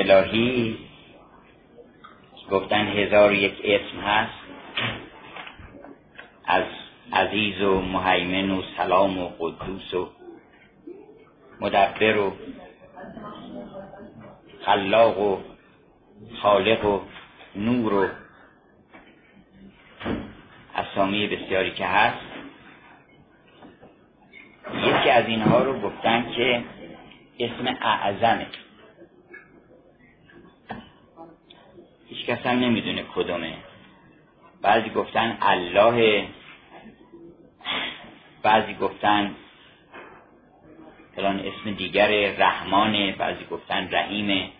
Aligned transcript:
الهی. 0.00 0.78
گفتن 2.50 2.86
هزار 2.86 3.32
یک 3.32 3.60
اسم 3.64 4.00
هست. 4.00 4.40
از 6.44 6.64
عزیز 7.12 7.62
و 7.62 7.80
مهیمن 7.80 8.50
و 8.50 8.62
سلام 8.76 9.18
و 9.18 9.28
قدوس 9.28 9.94
و 9.94 10.08
مدبر 11.60 12.16
و 12.16 12.36
خلاق 14.64 15.20
و 15.20 15.38
خالق 16.42 16.84
و 16.84 17.00
نور 17.56 17.94
و 17.94 18.08
اسامی 20.76 21.26
بسیاری 21.26 21.70
که 21.70 21.86
هست. 21.86 22.26
یکی 24.74 25.10
از 25.10 25.26
اینها 25.26 25.62
رو 25.62 25.80
گفتن 25.80 26.32
که 26.36 26.64
اسم 27.38 27.76
اعظمه 27.82 28.46
هیچ 32.10 32.19
کس 32.30 32.46
هم 32.46 32.58
نمی‌دونه 32.58 33.04
کدومه. 33.14 33.54
بعضی 34.62 34.90
گفتن 34.90 35.38
الله. 35.40 36.28
بعضی 38.42 38.74
گفتن 38.74 39.34
فلان 41.16 41.40
اسم 41.40 41.70
دیگر 41.70 42.36
رحمانه 42.38 43.12
بعضی 43.12 43.44
گفتن 43.50 43.88
رحیمه 43.92 44.50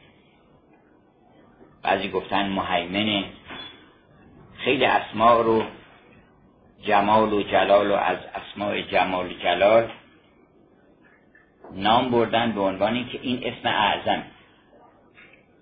بعضی 1.83 2.09
گفتن 2.09 2.49
مهیمنه 2.49 3.25
خیلی 4.57 4.85
اسماء 4.85 5.43
رو 5.43 5.63
جمال 6.83 7.33
و 7.33 7.43
جلال 7.43 7.91
و 7.91 7.95
از 7.95 8.19
اسماء 8.35 8.81
جمال 8.81 9.27
و 9.27 9.35
جلال 9.35 9.91
نام 11.75 12.11
بردن 12.11 12.53
به 12.53 12.61
عنوان 12.61 13.09
که 13.09 13.19
این 13.23 13.41
اسم 13.45 13.69
اعظم. 13.69 14.23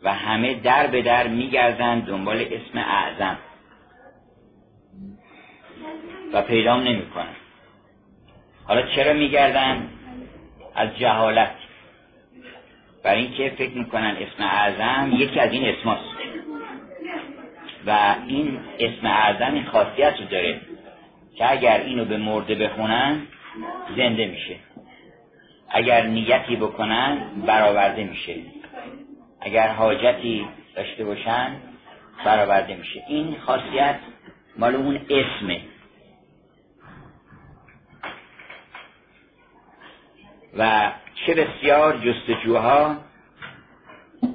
و 0.03 0.15
همه 0.15 0.55
در 0.55 0.87
به 0.87 1.03
در 1.03 1.29
میگردن 1.29 2.01
دنبال 2.01 2.41
اسم 2.41 2.79
اعظم. 2.79 3.39
و 6.33 6.43
پیدام 6.43 6.81
نمی‌کنن 6.81 7.35
حالا 8.65 8.83
چرا 8.83 9.13
میگردن 9.13 9.89
از 10.75 10.99
جهالت. 10.99 11.55
برای 13.05 13.23
اینکه 13.23 13.53
فکر 13.59 13.79
می‌کنن 13.79 14.17
اسم 14.21 14.43
اعظم 14.43 15.13
یکی 15.13 15.41
از 15.41 15.53
این 15.53 15.65
اسماست. 15.65 16.15
و 17.87 18.15
این 18.27 18.59
اسم 18.79 19.07
اعظم 19.07 19.55
این 19.55 19.65
خاصیت 19.65 20.15
رو 20.21 20.27
داره 20.27 20.61
که 21.35 21.53
اگر 21.53 21.81
اینو 21.81 22.05
به 22.05 22.17
مرده 22.17 22.55
بخونن 22.55 23.23
زنده 23.97 24.27
میشه. 24.27 24.57
اگر 25.69 26.07
نیتی 26.07 26.57
بکنن 26.57 27.19
برآورده 27.47 28.05
میشه. 28.05 28.35
اگر 29.41 29.69
حاجتی 29.69 30.47
داشته 30.77 31.05
باشن 31.05 31.57
برآورده 32.25 32.77
میشه. 32.77 33.05
این 33.09 33.37
خاصیت 33.39 33.99
مال 34.57 34.77
اون 34.77 35.01
اسمه. 35.11 35.61
و 40.59 40.93
چه 41.15 41.35
بسیار 41.35 41.97
جستجوها 41.97 42.97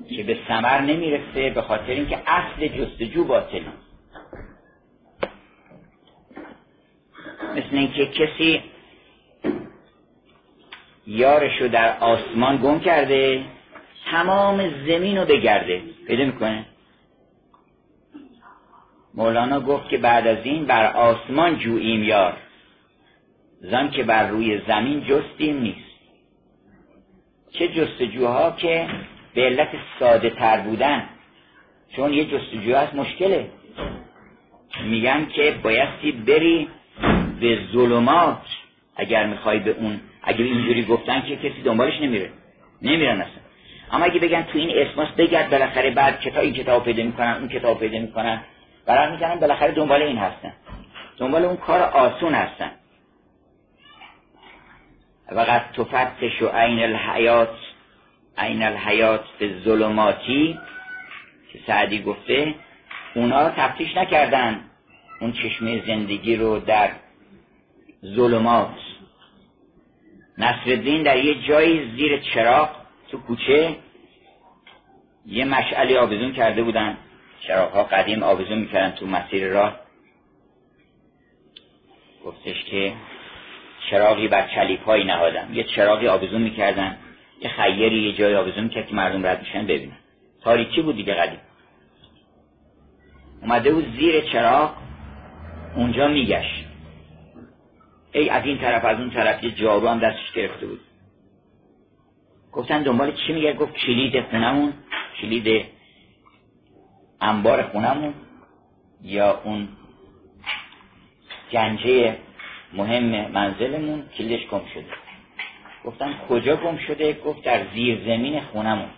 که 0.09 0.23
به 0.23 0.37
سمر 0.47 0.81
نمی‌رسه 0.81 1.49
به 1.49 1.61
خاطر 1.61 1.91
اینکه 1.91 2.19
اصل 2.27 2.67
جستجو 2.67 3.23
باطل. 3.23 3.63
مثل 7.55 7.69
اینکه 7.71 8.05
کسی 8.05 8.63
یارشو 11.07 11.67
در 11.67 11.97
آسمان 11.99 12.57
گم 12.57 12.79
کرده 12.79 13.45
تمام 14.13 14.69
زمین 14.88 15.18
رو 15.18 15.25
بگرده. 15.25 15.81
پیدا 16.07 16.25
می‌کنه. 16.25 16.66
مولانا 19.13 19.59
گفت 19.59 19.90
که 19.90 19.97
بعد 19.97 20.28
از 20.28 20.38
این 20.46 20.66
بر 20.66 20.94
آسمان 20.94 21.59
جوییم 21.59 22.03
یار. 22.03 22.38
زن 23.62 23.90
که 23.90 24.03
بر 24.03 24.28
روی 24.28 24.62
زمین 24.68 25.03
جستیم 25.03 25.62
نیست. 25.62 25.94
چه 27.51 27.68
جستجوها 27.68 28.51
که 28.51 28.88
به 29.34 29.41
علت 29.41 29.69
ساده 30.00 30.30
تر 30.30 30.59
بودن. 30.59 31.09
چون 31.95 32.13
یه 32.13 32.25
جستجو 32.25 32.75
هست 32.75 32.95
مشکله. 32.95 33.50
میگن 34.85 35.25
که 35.25 35.56
بایستی 35.63 36.12
بری 36.12 36.68
به 37.40 37.59
ظلمات. 37.74 38.45
اگر 38.95 39.28
می‌خوای 39.28 39.59
به 39.59 39.72
اون 39.72 40.00
اگر 40.24 40.44
اینجوری 40.44 40.85
گفتن 40.85 41.22
که 41.22 41.35
کسی 41.35 41.62
دنبالش 41.63 42.01
نمیره. 42.01 42.30
نمیرن 42.81 43.22
اصلا. 43.22 43.42
اما 43.93 44.05
اگه 44.05 44.19
بگن 44.19 44.43
تو 44.43 44.57
این 44.57 44.71
اسماس 44.77 45.09
بگرد 45.09 45.49
بالاخره 45.49 45.91
بعد 45.91 46.19
کتاب 46.19 46.43
این 46.43 46.53
کتاب 46.53 46.83
پیدا 46.83 47.03
می‌کنن 47.03 47.33
اون 47.39 47.47
کتاب 47.47 47.79
پیدا 47.79 47.99
می‌کنن. 47.99 48.41
برای 48.85 49.11
می‌کنن 49.11 49.35
بالاخره 49.35 49.71
دنبال 49.71 50.01
این 50.01 50.17
هستن. 50.17 50.53
دنبال 51.17 51.45
اون 51.45 51.57
کار 51.57 51.81
آسون 51.81 52.33
هستن. 52.33 52.71
وقت 55.31 55.81
تفتش 55.81 56.41
و 56.41 56.47
عین 56.47 56.79
الحیات 56.79 57.55
عین 58.37 58.63
الحیات 58.63 59.23
به 59.39 59.49
ظلماتی 59.63 60.59
که 61.53 61.59
سعدی 61.67 62.03
گفته 62.03 62.55
اونا 63.15 63.49
تفتیش 63.49 63.97
نکردن. 63.97 64.59
اون 65.21 65.31
چشمه 65.31 65.85
زندگی 65.87 66.35
رو 66.35 66.59
در 66.59 66.89
ظلمات. 68.05 68.75
نصرالدین 70.37 71.03
در 71.03 71.17
یه 71.17 71.47
جایی 71.47 71.91
زیر 71.95 72.17
چراغ 72.17 72.69
تو 73.11 73.17
کوچه 73.17 73.75
یه 75.25 75.45
مشعلی 75.45 75.97
آویزون 75.97 76.34
کرده 76.34 76.63
بودن. 76.63 76.97
چراغ 77.39 77.72
ها 77.72 77.84
قدیم 77.84 78.23
آویزون 78.23 78.57
می‌کردن 78.57 78.95
تو 78.95 79.06
مسیر 79.07 79.47
راه. 79.47 79.79
گفتش 82.25 82.63
که 82.63 82.94
چراغی 83.89 84.28
بر 84.28 84.47
چلیپ 84.56 84.83
های 84.83 85.03
نهادم. 85.03 85.53
یه 85.53 85.63
چراغی 85.63 86.07
آویزون 86.07 86.41
می‌کردن. 86.41 86.97
یه 87.41 87.50
خیری 87.50 88.03
یه 88.03 88.13
جای 88.13 88.35
آویزون 88.35 88.63
می‌کرد 88.63 88.88
که 88.88 88.95
مردم 88.95 89.25
رد 89.25 89.39
میشن 89.39 89.63
ببینن. 89.63 89.97
تاریکی 90.41 90.81
بود 90.81 90.95
دیگه 90.95 91.13
قدیم؟ 91.13 91.39
اومده 93.41 93.73
بود 93.73 93.95
زیر 94.00 94.22
چراغ 94.22 94.73
اونجا 95.75 96.07
میگشت. 96.07 96.66
ای 98.12 98.29
از 98.29 98.45
این 98.45 98.57
طرف 98.57 98.85
از 98.85 99.00
اون 99.00 99.09
طرف 99.09 99.44
یه 99.44 99.51
جارو 99.51 99.88
هم 99.88 100.00
دستش 100.00 100.31
گرفته 100.31 100.66
بود. 100.66 100.79
گفتن 102.51 102.83
دنبال 102.83 103.12
چی 103.12 103.33
میگه؟ 103.33 103.53
گفت 103.53 103.74
کلید 103.74 104.21
خونمون 104.21 104.74
کلید 105.21 105.65
انبار 107.21 107.63
خونمون 107.63 108.13
یا 109.01 109.42
اون 109.44 109.68
گنجه 111.51 112.18
مهم 112.74 113.31
منزلمون 113.31 114.04
کلیدش 114.18 114.48
گم 114.48 114.62
شده. 114.74 114.86
گفتن 115.86 116.13
کجا 116.30 116.56
گم 116.56 116.77
شده؟ 116.77 117.13
گفت 117.13 117.44
در 117.44 117.65
زیر 117.74 118.00
زمین 118.06 118.42
خونمون. 118.42 118.89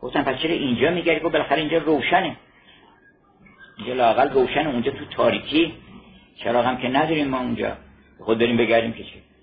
گفتن 0.00 0.22
پس 0.22 0.42
چرا 0.42 0.52
اینجا 0.52 0.90
میگردی 0.90 1.20
گفت 1.20 1.32
بالاخره 1.32 1.60
اینجا 1.60 1.78
روشنه. 1.78 2.36
اینجا 3.78 3.92
لاقل 3.94 4.30
روشنه 4.30 4.68
اونجا 4.68 4.90
تو 4.90 5.04
تاریکی. 5.04 5.74
چراغ 6.36 6.66
هم 6.66 6.76
که 6.76 6.88
نداریم 6.88 7.28
ما 7.28 7.38
اونجا. 7.38 7.76
خود 8.18 8.38
بریم 8.38 8.56
بگردیم 8.56 8.92
که 8.92 9.04
چه. 9.04 9.33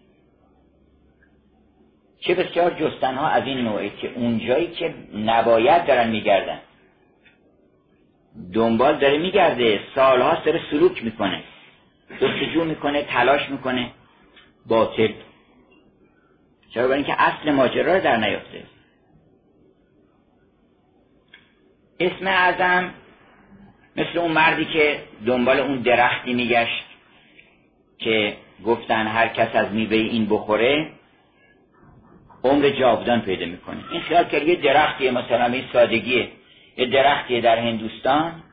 چه 2.21 2.35
بسیار 2.35 2.71
جستن 2.71 3.15
ها 3.15 3.27
از 3.27 3.43
این 3.45 3.57
نوعی 3.57 3.89
که 3.89 4.11
اونجایی 4.15 4.67
که 4.67 4.93
نباید 5.15 5.85
دارن 5.85 6.09
میگردن. 6.09 6.59
دنبال 8.53 8.97
داره 8.97 9.17
میگرده 9.17 9.79
سالهاست 9.95 10.45
داره 10.45 10.61
سلوک 10.71 11.03
می‌کنه. 11.03 11.43
جستجو 12.21 12.63
می‌کنه 12.63 13.03
تلاش 13.03 13.49
می‌کنه. 13.49 13.91
باطل. 14.65 15.11
چرا؟ 16.73 16.87
برای 16.87 17.03
اینکه 17.03 17.21
اصل 17.21 17.51
ماجرا 17.51 17.95
رو 17.95 18.03
در 18.03 18.17
نیافته. 18.17 18.63
اسم 21.99 22.27
اعظم 22.27 22.93
مثل 23.95 24.17
اون 24.17 24.31
مردی 24.31 24.65
که 24.65 24.99
دنبال 25.25 25.59
اون 25.59 25.81
درختی 25.81 26.33
میگشت 26.33 26.83
که 27.97 28.37
گفتن 28.65 29.07
هر 29.07 29.27
کس 29.27 29.55
از 29.55 29.71
میوه 29.71 29.95
این 29.95 30.29
بخوره 30.29 30.91
عمر 32.43 32.69
جاودان 32.69 33.21
پیدا 33.21 33.45
می‌کنه. 33.45 33.91
این 33.91 34.01
خیال 34.01 34.23
کرد 34.23 34.47
یه 34.47 34.55
درختیه 34.55 35.11
مثلا 35.11 35.45
این 35.45 35.63
سادگیه. 35.73 36.29
یه 36.77 36.85
درختیه 36.85 37.41
در 37.41 37.57
هندوستان. 37.57 38.43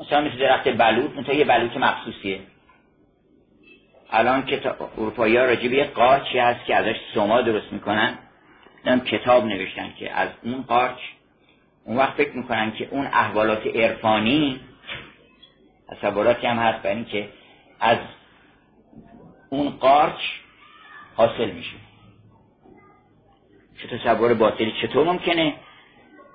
مثلا 0.00 0.20
مثل 0.20 0.38
درخت 0.38 0.68
بلوط 0.68 1.16
مثلا 1.16 1.34
یه 1.34 1.44
بلوط 1.44 1.76
مخصوصیه. 1.76 2.40
الان 4.10 4.46
که 4.46 4.74
اروپایی 4.98 5.36
ها 5.36 5.44
راجب 5.44 5.72
یه 5.72 5.84
قارچی 5.84 6.38
هست 6.38 6.64
که 6.64 6.74
ازش 6.74 6.96
سوما 7.14 7.42
درست 7.42 7.72
می‌کنن. 7.72 8.18
هم 8.86 9.00
کتاب 9.00 9.44
نوشتن 9.44 9.92
که 9.98 10.12
از 10.12 10.28
اون 10.42 10.62
قارچ 10.62 10.98
اون 11.84 11.96
وقت 11.96 12.14
فکر 12.14 12.36
می‌کنن 12.36 12.72
که 12.72 12.88
اون 12.90 13.06
احوالات 13.06 13.66
عرفانی 13.66 14.60
تصوراتی 15.88 16.46
هم 16.46 16.56
هست 16.56 16.82
برای 16.82 16.96
اینکه 16.96 17.28
از 17.80 17.98
اون 19.48 19.70
قارچ 19.70 20.20
حاصل 21.16 21.50
میشه. 21.50 21.76
چه 23.82 23.98
تصور 23.98 24.34
باطلی 24.34 24.74
چطور 24.82 25.06
ممکنه 25.06 25.54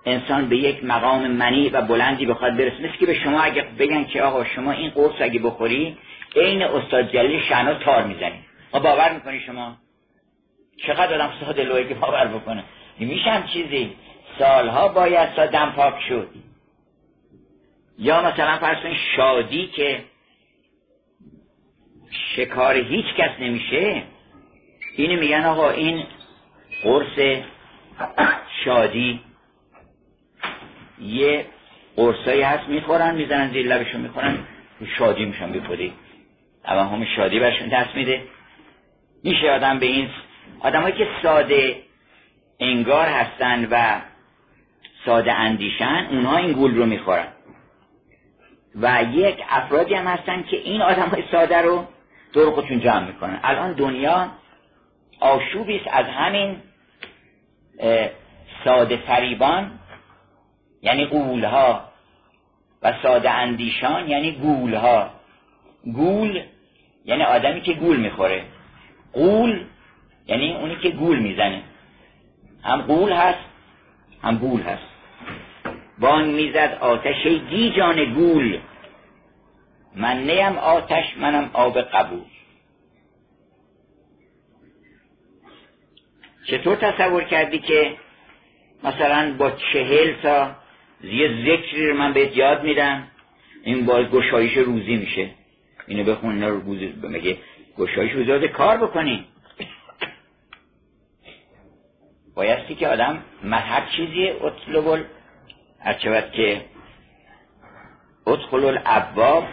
انسان 0.06 0.50
به 0.50 0.58
یک 0.58 0.84
مقام 0.84 1.28
منی 1.28 1.70
و 1.70 1.82
بلندی 1.82 2.26
بخواد 2.26 2.58
برسه؟ 2.58 2.78
مثل 2.84 2.98
که 3.00 3.06
به 3.06 3.14
شما 3.14 3.42
اگه 3.42 3.62
بگن 3.80 4.04
که 4.04 4.22
آقا 4.22 4.44
شما 4.44 4.72
این 4.72 4.90
قرص 4.90 5.16
اگه 5.20 5.40
بخوری 5.40 5.98
عین 6.36 6.64
استاد 6.64 7.12
جلیل 7.12 7.42
شنا 7.42 7.74
تار 7.74 8.04
می‌زنی. 8.04 8.40
ما 8.74 8.80
باور 8.80 9.14
می‌کنی 9.14 9.40
شما؟ 9.40 9.78
چقدر 10.78 11.14
آدم 11.14 11.34
ساده 11.40 11.64
لوی 11.64 11.88
که 11.88 11.94
باور 11.94 12.28
بکنه. 12.28 12.64
میشم 13.00 13.44
چیزی؟ 13.54 13.94
سالها 14.40 14.88
باید 14.88 15.34
تا 15.34 15.46
دم 15.46 15.74
پاک 15.76 15.96
شد. 16.10 16.30
یا 18.00 18.22
مثلا 18.22 18.58
فرض 18.58 18.94
شادی 19.16 19.68
که 19.68 20.04
شکار 22.36 22.76
هیچ 22.76 23.06
کس 23.18 23.32
نمیشه 23.40 24.04
اینو 24.98 25.20
میگن 25.20 25.46
آقا 25.46 25.70
این 25.70 26.04
قرص 26.86 27.42
شادی. 28.66 29.20
یه 31.02 31.46
قرصایی 31.96 32.42
هست 32.42 32.70
می‌خورن 32.70 33.16
می‌زنن 33.16 33.52
زیر 33.52 33.68
لبشون 33.68 34.02
می‌خورن. 34.02 34.38
شادی 34.98 35.26
میشن 35.26 35.52
بیخودی 35.52 35.94
اما 36.66 36.84
هم 36.84 37.06
شادی 37.16 37.40
برشون 37.40 37.68
دست 37.68 37.96
میده. 37.96 38.24
میشه 39.24 39.52
آدم 39.52 39.80
به 39.80 39.86
این 39.86 40.10
آدمایی 40.60 40.96
که 40.96 41.08
ساده 41.24 41.82
انگار 42.60 43.08
هستن 43.08 43.68
و 43.72 44.02
ساده 45.06 45.34
اندیشن 45.34 46.08
اونها 46.12 46.38
این 46.38 46.52
گول 46.52 46.78
رو 46.78 46.86
می‌خورن. 46.86 47.28
و 48.76 49.04
یک 49.14 49.38
افرادی 49.50 49.94
هم 49.94 50.08
هستن 50.08 50.44
که 50.44 50.58
این 50.58 50.82
آدم 50.82 51.08
های 51.08 51.24
ساده 51.32 51.62
رو 51.62 51.88
دور 52.34 52.52
خودشون 52.52 52.80
جمع 52.80 53.08
می‌کنن. 53.08 53.40
الان 53.44 53.74
دنیا 53.74 54.32
آشوبی 55.20 55.78
است 55.78 55.88
از 55.92 56.06
همین 56.06 56.58
ساده 58.66 58.98
فریبان 58.98 59.80
یعنی 60.82 61.06
قولها 61.06 61.82
و 62.82 62.94
ساده 63.04 63.30
اندیشان 63.32 64.10
یعنی 64.10 64.32
گولها. 64.32 65.10
گول 65.94 66.44
یعنی 67.06 67.24
آدمی 67.24 67.62
که 67.62 67.74
گول 67.74 67.98
می‌خوره. 67.98 68.44
قول 69.14 69.66
یعنی 70.28 70.56
اونی 70.56 70.76
که 70.76 70.90
گول 70.90 71.20
می‌زنه. 71.20 71.62
هم 72.64 72.82
قول 72.82 73.12
هست 73.12 73.46
هم 74.22 74.38
گول 74.38 74.62
هست. 74.62 74.88
بان 76.00 76.30
می‌زد 76.30 76.78
آتش 76.82 77.28
گیجان 77.50 78.14
گول. 78.14 78.60
من 79.96 80.18
نیم 80.18 80.58
آتش 80.58 81.18
منم 81.18 81.50
آب 81.54 81.82
قبول. 81.82 82.35
چطور 86.46 86.76
تصور 86.76 87.24
کردی 87.24 87.60
که 87.60 87.96
مثلا 88.84 89.36
با 89.38 89.52
چهل 89.52 90.14
تا 90.22 90.56
یه 91.04 91.28
ذکری 91.28 91.88
رو 91.90 91.98
من 91.98 92.14
بهت 92.14 92.38
یاد 92.38 92.64
میدم؟ 92.64 93.08
این 93.64 93.86
باز 93.86 94.06
گشایش 94.06 94.58
روزی 94.58 94.96
میشه. 94.96 95.30
اینو 95.88 96.04
بخون 96.04 96.44
رو 96.44 96.60
روزی 96.60 96.88
بگه 96.88 97.38
گشایش 97.78 98.12
روزی 98.12 98.48
کار 98.48 98.78
بکنی؟ 98.78 99.26
بایستی 102.36 102.76
که 102.76 102.88
آدم 102.88 103.24
هر 103.44 103.86
چیزی 103.96 104.30
اطلب 104.30 105.06
هرچه 105.80 106.10
که 106.32 106.66
ادخل 108.28 108.66
الابواب 108.66 109.48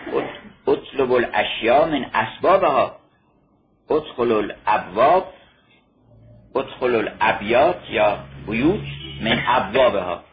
اطلب 0.69 1.13
الاشیا 1.13 1.87
من 1.87 2.05
اسبابها. 2.15 2.97
ادخل 3.91 4.33
الابواب 4.33 5.35
ادخل 6.55 6.95
الابیات 6.95 7.91
یا 7.91 8.19
بیوت 8.47 8.81
من 9.23 9.43
ابوابها. 9.49 10.25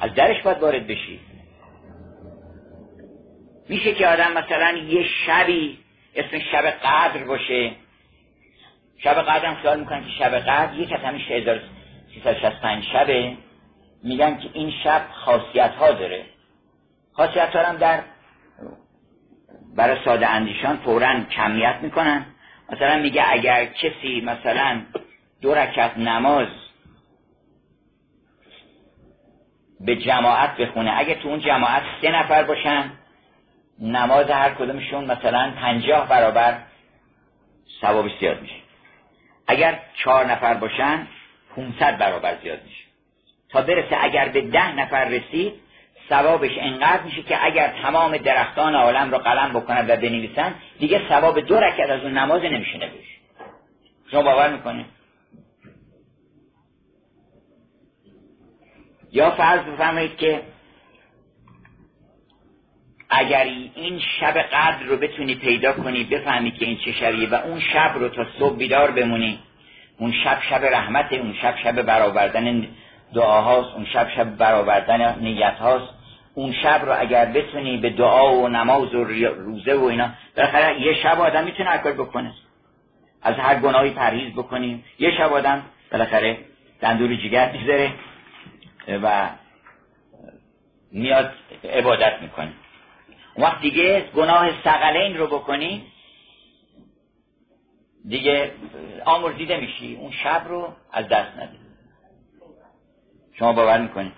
از 0.00 0.14
درش 0.14 0.42
باید 0.42 0.58
وارد 0.58 0.86
بشی. 0.86 1.20
میشه 3.68 3.92
که 3.94 4.06
آدم 4.06 4.32
مثلا 4.32 4.78
یه 4.78 5.04
شبی 5.26 5.78
اسم 6.14 6.38
شب 6.38 6.70
قدر 6.70 7.24
باشه. 7.24 7.72
شب 8.98 9.14
قدر 9.14 9.46
هم 9.46 9.54
خیال 9.54 9.80
می‌کنن 9.80 10.04
که 10.04 10.10
شب 10.18 10.38
قدر 10.38 10.74
یک 10.74 10.92
از 10.92 11.00
همین 11.00 11.20
1365 11.20 12.84
شبه. 12.92 13.36
میگن 14.02 14.38
که 14.38 14.48
این 14.52 14.72
شب 14.84 15.02
خاصیت 15.12 15.70
ها 15.70 15.92
داره. 15.92 16.24
خاصیت 17.12 17.56
ها 17.56 17.62
هم 17.62 17.76
در 17.76 18.02
برای 19.76 20.04
ساده 20.04 20.26
اندیشان 20.26 20.76
فورا 20.76 21.20
کمیت 21.30 21.78
می‌کنن. 21.82 22.26
مثلا 22.72 22.98
میگه 22.98 23.24
اگر 23.32 23.64
کسی 23.64 24.20
مثلا 24.20 24.82
دو 25.44 25.54
رکت 25.54 25.92
نماز 25.96 26.48
به 29.80 29.96
جماعت 29.96 30.56
بخونه. 30.56 30.92
اگه 30.96 31.14
تو 31.14 31.28
اون 31.28 31.40
جماعت 31.40 31.82
سه 32.02 32.10
نفر 32.10 32.42
باشن 32.42 32.92
نماز 33.78 34.30
هر 34.30 34.50
کدومشون 34.50 35.04
مثلا 35.04 35.52
پنجاه 35.60 36.08
برابر 36.08 36.58
ثوابش 37.80 38.10
زیاد 38.20 38.42
میشه. 38.42 38.54
اگر 39.46 39.78
چهار 39.94 40.26
نفر 40.26 40.54
باشن 40.54 41.06
500 41.56 41.98
برابر 41.98 42.36
زیاد 42.42 42.62
میشه. 42.64 42.84
تا 43.48 43.62
برسه 43.62 43.96
اگر 44.00 44.28
به 44.28 44.40
ده 44.40 44.76
نفر 44.76 45.04
رسید 45.04 45.54
ثوابش 46.08 46.52
انقدر 46.58 47.02
میشه 47.02 47.22
که 47.22 47.44
اگر 47.44 47.74
تمام 47.82 48.16
درختان 48.16 48.74
عالم 48.74 49.10
رو 49.10 49.18
قلم 49.18 49.52
بکنن 49.52 49.86
و 49.88 49.96
بنویسن 49.96 50.54
دیگه 50.78 51.08
ثواب 51.08 51.40
دو 51.40 51.60
رکعت 51.60 51.90
از 51.90 52.00
اون 52.00 52.18
نماز 52.18 52.42
نمیشه 52.42 52.78
نوشت. 52.78 53.20
شما 54.10 54.22
باور 54.22 54.50
می‌کنه 54.52 54.84
یا 59.14 59.30
فرض 59.30 59.60
بفرمایید 59.60 60.16
که 60.16 60.40
اگر 63.10 63.44
این 63.74 64.00
شب 64.20 64.38
قدر 64.38 64.82
رو 64.82 64.96
بتونی 64.96 65.34
پیدا 65.34 65.72
کنی 65.72 66.04
بفهمی 66.04 66.50
که 66.50 66.64
این 66.64 66.78
چه 66.84 66.92
شبیه 66.92 67.28
و 67.28 67.34
اون 67.34 67.60
شب 67.60 67.92
رو 67.94 68.08
تا 68.08 68.26
صبح 68.38 68.56
بیدار 68.56 68.90
بمونی. 68.90 69.38
اون 69.98 70.12
شب 70.24 70.38
شب 70.50 70.64
رحمت 70.64 71.12
اون 71.12 71.34
شب 71.42 71.54
شب 71.64 71.82
برآوردن 71.82 72.66
دعاهاست 73.14 73.74
اون 73.74 73.86
شب 73.92 74.08
شب 74.16 74.36
برآوردن 74.36 75.18
نیت 75.20 75.54
هاست 75.54 75.94
اون 76.34 76.52
شب 76.52 76.80
رو 76.84 77.00
اگر 77.00 77.26
بتونی 77.26 77.76
به 77.76 77.90
دعا 77.90 78.36
و 78.36 78.48
نماز 78.48 78.94
و 78.94 79.04
روزه 79.04 79.74
و 79.74 79.84
اینا 79.84 80.10
بالاخره 80.36 80.80
یه 80.80 80.94
شب 81.02 81.20
آدم 81.20 81.44
می‌تونه 81.44 81.70
هر 81.70 81.92
بکنه. 81.92 82.32
از 83.22 83.34
هر 83.34 83.60
گناهی 83.60 83.90
پرهیز 83.90 84.32
بکنیم 84.32 84.84
یه 84.98 85.10
شب 85.18 85.32
آدم 85.32 85.62
بالاخره 85.92 86.38
دندور 86.80 87.14
جگر 87.16 87.52
می‌ذاره. 87.52 87.90
و 88.88 89.30
میاد 90.90 91.32
عبادت 91.64 92.22
می‌کنه 92.22 92.52
اون 93.34 93.46
وقت 93.46 93.60
دیگه 93.60 94.00
گناه 94.14 94.62
سقلین 94.64 95.16
رو 95.16 95.26
بکنی 95.26 95.86
دیگه 98.08 98.52
آمرزیده 99.04 99.60
میشی 99.60 99.96
اون 99.96 100.12
شب 100.12 100.44
رو 100.48 100.72
از 100.92 101.08
دست 101.08 101.36
ندی 101.38 101.58
شما 103.32 103.52
باور 103.52 103.80
می‌کنی؟ 103.80 104.12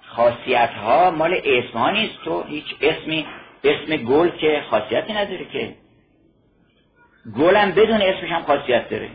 خاصیت 0.00 0.70
ها 0.70 1.10
مال 1.10 1.40
اسم 1.44 1.78
ها 1.78 1.90
نیست. 1.90 2.24
تو 2.24 2.42
هیچ 2.42 2.64
اسمی 2.80 3.26
اسم 3.64 3.96
گل 3.96 4.30
که 4.30 4.62
خاصیتی 4.70 5.12
نداره 5.12 5.44
که. 5.44 5.76
گلم 7.36 7.72
بدون 7.72 8.02
اسمش 8.02 8.30
هم 8.30 8.42
خاصیت 8.42 8.88
داره. 8.88 9.10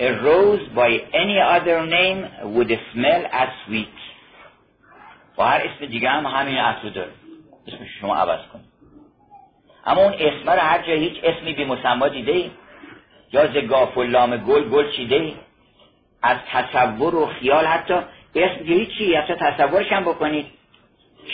A 0.00 0.08
rose 0.24 0.64
by 0.74 0.90
any 1.22 1.38
other 1.56 1.78
name 1.86 2.18
would 2.54 2.70
smell 2.92 3.22
as 3.42 3.48
sweet. 3.66 3.98
با 5.36 5.44
هر 5.44 5.60
اسم 5.64 5.86
دیگه 5.86 6.10
هم 6.10 6.26
همین 6.26 6.58
اصل 6.58 6.90
داره. 6.90 7.10
اسمش 7.68 7.88
شما 8.00 8.16
عوض 8.16 8.40
کن 8.52 8.60
اما 9.86 10.02
اون 10.02 10.12
اسم 10.12 10.50
رو 10.50 10.60
هر 10.60 10.82
جای 10.82 10.98
هیچ 10.98 11.24
اسمی 11.24 11.52
بی 11.52 11.64
مسما 11.64 12.08
دیده 12.08 12.50
یا 13.32 13.46
ز 13.46 13.56
گافلام 13.56 14.36
گل 14.36 14.68
گل 14.68 14.90
چیده 14.90 15.32
از 16.22 16.36
تصور 16.52 17.14
و 17.14 17.26
خیال 17.26 17.66
حتی 17.66 17.94
اسم 18.34 18.64
که 18.64 18.72
هیچی. 18.72 19.14
حتی 19.14 19.34
تصورش 19.34 19.92
هم 19.92 20.04
بکنید. 20.04 20.46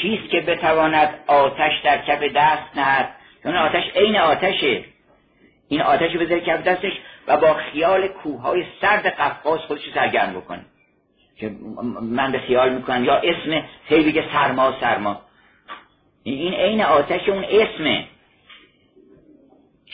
چیست 0.02 0.30
که 0.30 0.40
بتواند 0.40 1.14
آتش 1.26 1.73
در 1.85 1.99
کف 1.99 2.23
دست 2.23 2.76
نهد؟ 2.76 3.08
اون 3.44 3.56
آتش 3.56 3.85
عین 3.94 4.16
آتشه. 4.16 4.85
این 5.68 5.82
آتش 5.82 6.14
رو 6.14 6.20
بذاره 6.20 6.40
کف 6.40 6.62
دستش. 6.62 6.92
و 7.26 7.37
با 7.37 7.54
خیال 7.54 8.09
کوههای 8.09 8.64
سرد 8.80 9.06
قفقاز 9.06 9.61
خودش 9.61 9.80
سرگرم 9.95 10.33
بکنه. 10.33 10.64
که 11.37 11.56
من 12.02 12.33
به 12.33 12.38
خیال 12.38 12.75
می‌کنم. 12.75 13.04
یا 13.04 13.14
اسم 13.14 13.62
هی 13.85 14.04
بگه 14.04 14.25
سرما 14.33 14.80
سرما. 14.80 15.21
این 16.23 16.54
عین 16.54 16.83
آتش 16.83 17.28
اون 17.28 17.45
اسمه. 17.45 18.04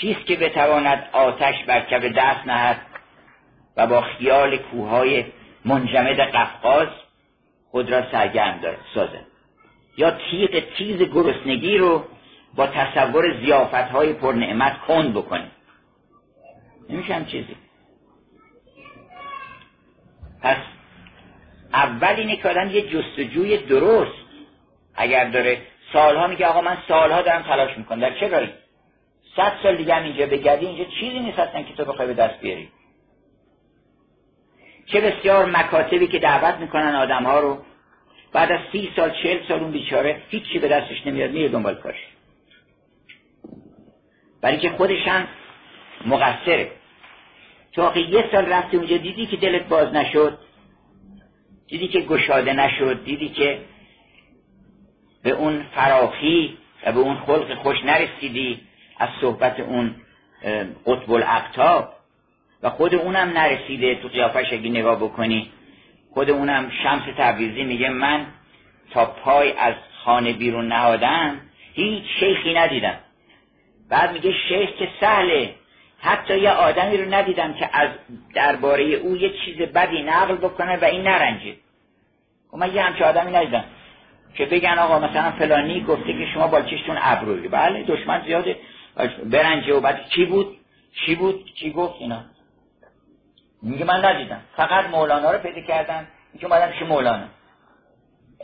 چیست 0.01 0.27
که 0.27 0.37
بتواند 0.37 1.09
آتش 1.13 1.65
بر 1.65 1.81
کف 1.81 2.05
دست 2.05 2.47
نهد 2.47 2.81
و 3.77 3.87
با 3.87 4.01
خیال 4.01 4.57
کوههای 4.57 5.25
منجمد 5.65 6.21
قفقاز 6.21 6.89
خود 7.71 7.91
را 7.91 8.11
سرگرم 8.13 8.61
سازد. 8.95 9.27
یا 9.97 10.11
تیغ 10.11 10.63
تیز 10.77 11.03
گرسنگی 11.03 11.79
رو 11.79 12.05
با 12.55 12.67
تصور 12.67 13.33
پر 14.13 14.33
نعمت 14.33 14.79
کند 14.79 15.15
بکنه. 15.15 15.51
نمیشه 16.91 17.25
چیزی. 17.25 17.57
پس 20.43 20.57
اول 21.73 22.15
اینه 22.17 22.37
که 22.37 22.49
آدم 22.49 22.71
یه 22.71 22.83
جستجوی 22.83 23.57
درست 23.57 24.13
اگر 24.95 25.31
داره. 25.31 25.63
سالها 25.93 26.27
میگه 26.27 26.47
آقا 26.47 26.61
من 26.61 26.79
سالها 26.89 27.23
دارم 27.23 27.43
تلاش 27.43 27.79
می‌کنم. 27.79 28.01
در 28.01 28.21
چه 28.21 28.29
راهی 28.29 28.49
صد 29.37 29.53
سال 29.63 29.77
دیگه 29.77 29.95
هم 29.95 30.03
اینجا 30.03 30.27
بگردی 30.27 30.67
اینجا 30.67 30.85
چیزی 30.85 31.19
نیست 31.19 31.39
اصلا 31.39 31.63
که 31.63 31.75
تو 31.75 31.85
بخوای 31.85 32.07
به 32.07 32.15
دست 32.15 32.41
بیاری. 32.41 32.69
چه 34.87 35.01
بسیار 35.01 35.47
مکاتبی 35.47 36.07
که 36.07 36.19
دعوت 36.19 36.55
می‌کنن 36.55 36.95
آدم 36.95 37.25
ها 37.25 37.41
رو. 37.41 37.59
بعد 38.33 38.53
از 38.53 38.61
سی 38.73 38.93
سال 38.97 39.11
چهل 39.23 39.49
سال 39.49 39.61
اون 39.61 39.71
بیچاره 39.71 40.23
هیچی 40.29 40.59
به 40.59 40.69
دستش 40.69 41.07
نمیاد 41.07 41.31
میره 41.31 41.49
دنبال 41.49 41.75
کارش. 41.75 42.07
برای 44.41 44.59
که 44.59 44.71
خودش 44.71 45.09
هم 45.09 45.29
مقصره. 46.07 46.71
تو 47.73 47.83
آقا 47.83 48.01
یه 48.01 48.29
سال 48.33 48.47
رفتی 48.47 48.77
اونجا 48.77 48.97
دیدی 48.97 49.27
که 49.27 49.37
دلت 49.37 49.69
باز 49.69 49.95
نشد؟ 49.95 50.39
دیدی 51.69 51.89
که 51.89 52.01
گشاده 52.01 52.53
نشد؟ 52.53 53.05
دیدی 53.05 53.29
که 53.29 53.59
به 55.23 55.31
اون 55.31 55.63
فراخی 55.75 56.59
و 56.87 56.93
به 56.93 57.01
اون 57.01 57.17
خلق 57.17 57.55
خوش 57.55 57.85
نرسیدی؟ 57.85 58.61
از 58.99 59.09
صحبت 59.21 59.61
اون 59.61 59.95
قطب 60.87 61.13
الاقتاب 61.13 61.95
و 62.63 62.71
خود 62.71 62.95
اونم 62.95 63.29
نرسیده 63.29 63.95
تو 63.95 64.09
قیافش 64.09 64.53
اگه 64.53 64.71
نگاه 64.71 64.97
بکنی. 64.97 65.51
خود 66.15 66.31
اونم 66.31 66.71
شمس 66.83 67.03
تبریزی 67.19 67.63
میگه 67.63 67.89
من 67.89 68.27
تا 68.91 69.07
پای 69.07 69.53
از 69.53 69.75
خانه 70.05 70.33
بیرون 70.33 70.69
نهادم 70.69 71.41
هیچ 71.75 72.05
شیخی 72.21 72.55
ندیدم. 72.55 72.99
بعد 73.89 74.13
میگه 74.13 74.33
شیخ 74.49 74.71
که 74.79 74.89
سهله. 75.01 75.55
حتی 76.03 76.39
یه 76.39 76.51
آدمی 76.51 76.97
رو 76.97 77.15
ندیدم 77.15 77.55
که 77.55 77.71
از 77.73 77.89
درباره 78.35 78.83
او 78.83 79.17
یه 79.17 79.33
چیز 79.45 79.57
بدی 79.57 80.03
نقل 80.03 80.35
بکنه 80.35 80.77
و 80.77 80.85
این 80.85 81.03
نرنجه. 81.03 81.57
خب 82.51 82.57
من 82.57 82.75
یه 82.75 82.83
همچه 82.83 83.05
آدمی 83.05 83.33
ندیدم 83.33 83.65
که 84.35 84.47
بگن 84.47 84.79
آقا 84.79 84.99
مثلا 84.99 85.31
فلانی 85.31 85.81
گفته 85.81 86.13
که 86.13 86.27
شما 86.35 86.47
بالچشتون 86.47 86.99
ابروی. 87.01 87.49
بله 87.49 87.83
دشمن 87.83 88.23
زیاده. 88.25 88.57
برنجه 89.25 89.75
و 89.75 89.81
بعد 89.81 90.09
چی 90.09 90.25
بود؟ 90.25 90.57
چی 91.07 91.15
بود؟ 91.15 91.45
چی 91.55 91.73
گفت 91.73 91.95
اینا؟ 91.99 92.25
میگه 93.63 93.85
من 93.85 94.05
ندیدم. 94.05 94.41
فقط 94.57 94.91
مولانا 94.91 95.31
رو 95.31 95.39
پیدا 95.39 95.61
کردم 95.61 96.07
اینکه 96.33 96.47
اومدم 96.47 96.73
پیش 96.73 96.83
مولانا. 96.83 97.27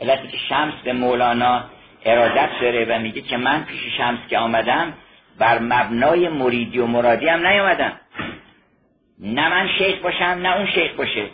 علتی 0.01 0.27
که 0.27 0.37
شمس 0.49 0.73
به 0.83 0.93
مولانا 0.93 1.63
ارادت 2.05 2.49
داره 2.61 2.85
و 2.89 2.99
میگه 2.99 3.21
که 3.21 3.37
من 3.37 3.63
پیش 3.63 3.97
شمس 3.97 4.19
که 4.29 4.37
آمدم 4.37 4.93
بر 5.39 5.59
مبنای 5.59 6.29
مریدی 6.29 6.79
و 6.79 6.85
مرادی 6.85 7.27
هم 7.27 7.47
نیامدم 7.47 7.99
نه 9.19 9.49
من 9.49 9.67
شیخ 9.77 10.01
باشم 10.01 10.23
نه 10.23 10.57
اون 10.57 10.65
شیخ 10.65 10.93
باشه. 10.93 11.29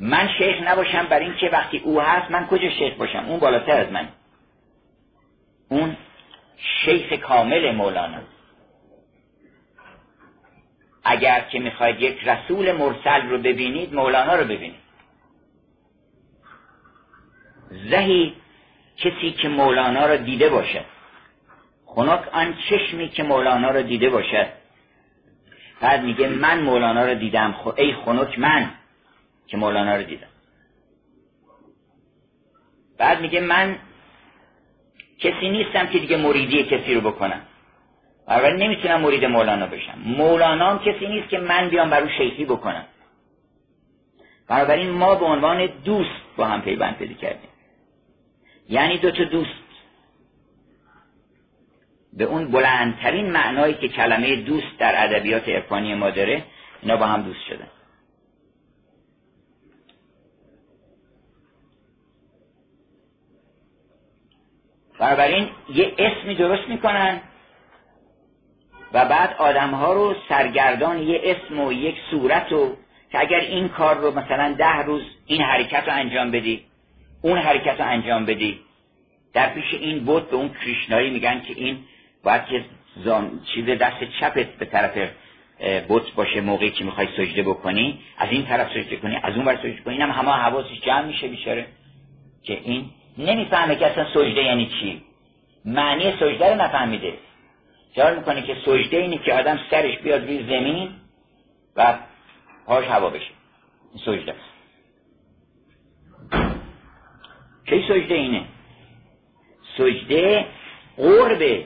من 0.00 0.28
شیخ 0.38 0.56
نباشم 0.68 1.06
بر 1.06 1.18
اینکه 1.18 1.48
وقتی 1.48 1.78
او 1.78 2.00
هست 2.00 2.30
من 2.30 2.46
کجا 2.46 2.70
شیخ 2.70 2.94
باشم؟ 2.94 3.24
اون 3.28 3.40
بالاتر 3.40 3.76
از 3.76 3.92
من. 3.92 4.08
اون 5.68 5.96
شیخ 6.84 7.12
کامل 7.12 7.74
مولانا. 7.74 8.18
اگر 11.04 11.40
که 11.40 11.58
می‌خواید 11.58 12.00
یک 12.00 12.28
رسول 12.28 12.72
مرسل 12.72 13.28
رو 13.28 13.38
ببینید 13.38 13.94
مولانا 13.94 14.34
رو 14.34 14.44
ببینید. 14.44 14.82
زهی 17.70 18.34
کسی 18.96 19.32
که 19.32 19.48
مولانا 19.48 20.06
رو 20.06 20.16
دیده 20.16 20.48
باشد 20.48 20.84
خنک 21.94 22.28
آن 22.32 22.54
چشمی 22.70 23.08
که 23.08 23.22
مولانا 23.22 23.70
رو 23.70 23.82
دیده 23.82 24.10
باشد. 24.10 24.46
بعد 25.80 26.02
میگه 26.02 26.28
من 26.28 26.60
مولانا 26.60 27.06
رو 27.06 27.14
دیدم 27.14 27.52
خو 27.52 27.70
ای 27.76 27.94
خنک 27.94 28.38
من 28.38 28.70
که 29.46 29.56
مولانا 29.56 29.96
رو 29.96 30.02
دیدم. 30.02 30.26
بعد 32.98 33.20
میگه 33.20 33.40
من 33.40 33.78
کسی 35.18 35.50
نیستم 35.50 35.86
که 35.86 35.98
دیگه 35.98 36.16
مریدی 36.16 36.64
کسی 36.64 36.94
رو 36.94 37.00
بکنم. 37.00 37.40
اول 38.28 38.56
نمی‌تونم 38.56 39.00
مرید 39.00 39.24
مولانا 39.24 39.66
بشم. 39.66 39.98
مولانا 40.06 40.70
هم 40.70 40.78
کسی 40.78 41.06
نیست 41.06 41.28
که 41.28 41.38
من 41.38 41.68
بیام 41.68 41.90
بر 41.90 42.08
شیخی 42.18 42.44
بکنم. 42.44 42.84
بنابراین 44.48 44.90
ما 44.90 45.14
به 45.14 45.24
عنوان 45.24 45.66
دوست 45.66 46.36
با 46.36 46.44
هم 46.46 46.62
پیوند 46.62 46.96
پیدا 46.96 47.14
کردیم. 47.14 47.50
یعنی 48.68 48.98
دو 48.98 49.10
تا 49.10 49.24
دوست. 49.24 49.61
به 52.12 52.24
اون 52.24 52.50
بلندترین 52.50 53.30
معنایی 53.30 53.74
که 53.74 53.88
کلمه 53.88 54.36
دوست 54.36 54.78
در 54.78 55.04
ادبیات 55.04 55.48
عرفانی 55.48 55.94
ما 55.94 56.10
داره 56.10 56.44
اینا 56.82 56.96
با 56.96 57.06
هم 57.06 57.22
دوست 57.22 57.40
شدن. 57.48 57.68
بنابراین 64.98 65.48
یه 65.74 65.94
اسمی 65.98 66.34
درست 66.34 66.68
می‌کنن 66.68 67.20
و 68.92 69.04
بعد 69.04 69.34
آدم 69.38 69.70
ها 69.70 69.92
رو 69.92 70.14
سرگردان 70.28 71.02
یه 71.02 71.20
اسم 71.24 71.60
و 71.60 71.72
یک 71.72 71.96
صورت 72.10 72.52
و 72.52 72.76
که 73.12 73.20
اگر 73.20 73.40
این 73.40 73.68
کار 73.68 73.98
رو 73.98 74.18
مثلا 74.18 74.54
ده 74.58 74.82
روز 74.82 75.02
این 75.26 75.42
حرکت 75.42 75.84
رو 75.86 75.92
انجام 75.92 76.30
بدی 76.30 76.64
اون 77.22 77.38
حرکت 77.38 77.80
رو 77.80 77.86
انجام 77.86 78.26
بدی 78.26 78.60
در 79.32 79.54
پیش 79.54 79.74
این 79.74 80.04
بود 80.04 80.30
به 80.30 80.36
اون 80.36 80.48
کریشنایی 80.48 81.10
میگن 81.10 81.40
که 81.40 81.54
این 81.56 81.78
باید 82.24 82.44
که 82.44 82.64
زان 83.04 83.40
چیز 83.54 83.66
دست 83.66 84.04
چپت 84.20 84.46
به 84.46 84.64
طرف 84.64 85.10
بت 85.88 86.10
باشه 86.16 86.40
موقعی 86.40 86.70
که 86.70 86.84
می‌خوای 86.84 87.08
سجده 87.16 87.42
بکنی 87.42 88.00
از 88.18 88.28
این 88.30 88.46
طرف 88.46 88.68
سجده 88.68 88.96
کنی 88.96 89.16
از 89.22 89.34
اون 89.34 89.44
بر 89.44 89.56
سجده 89.56 89.80
کنی 89.84 89.94
اینم 89.94 90.10
همه 90.10 90.30
حواسش 90.30 90.80
جمع 90.80 91.06
میشه 91.06 91.28
بیچاره. 91.28 91.66
که 92.42 92.60
این 92.64 92.90
نمی‌فهمه 93.18 93.76
که 93.76 93.86
اصلا 93.86 94.06
سجده 94.14 94.42
یعنی 94.42 94.66
چی. 94.66 95.02
معنی 95.64 96.12
سجده 96.12 96.54
رو 96.54 96.62
نفهمیده. 96.62 97.14
خیال 97.94 98.16
می‌کنه 98.16 98.42
که 98.42 98.56
سجده 98.64 98.96
اینه 98.96 99.18
که 99.18 99.34
آدم 99.34 99.58
سرش 99.70 99.98
بیاد 99.98 100.24
روی 100.24 100.42
زمین 100.42 100.88
و 101.76 101.98
پاش 102.66 102.84
هوا 102.84 103.10
بشه. 103.10 103.30
این 103.94 104.02
سجده. 104.04 104.32
است 104.32 104.52
کی 107.66 107.84
سجده 107.88 108.14
اینه؟ 108.14 108.44
سجده 109.78 110.46
قربه 110.96 111.64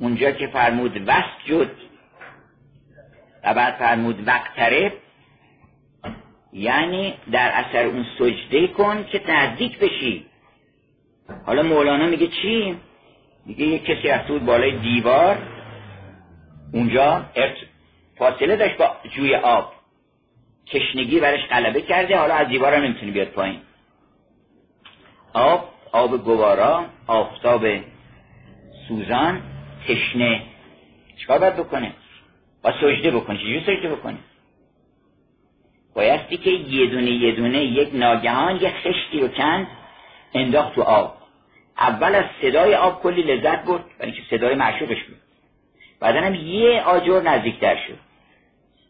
اونجا 0.00 0.30
که 0.30 0.46
فرمود 0.46 1.02
وست 1.06 1.44
جد 1.44 1.70
و 3.44 3.54
بعد 3.54 3.74
فرمود 3.74 4.28
وقترب 4.28 4.92
یعنی 6.52 7.14
در 7.32 7.50
اثر 7.54 7.86
اون 7.86 8.06
سجده 8.18 8.66
کن 8.66 9.04
که 9.04 9.30
نزدیک 9.30 9.78
بشی. 9.78 10.26
حالا 11.46 11.62
مولانا 11.62 12.06
میگه 12.06 12.26
چی؟ 12.26 12.76
میگه 13.46 13.64
یک 13.64 13.84
کسی 13.84 14.28
بود 14.28 14.44
بالای 14.44 14.78
دیوار 14.78 15.38
اونجا 16.72 17.24
فاصله 18.16 18.56
داشت 18.56 18.76
با 18.76 18.96
جوی 19.16 19.34
آب. 19.34 19.72
تشنگی 20.66 21.20
برش 21.20 21.40
غلبه 21.50 21.82
کرده 21.82 22.18
حالا 22.18 22.34
از 22.34 22.48
دیوار 22.48 22.74
هم 22.74 22.82
نمی‌تونه 22.82 23.12
بیاد 23.12 23.28
پایین. 23.28 23.60
آب 25.32 25.68
آب 25.92 26.24
گوارا 26.24 26.84
آفتاب 27.06 27.66
سوزان 28.88 29.42
تشنه. 29.88 30.42
چیکار 31.16 31.38
باید 31.38 31.56
بکنه؟ 31.56 31.92
با 32.62 32.72
سجده 32.72 33.10
بکنه. 33.10 33.38
چجور 33.38 33.60
سجده 33.60 33.88
بکنه؟ 33.88 34.18
بایستی 35.94 36.36
که 36.36 36.50
یه 36.50 36.86
دونه 36.86 37.10
یه 37.10 37.32
دونه 37.32 37.64
یک 37.64 37.88
ناگهان 37.94 38.56
یک 38.56 38.74
خشتی 38.74 39.20
رو 39.20 39.28
کند 39.28 39.66
انداخت 40.34 40.74
تو 40.74 40.82
آب. 40.82 41.16
اول 41.78 42.14
از 42.14 42.24
صدای 42.42 42.74
آب 42.74 43.02
کلی 43.02 43.22
لذت 43.22 43.64
برد 43.64 43.84
برای 43.98 44.12
اینکه 44.12 44.36
صدای 44.36 44.54
معشوقش 44.54 45.04
بود. 45.04 45.16
بعدا 46.00 46.20
هم 46.20 46.34
یه 46.34 46.82
آجر 46.82 47.20
نزدیکتر 47.20 47.76
شد. 47.76 47.98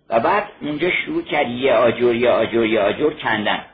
و 0.09 0.21
بعد 0.21 0.49
اونجا 0.61 0.91
شروع 0.91 1.23
کرد 1.23 1.49
یه 1.51 1.73
آجر 1.73 2.15
یه 2.15 2.31
آجر 2.31 2.65
یه 2.65 2.81
آجر 2.81 3.11
کندن. 3.11 3.65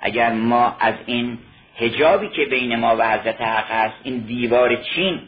اگر 0.00 0.32
ما 0.32 0.76
از 0.80 0.94
این 1.06 1.38
هجابی 1.76 2.28
که 2.28 2.44
بین 2.44 2.76
ما 2.76 2.96
و 2.98 3.10
حضرت 3.10 3.40
حق 3.40 3.70
هست 3.70 3.94
این 4.02 4.18
دیوار 4.18 4.76
چین 4.76 5.20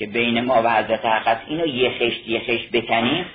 که 0.00 0.06
بین 0.06 0.40
ما 0.40 0.62
و 0.62 0.70
حضرت 0.70 1.04
حق 1.04 1.28
هست 1.28 1.40
اینو 1.48 1.66
یه 1.66 1.90
خشت 1.90 2.28
یه 2.28 2.40
خشت 2.40 2.70
بکنیم 2.70 3.26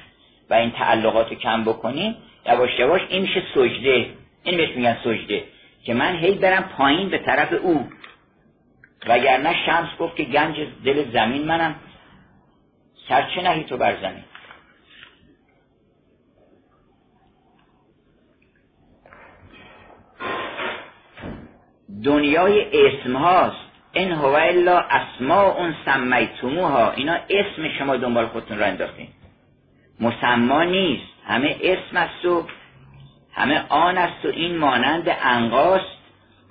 و 0.50 0.54
این 0.54 0.72
تعلقات 0.72 1.30
رو 1.30 1.36
کم 1.36 1.64
بکنیم 1.64 2.16
یواش 2.46 2.80
یواش 2.80 3.02
این 3.10 3.22
میشه 3.22 3.44
سجده. 3.54 4.10
این 4.44 4.58
بهش 4.58 4.76
میگن 4.76 4.98
سجده. 5.04 5.44
که 5.84 5.94
من 5.94 6.16
هی 6.16 6.36
برم 6.36 6.64
پایین 6.78 7.10
به 7.10 7.18
طرف 7.18 7.54
او. 7.54 7.90
وگرنه 9.08 9.56
شمس 9.66 9.98
گفت 10.00 10.16
که 10.16 10.24
گنج 10.24 10.56
دل 10.86 11.12
زمین 11.12 11.46
منم. 11.46 11.76
سرچه 13.10 13.42
نهی 13.42 13.64
تو 13.64 13.78
بر 13.78 14.02
زمین؟ 14.02 14.24
دنیای 22.04 22.66
اسم 22.74 23.16
هاست. 23.16 23.65
این 23.96 24.12
هو 24.12 24.26
الا 24.26 24.80
اسماء 24.80 25.58
اون 25.58 25.76
سمیتموها. 25.86 26.92
اینا 26.92 27.18
اسم 27.30 27.70
شما 27.78 27.98
دنبال 27.98 28.28
خودتون 28.28 28.58
را 28.58 28.66
انداختین. 28.66 29.08
مسما 30.00 30.64
نیست. 30.64 31.08
همه 31.28 31.56
اسم 31.62 31.98
است 31.98 32.26
و 32.26 32.46
همه 33.34 33.64
آن 33.70 33.98
است 33.98 34.26
و 34.26 34.28
این 34.28 34.58
مانند 34.58 35.18
انقاست. 35.24 35.98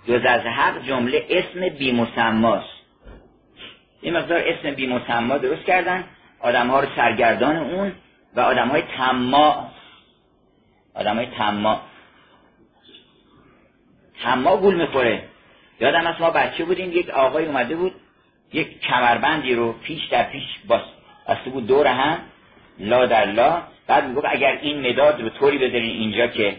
جز 0.09 0.21
از 0.25 0.41
حق 0.41 0.83
جمله 0.83 1.27
اسم 1.31 1.69
بی 1.69 1.93
مسماست 1.93 2.75
این 4.01 4.17
مقدار 4.17 4.43
اسم 4.47 4.75
بی 4.75 4.87
مسما 4.87 5.39
درست 5.39 5.65
کردن. 5.65 6.05
آدم 6.41 6.69
ها 6.69 6.81
رو 6.81 6.89
سرگردان 6.97 7.57
اون 7.57 7.93
و 8.37 8.41
آدم 8.41 8.69
های 8.69 8.83
تما. 8.83 9.71
آدم 10.95 11.17
های 11.17 11.27
تما. 11.27 11.81
تما 14.23 14.57
گول 14.57 14.75
می‌خوره. 14.75 15.34
یادم 15.81 16.07
از 16.07 16.21
ما 16.21 16.31
بچه 16.31 16.64
بودیم 16.64 16.93
یک 16.93 17.11
آقای 17.11 17.47
اومده 17.47 17.76
بود 17.76 17.93
یک 18.52 18.81
کمربندی 18.81 19.54
رو 19.54 19.73
پیش 19.73 20.07
در 20.07 20.23
پیش 20.23 20.43
بسته 21.28 21.50
بود 21.50 21.66
دور 21.66 21.87
هم 21.87 22.19
لا 22.78 23.07
در 23.07 23.25
لا. 23.25 23.62
بعد 23.87 24.09
می‌گفت 24.09 24.26
اگر 24.31 24.59
این 24.62 24.90
مداد 24.90 25.21
رو 25.21 25.28
طوری 25.28 25.59
بذارین 25.59 25.90
اینجا 25.90 26.26
که 26.26 26.57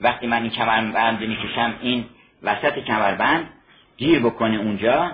وقتی 0.00 0.26
من 0.26 0.42
این 0.42 0.50
کمربند 0.50 1.20
می‌کشم 1.20 1.74
این 1.82 2.04
وسط 2.42 2.78
کمربند 2.78 3.48
گیر 3.96 4.18
بکنه 4.20 4.56
اونجا 4.56 5.12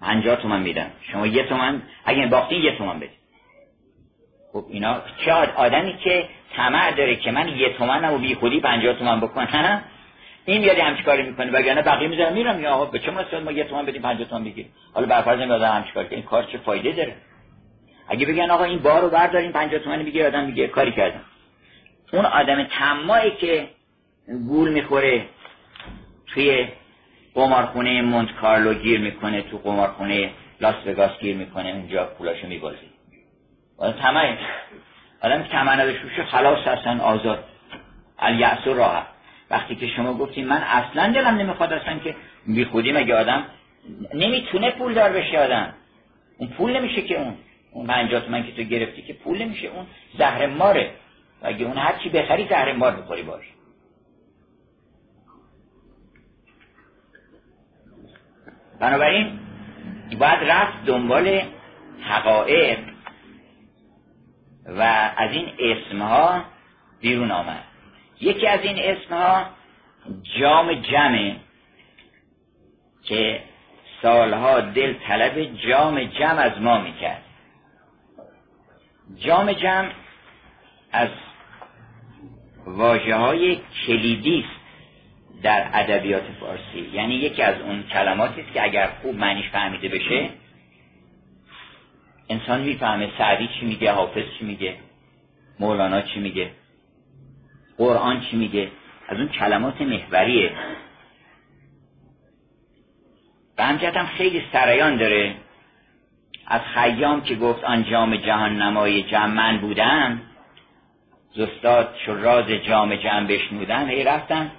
پنجاه 0.00 0.36
تومن 0.36 0.60
میدم. 0.60 0.90
شما 1.12 1.26
یه 1.26 1.42
تومن 1.42 1.82
اگه 2.04 2.26
باختین 2.26 2.62
یه 2.62 2.78
تومن 2.78 2.96
بدید 2.96 3.18
خب 4.52 4.64
اینا 4.68 5.00
چه 5.24 5.32
آدمی 5.32 5.96
که 5.96 6.28
طمع 6.56 6.90
داره 6.90 7.16
که 7.16 7.30
من 7.30 7.48
یه 7.48 7.72
تومن 7.72 8.04
و 8.04 8.18
بی 8.18 8.34
خودی 8.34 8.60
پنجاه 8.60 8.94
تومن 8.94 9.20
بکنم؟ 9.20 9.82
این 10.48 10.60
میاد 10.60 10.78
همچی 10.78 11.02
کاری 11.02 11.22
می‌کنه؟ 11.22 11.50
وگرنه 11.50 11.82
بقیه 11.82 12.08
می‌ذارم 12.08 12.32
میرم 12.32 12.60
یا 12.60 12.70
آقا 12.70 12.84
به 12.84 12.98
چه 12.98 13.10
مناسبت 13.10 13.42
ما 13.42 13.52
یه 13.52 13.64
تومن 13.64 13.86
بدیم 13.86 14.02
پنجاه 14.02 14.28
تومن 14.28 14.44
بگیریم؟ 14.44 14.72
حالا 14.94 15.06
برفرض 15.06 15.40
این 15.40 15.50
آدم 15.50 15.72
همچی 15.72 15.92
کاری 15.92 16.08
این 16.10 16.22
کار 16.22 16.44
چه 16.44 16.58
فایده 16.58 16.92
داره؟ 16.92 17.16
اگه 18.08 18.26
بگن 18.26 18.50
آقا 18.50 18.64
این 18.64 18.78
بار 18.78 19.02
رو 19.02 19.08
برداریم 19.08 19.52
پنجاه 19.52 19.80
تومن 19.80 20.02
میگه 20.02 20.26
آدم 20.26 20.44
میگه 20.44 20.66
کاری 20.66 20.92
کردم. 20.92 21.20
اون 22.12 22.24
آدم 22.24 22.64
طماعی 22.64 23.30
که 23.30 23.68
گول 24.48 24.72
می‌خوره 24.72 25.24
توی 26.26 26.68
قمارخونه 27.34 28.02
مونت 28.02 28.32
کارلو 28.40 28.74
گیر 28.74 29.00
می‌کنه 29.00 29.42
تو 29.42 29.58
قمارخونه 29.58 30.30
لاس 30.60 30.74
وگاس 30.86 31.18
گیر 31.20 31.36
می‌کنه 31.36 31.68
اونجا 31.68 32.04
پولاشو 32.04 32.46
میبازی 32.46 32.90
آدم 33.78 33.98
طمعه 33.98 34.38
آدم 35.22 35.42
که 35.42 35.56
نداشته 35.56 36.24
خلاص 36.30 36.66
هستن 36.66 37.00
آزاد. 37.00 37.44
الیأس 38.18 38.66
و 38.66 38.74
راحت. 38.74 39.17
وقتی 39.50 39.76
که 39.76 39.86
شما 39.86 40.14
گفتیم 40.14 40.46
من 40.46 40.62
اصلا 40.62 41.12
دلم 41.12 41.34
نمی‌خواد 41.34 41.72
اصلا 41.72 41.98
که 41.98 42.16
بی 42.46 42.64
خودی 42.64 42.92
مگه 42.92 43.14
آدم 43.14 43.44
نمی‌تونه 44.14 44.70
پول 44.70 44.94
دار 44.94 45.12
بشه 45.12 45.38
آدم. 45.38 45.74
اون 46.38 46.50
پول 46.50 46.76
نمیشه 46.76 47.02
که 47.02 47.20
اون. 47.20 47.34
اون 47.72 47.86
پنجاه 47.86 48.28
من 48.28 48.46
که 48.46 48.52
تو 48.52 48.62
گرفتی 48.62 49.02
که 49.02 49.12
پول 49.12 49.42
نمیشه. 49.42 49.68
اون 49.68 49.86
زهر 50.18 50.46
ماره. 50.46 50.90
و 51.42 51.46
اگه 51.46 51.66
اون 51.66 51.76
هر 51.76 51.98
چی 52.02 52.08
بخری 52.08 52.48
زهر 52.48 52.72
مار 52.72 52.96
بخوری 52.96 53.22
باش. 53.22 53.44
بنابراین 58.80 59.38
باید 60.18 60.50
رفت 60.50 60.84
دنبال 60.86 61.42
حقایق 62.00 62.78
و 64.66 64.82
از 65.16 65.30
این 65.32 65.48
اسمها 65.58 66.44
بیرون 67.00 67.30
آمد. 67.30 67.64
یکی 68.20 68.46
از 68.46 68.60
این 68.60 68.78
اسمها 68.78 69.46
جام 70.40 70.72
جمعه 70.72 71.36
که 73.02 73.42
سالها 74.02 74.60
دل 74.60 74.94
طلب 74.94 75.56
جام 75.68 76.04
جمع 76.04 76.38
از 76.38 76.60
ما 76.60 76.80
می‌کرد. 76.80 77.22
جام 79.16 79.52
جمع 79.52 79.90
از 80.92 81.08
واجه 82.66 83.14
های 83.14 83.60
کلیدی 83.86 84.38
است 84.38 84.58
در 85.42 85.70
ادبیات 85.72 86.24
فارسی. 86.40 86.90
یعنی 86.92 87.14
یکی 87.14 87.42
از 87.42 87.60
اون 87.60 87.82
کلماتی 87.82 88.40
است 88.40 88.52
که 88.52 88.62
اگر 88.62 88.90
خوب 89.02 89.14
معنیش 89.14 89.48
فهمیده 89.48 89.88
بشه 89.88 90.30
انسان 92.28 92.60
می‌فهمه 92.60 93.10
سعدی 93.18 93.48
چی 93.60 93.66
میگه 93.66 93.92
حافظ 93.92 94.24
چی 94.38 94.44
میگه 94.44 94.76
مولانا 95.60 96.02
چی 96.02 96.20
میگه. 96.20 96.50
قرآن 97.78 98.20
چی 98.20 98.36
میگه؟ 98.36 98.70
از 99.08 99.18
اون 99.18 99.28
کلمات 99.28 99.80
محوریه. 99.80 100.52
و 103.58 103.66
همجد 103.66 104.04
خیلی 104.04 104.42
سرایان 104.52 104.96
داره. 104.96 105.34
از 106.46 106.60
خیام 106.60 107.20
که 107.20 107.34
گفت 107.34 107.64
آن 107.64 107.84
جام 107.84 108.16
جهان 108.16 108.62
نمای 108.62 109.02
جمع 109.02 109.26
من 109.26 109.58
بودم 109.58 110.20
زستاد 111.34 111.94
چو 112.06 112.14
راز 112.14 112.50
جام 112.50 112.94
جمع 112.94 113.26
بشنودم 113.26 113.88
هی 113.88 114.04
رفتم. 114.04 114.50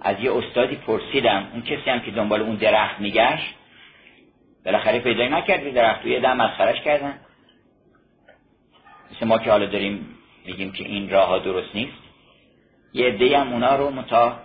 از 0.00 0.20
یه 0.20 0.36
استادی 0.36 0.76
پرسیدم 0.76 1.48
اون 1.52 1.62
کسی 1.62 1.90
هم 1.90 2.00
که 2.00 2.10
دنبال 2.10 2.40
اون 2.40 2.56
درخت 2.56 3.00
میگشت 3.00 3.54
بالاخره 4.64 4.98
پیدا 4.98 5.28
نکردی 5.28 5.70
درخت 5.70 6.02
توی 6.02 6.20
دم 6.20 6.36
مسخرش 6.36 6.80
کردن. 6.80 7.18
مثل 9.12 9.26
ما 9.26 9.38
که 9.38 9.50
حالا 9.50 9.66
داریم 9.66 10.17
میگیم 10.48 10.72
که 10.72 10.84
این 10.84 11.10
راه 11.10 11.28
ها 11.28 11.38
درست 11.38 11.74
نیست. 11.74 11.98
یه 12.92 13.06
عده 13.06 13.38
هم 13.38 13.52
اونا 13.52 13.76
رو 13.76 13.90
متا 13.90 14.38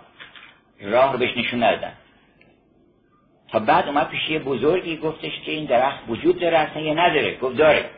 راه 0.80 1.12
رو 1.12 1.18
بهش 1.18 1.36
نشون 1.36 1.62
ندادن. 1.62 1.92
تا 3.48 3.58
بعد 3.58 3.88
اومد 3.88 4.08
پیش 4.08 4.28
یه 4.30 4.38
بزرگی 4.38 4.96
گفتش 4.96 5.32
که 5.44 5.52
این 5.52 5.64
درخت 5.64 6.00
وجود 6.08 6.40
داره 6.40 6.58
اصلا 6.58 6.82
یه 6.82 6.94
نداره. 6.94 7.38
گفت 7.38 7.56
داره. 7.56 7.90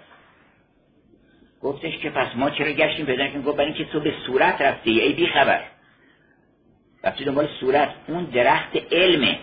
گفتش 1.62 1.99
که 1.99 2.11
پس 2.11 2.27
ما 2.37 2.51
چرا 2.51 2.71
گشتیم؟ 2.71 3.07
پیدا 3.07 3.29
کنیم 3.29 3.42
گفت 3.42 3.57
برای 3.57 3.73
اینکه 3.73 3.85
تو 3.85 4.01
به 4.01 4.14
صورت 4.27 4.61
رفتی 4.61 5.01
ای 5.01 5.12
بی 5.12 5.27
خبر. 5.27 5.62
رفتی 7.05 7.25
دنبال 7.25 7.49
صورت. 7.61 7.95
اون 8.09 8.25
درخت 8.25 8.77
علمه. 8.92 9.38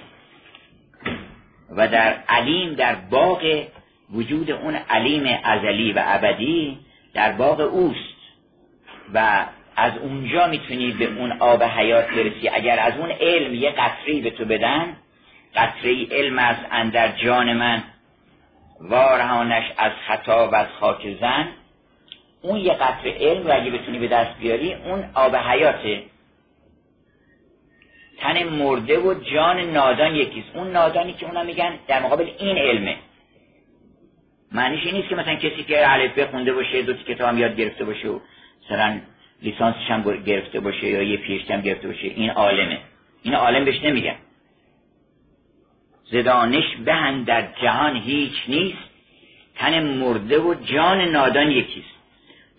و 1.69 1.88
در 1.88 2.13
علیم 2.28 2.73
در 2.73 2.95
باغ 2.95 3.65
وجود 4.13 4.52
اون 4.52 4.76
علیم 4.76 5.39
ازلی 5.43 5.93
و 5.93 6.04
ابدی 6.06 6.80
در 7.13 7.32
باغ 7.32 7.60
اوست. 7.60 8.12
و 9.13 9.45
از 9.76 9.97
اونجا 9.97 10.47
می‌تونی 10.47 10.91
به 10.91 11.06
اون 11.06 11.32
آب 11.32 11.63
حیات 11.63 12.08
برسی. 12.08 12.49
اگر 12.49 12.80
از 12.80 12.97
اون 12.97 13.12
علم 13.12 13.54
یه 13.54 13.69
قطری 13.69 14.21
به 14.21 14.30
تو 14.30 14.45
بدن 14.45 14.97
قطره 15.56 16.06
علم 16.12 16.39
از 16.39 16.56
اندر 16.71 17.08
جان 17.08 17.54
من. 17.54 17.84
وارهانش 18.80 19.63
از 19.78 19.91
خطا 20.08 20.49
و 20.49 20.56
از 20.56 20.67
خاک 20.80 21.17
زن. 21.21 21.47
اون 22.41 22.60
یه 22.60 22.73
قطره 22.73 23.17
علم 23.19 23.47
و 23.47 23.52
اگه 23.52 23.71
بتونی 23.71 23.99
به 23.99 24.08
دست 24.08 24.38
بیاری 24.39 24.73
اون 24.73 25.04
آب 25.13 25.36
حیاته. 25.36 26.04
تن 28.19 28.43
مرده 28.43 28.99
و 28.99 29.13
جان 29.13 29.60
نادان 29.60 30.15
یکیست. 30.15 30.56
اون 30.56 30.71
نادانی 30.71 31.13
که 31.13 31.26
اونا 31.26 31.43
میگن 31.43 31.73
در 31.88 31.99
مقابل 31.99 32.30
این 32.39 32.58
علمه. 32.58 32.95
معنیش 34.52 34.86
این 34.86 34.95
نیست 34.95 35.10
که 35.10 35.15
مثلا 35.15 35.36
کسی 35.36 35.63
که 35.63 35.78
علف 35.78 36.17
بخونده 36.17 36.54
باشه 36.54 36.82
دو 36.82 36.93
کتاب 36.93 37.38
یاد 37.38 37.56
گرفته 37.56 37.86
باشه 37.86 38.08
و 38.10 38.19
مثلا 38.65 38.99
لیسانسش 39.41 39.91
هم 39.91 40.23
گرفته 40.23 40.60
باشه 40.60 40.88
یا 40.88 41.02
یه 41.02 41.17
پیشت 41.17 41.52
هم 41.52 41.62
گرفته 41.62 41.88
باشه 41.88 42.08
این 42.08 42.30
عالمه. 42.30 42.80
این 43.23 43.34
عالم 43.34 43.65
بهش 43.65 43.84
نمیگن 43.84 44.15
زدانش 46.12 46.76
بهن 46.86 47.23
در 47.23 47.47
جهان 47.62 47.95
هیچ 47.95 48.34
نیست 48.47 48.78
تن 49.56 49.84
مرده 49.84 50.39
و 50.39 50.54
جان 50.54 51.02
نادان 51.02 51.52
یکیست. 51.52 51.88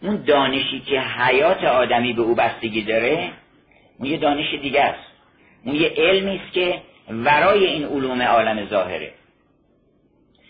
اون 0.02 0.16
دانشی 0.16 0.80
که 0.80 1.00
حیات 1.00 1.64
آدمی 1.64 2.12
به 2.12 2.22
او 2.22 2.34
بستگی 2.34 2.82
داره 2.82 3.30
اون 3.98 4.08
یه 4.08 4.16
دانش 4.16 4.54
دیگه 4.62 4.80
است. 4.80 5.10
اون 5.64 5.74
یه 5.74 5.94
علمی 5.96 6.36
است 6.36 6.52
که 6.52 6.82
ورای 7.08 7.66
این 7.66 7.84
علوم 7.84 8.22
عالم 8.22 8.66
ظاهره. 8.66 9.12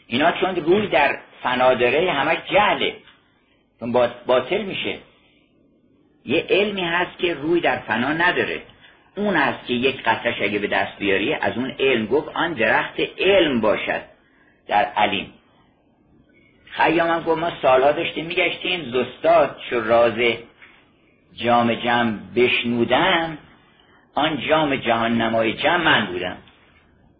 اینا 0.06 0.32
چون 0.32 0.56
روی 0.56 0.88
در 0.88 1.18
فنا 1.42 1.74
داره 1.74 2.12
همش 2.12 2.38
جهله. 2.52 2.96
چون 3.80 3.92
باطل 4.26 4.62
میشه. 4.62 4.98
یه 6.24 6.46
علمی 6.48 6.84
هست 6.84 7.18
که 7.18 7.34
روی 7.34 7.60
در 7.60 7.78
فنا 7.78 8.12
نداره. 8.12 8.62
اون 9.16 9.36
است 9.36 9.66
که 9.66 9.74
یک 9.74 10.02
قطعش 10.02 10.42
اگه 10.42 10.58
به 10.58 10.66
دست 10.66 10.98
بیاری 10.98 11.34
از 11.34 11.56
اون 11.56 11.70
علم 11.78 12.06
گفت 12.06 12.28
آن 12.28 12.52
درخت 12.52 13.00
علم 13.18 13.60
باشد 13.60 14.02
در 14.68 14.84
علیم. 14.84 15.32
خیام 16.64 17.10
هم 17.10 17.22
گفت 17.22 17.38
ما 17.38 17.50
سالها 17.62 17.92
داشتیم 17.92 18.26
میگشتیم 18.26 18.92
زستاد 18.92 19.56
چو 19.70 19.80
راز 19.80 20.18
جام 21.34 21.74
جم 21.74 22.18
بشنودم 22.36 23.38
آن 24.14 24.40
جام 24.48 24.76
جهان 24.76 25.20
نمای 25.20 25.52
جمع 25.52 25.84
من 25.84 26.06
بودم. 26.06 26.36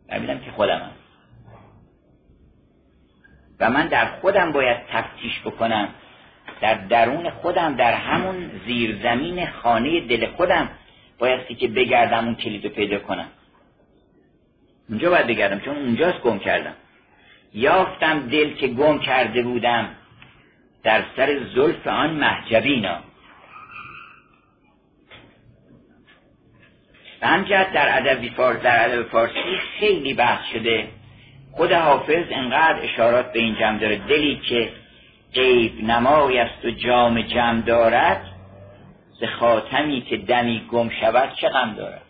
و 0.09 0.19
که 0.19 0.51
خودمم 0.51 0.91
و 3.61 3.71
من 3.71 3.89
در 3.89 4.07
خودم 4.07 4.53
باید 4.53 4.77
تفتیش 4.93 5.41
بکنم. 5.41 5.89
در 6.61 6.75
درون 6.75 7.31
خودم 7.31 7.77
در 7.77 7.95
همون 7.95 8.51
زیرزمین 8.67 9.47
خانه 9.47 10.01
دل 10.01 10.27
خودم 10.27 10.69
بایستی 11.19 11.55
که 11.55 11.69
بگردم 11.69 12.25
اون 12.25 12.35
کلید 12.35 12.67
پیدا 12.67 12.99
کنم. 12.99 13.29
اونجا 14.89 15.11
باید 15.11 15.27
بگردم 15.27 15.61
چون 15.61 15.77
اونجاست 15.77 16.21
گم 16.21 16.39
کردم. 16.39 16.75
یافتم 17.55 18.29
دل 18.29 18.55
که 18.55 18.67
گم 18.67 18.99
کرده 18.99 19.43
بودم 19.43 19.89
در 20.83 21.03
سر 21.17 21.41
زلف 21.55 21.87
آن 21.87 22.11
محجبینا 22.11 22.99
به 27.21 27.27
همجهت 27.27 27.73
در 27.73 27.99
ادب 27.99 28.29
فارس 28.35 28.63
در 28.63 29.03
فارسی 29.03 29.59
خیلی 29.79 30.15
بحث 30.15 30.45
شده. 30.53 30.89
خود 31.53 31.73
حافظ 31.73 32.25
انقدر 32.31 32.83
اشارات 32.83 33.33
به 33.33 33.39
این 33.39 33.55
جمع 33.55 33.79
داره. 33.79 33.97
دلی 33.97 34.41
که 34.49 34.71
عیب 35.37 35.85
نمای 35.85 36.39
است 36.39 36.65
و 36.65 36.71
جام 36.71 37.23
جمع 37.23 37.61
دارد 37.61 38.27
ز 39.21 39.25
خاتمی 39.25 40.01
که 40.03 40.17
دمی 40.17 40.67
گم 40.71 40.89
شود 41.01 41.33
چه 41.35 41.49
غم 41.49 41.75
دارد؟ 41.75 42.03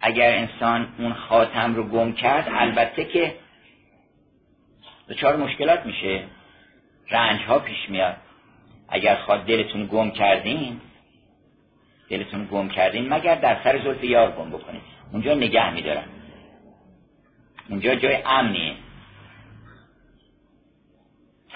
اگر 0.00 0.38
انسان 0.38 0.88
اون 0.98 1.12
خاتم 1.12 1.74
رو 1.74 1.82
گم 1.82 2.12
کرد 2.12 2.48
البته 2.50 3.04
که 3.04 3.34
دچار 5.08 5.36
مشکلات 5.36 5.86
میشه. 5.86 6.24
رنج 7.10 7.40
ها 7.42 7.58
پیش 7.58 7.88
میاد. 7.88 8.16
اگر 8.88 9.16
خواد 9.16 9.44
دلتون 9.44 9.86
گم 9.86 10.10
کردین 10.10 10.80
دلتون 12.10 12.48
گم 12.52 12.68
کردین 12.68 13.08
مگر 13.08 13.34
در 13.34 13.64
سر 13.64 13.78
زلف 13.78 14.04
یار 14.04 14.30
گم 14.30 14.50
بکنید؟ 14.50 14.82
اونجا 15.12 15.34
نگه 15.34 15.74
میدارن. 15.74 16.04
اونجا 17.68 17.94
جای 17.94 18.14
امنیه. 18.26 18.74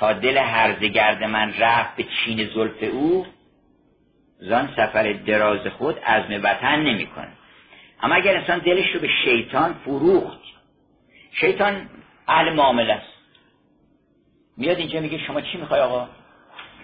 تا 0.00 0.12
دل 0.12 0.38
هرزگرد 0.38 1.24
من 1.24 1.54
رفت 1.58 1.96
به 1.96 2.04
چین 2.04 2.50
زلف 2.54 2.82
او 2.92 3.26
زان 4.38 4.68
سفر 4.76 5.12
دراز 5.12 5.66
خود 5.66 5.98
عزم 5.98 6.40
وطن 6.44 6.80
نمی‌کنه 6.80 7.32
اما 8.02 8.14
اگر 8.14 8.36
انسان 8.36 8.58
دلش 8.58 8.94
رو 8.94 9.00
به 9.00 9.08
شیطان 9.24 9.74
فروخت 9.84 10.40
شیطان 11.32 11.88
اهل 12.28 12.52
معامله 12.52 12.92
است. 12.92 13.12
میاد 14.56 14.78
اینجا 14.78 15.00
میگه 15.00 15.18
شما 15.18 15.40
چی 15.40 15.58
می‌خوای 15.58 15.80
آقا؟ 15.80 16.08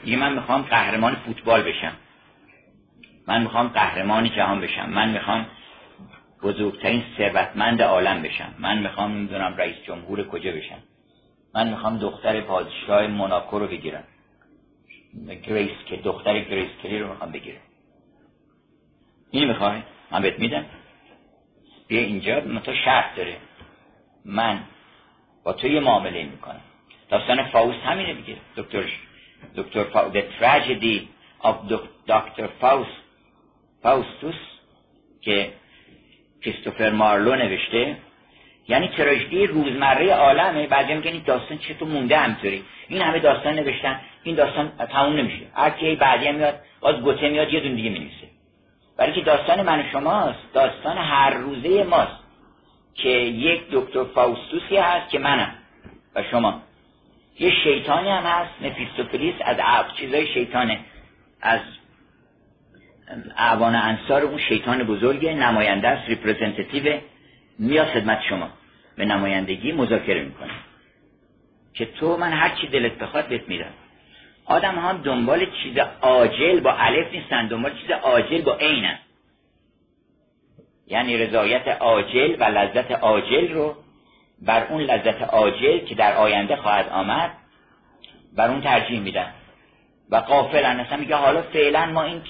میگه 0.04 0.16
من 0.16 0.32
می‌خوام 0.32 0.62
قهرمان 0.62 1.14
فوتبال 1.14 1.62
بشم. 1.62 1.92
من 3.28 3.42
می‌خوام 3.42 3.68
قهرمان 3.68 4.30
جهان 4.30 4.60
بشم. 4.60 4.88
من 4.88 5.08
می‌خوام 5.08 5.46
بزرگترین 6.42 7.04
ثروتمند 7.18 7.82
عالم 7.82 8.22
بشم. 8.22 8.54
من 8.58 8.78
می‌خوام 8.78 9.12
نمی‌دونم 9.12 9.56
رئیس 9.56 9.76
جمهور 9.86 10.28
کجا 10.28 10.52
بشم. 10.52 10.82
من 11.56 11.68
می‌خوام 11.68 11.98
دختر 11.98 12.40
پادشاه 12.40 13.06
موناکو 13.06 13.58
رو 13.58 13.66
بگیرم. 13.66 14.04
گریس 15.42 15.84
که 15.86 15.96
دختر 15.96 16.40
گریس 16.40 16.70
کلی 16.82 16.98
رو 16.98 17.08
می‌خوام 17.08 17.32
بگیرم. 17.32 17.60
اینو 19.30 19.48
می‌خوای؟ 19.48 19.82
من 20.10 20.22
بهت 20.22 20.38
میدم. 20.38 20.64
بیا 21.88 22.00
اینجا 22.00 22.40
تو 22.40 22.72
شرط 22.84 23.16
داره. 23.16 23.36
من 24.24 24.64
با 25.44 25.52
تو 25.52 25.66
یه 25.66 25.80
معامله 25.80 26.24
می‌کنم. 26.24 26.60
داستان 27.08 27.42
فاوست 27.42 27.78
همینه 27.78 28.14
دیگه. 28.14 28.36
دکتر 28.56 28.84
دکتر 29.56 29.84
فا... 29.84 30.10
The 30.10 30.22
Tragedy 30.40 31.00
of 31.42 31.54
Dr. 32.08 32.48
Faust 32.62 32.96
فاوستوس 33.82 34.34
که 35.20 35.52
کریستوفر 36.42 36.90
مارلو 36.90 37.36
نوشته. 37.36 37.96
یعنی 38.68 38.88
تراژدی 38.88 39.46
روزمره 39.46 40.12
عالمه 40.12 40.66
بعد 40.66 40.92
میگن 40.92 41.10
این 41.10 41.22
داستان 41.26 41.58
چطور 41.58 41.88
مونده 41.88 42.16
همطوری 42.16 42.64
این 42.88 43.02
همه 43.02 43.18
داستان 43.18 43.54
نوشتن 43.54 44.00
این 44.22 44.34
داستان 44.34 44.68
تموم 44.68 45.16
نمیشه. 45.16 45.46
هر 45.54 45.70
کی 45.70 45.96
بعدی 45.96 46.32
میاد 46.32 46.54
باز 46.80 46.96
گوته 46.96 47.28
میاد 47.28 47.52
یه 47.52 47.60
دون 47.60 47.74
دیگه 47.74 47.90
می‌نویسه. 47.90 48.26
ولی 48.98 49.12
که 49.12 49.20
داستان 49.20 49.62
من 49.62 49.84
شماست 49.92 50.38
داستان 50.54 50.98
هر 50.98 51.30
روزه 51.30 51.84
ماست 51.84 52.26
که 52.94 53.08
یک 53.08 53.60
دکتر 53.72 54.04
فاوستوسی 54.04 54.76
هست 54.76 55.10
که 55.10 55.18
منم 55.18 55.54
و 56.14 56.22
شما. 56.22 56.62
یه 57.38 57.50
شیطانی 57.64 58.08
هم 58.08 58.22
هست 58.22 58.50
مفیستوفلیس 58.62 59.34
از 59.44 59.56
عب 59.58 59.86
چیزای 59.96 60.26
شیطانه. 60.26 60.78
از 61.42 61.60
اعوان 63.36 63.74
انصار 63.74 64.22
اون 64.22 64.38
شیطان 64.38 64.82
بزرگ 64.82 65.28
نماینده 65.28 65.88
است 65.88 66.08
میاد 67.58 67.86
خدمت 67.86 68.18
شما. 68.28 68.48
به 68.96 69.04
نمایندگی 69.04 69.72
مذاکره 69.72 70.24
می‌کنه. 70.24 70.52
که 71.74 71.86
تو 71.86 72.16
من 72.16 72.32
هر 72.32 72.56
چی 72.60 72.66
دلت 72.66 72.92
بخواد 72.92 73.28
بهت 73.28 73.48
میدم. 73.48 73.72
آدم 74.44 74.74
ها 74.74 74.92
دنبال 74.92 75.46
چیز 75.62 75.78
عاجل 76.00 76.60
با 76.60 76.72
الف 76.72 77.12
نیستن 77.12 77.46
دنبال 77.46 77.72
چیز 77.78 77.90
عاجل 77.90 78.42
با 78.42 78.56
عینن 78.56 78.98
یعنی 80.86 81.16
رضایت 81.16 81.68
عاجل 81.68 82.36
و 82.40 82.44
لذت 82.44 82.90
عاجل 82.92 83.52
رو 83.52 83.76
بر 84.42 84.66
اون 84.66 84.82
لذت 84.82 85.22
عاجل 85.22 85.78
که 85.78 85.94
در 85.94 86.16
آینده 86.16 86.56
خواهد 86.56 86.88
آمد 86.88 87.30
بر 88.36 88.48
اون 88.48 88.60
ترجیح 88.60 89.00
میدن. 89.00 89.32
و 90.10 90.16
قافلن 90.16 90.80
اصلا 90.80 90.96
میگه 90.96 91.16
حالا 91.16 91.42
فعلا 91.42 91.86
ما 91.86 92.02
این 92.02 92.22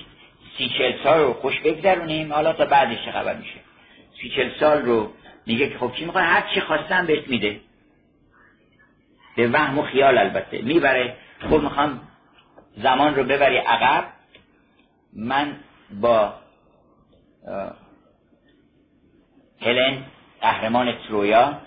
سی 0.59 0.69
چل 0.69 0.93
سال 1.05 1.21
رو 1.21 1.33
خوش 1.33 1.61
بگذرونیم 1.61 2.33
حالا 2.33 2.53
تا 2.53 2.65
بعدش 2.67 3.05
چه 3.05 3.13
خبر 3.13 3.35
میشه؟ 3.35 3.61
سی 4.21 4.29
چل 4.29 4.51
سال 4.61 4.83
رو 4.83 5.13
میگه 5.47 5.71
که 5.71 5.79
خب 5.79 5.93
چی 5.93 6.05
می‌خوای؟ 6.05 6.25
هر 6.25 6.55
چی 6.55 6.61
خواستم 6.61 7.07
بهت 7.07 7.29
میده. 7.29 7.61
به 9.37 9.49
وهم 9.49 9.79
و 9.79 9.83
خیال 9.83 10.19
البته. 10.19 10.63
می‌بره. 10.63 11.17
خب 11.41 11.61
می‌خوام 11.61 12.01
زمان 12.77 13.15
رو 13.15 13.25
ببری 13.25 13.57
عقب. 13.57 14.05
من 15.13 15.57
با 16.01 16.35
هلن 19.61 20.05
قهرمان 20.41 20.93
ترویا 20.93 21.61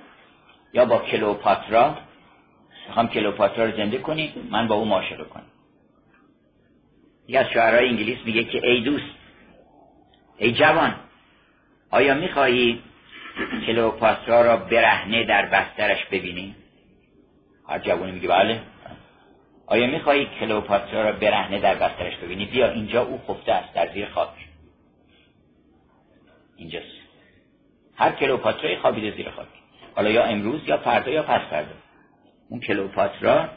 یا 0.74 0.86
با 0.86 0.98
کلوپاترا 0.98 1.98
می‌خوام 2.88 3.08
کلوپاترا 3.08 3.66
رو 3.66 3.78
زنده 3.78 3.98
کنی 3.98 4.34
من 4.52 4.68
با 4.68 4.76
او 4.76 4.86
معاشقه 4.86 5.24
کنم. 5.24 5.46
یکی 7.28 7.38
از 7.38 7.46
شعرهای 7.54 7.90
انگلیس 7.90 8.18
میگه 8.26 8.44
که 8.44 8.68
ای 8.68 8.82
دوست 8.82 9.06
ای 10.38 10.54
جوان 10.54 10.96
آیا 11.92 12.14
می‌خواهی 12.14 12.82
کلوپاترا 13.68 14.42
را 14.42 14.58
برهنه 14.58 15.26
در 15.26 15.46
بسترش 15.46 16.06
ببینی 16.06 16.56
هر 17.70 17.80
جوانی 17.80 18.12
میگه 18.12 18.28
بله. 18.28 18.62
آیا 19.66 19.88
می‌خواهی 19.88 20.28
کلوپاترا 20.40 21.04
را 21.04 21.12
برهنه 21.12 21.60
در 21.60 21.76
بسترش 21.76 22.16
ببینی؟ 22.16 22.46
بیا 22.46 22.72
اینجا 22.72 23.04
او 23.04 23.22
خفته 23.28 23.52
است 23.52 23.74
در 23.74 23.94
زیر 23.94 24.06
خاک 24.06 24.30
اینجاست. 26.56 26.86
هر 27.96 28.12
کلوپاترای 28.12 28.78
خوابیده 28.78 29.12
زیر 29.12 29.30
خاک 29.30 29.48
حالا 29.96 30.10
یا 30.10 30.24
امروز 30.24 30.68
یا 30.68 30.78
فردا 30.78 31.12
یا 31.12 31.24
پس 31.24 31.42
فردا. 31.50 31.76
اون 32.50 32.60
کلوپاترا 32.60 33.50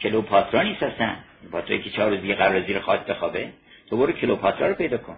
کلوپاترا 0.00 0.62
نیست 0.62 0.82
اصلا 0.82 1.16
کلوپاترایی 1.42 1.82
که 1.82 1.90
چهار 1.90 2.10
روز 2.10 2.20
دیگه 2.20 2.34
قرار 2.34 2.66
زیر 2.66 2.80
خاک 2.80 3.06
بخوابه. 3.06 3.52
تو 3.90 3.96
برو 3.96 4.12
کلوپاترا 4.12 4.68
رو 4.68 4.74
پیدا 4.74 4.96
کن. 4.96 5.16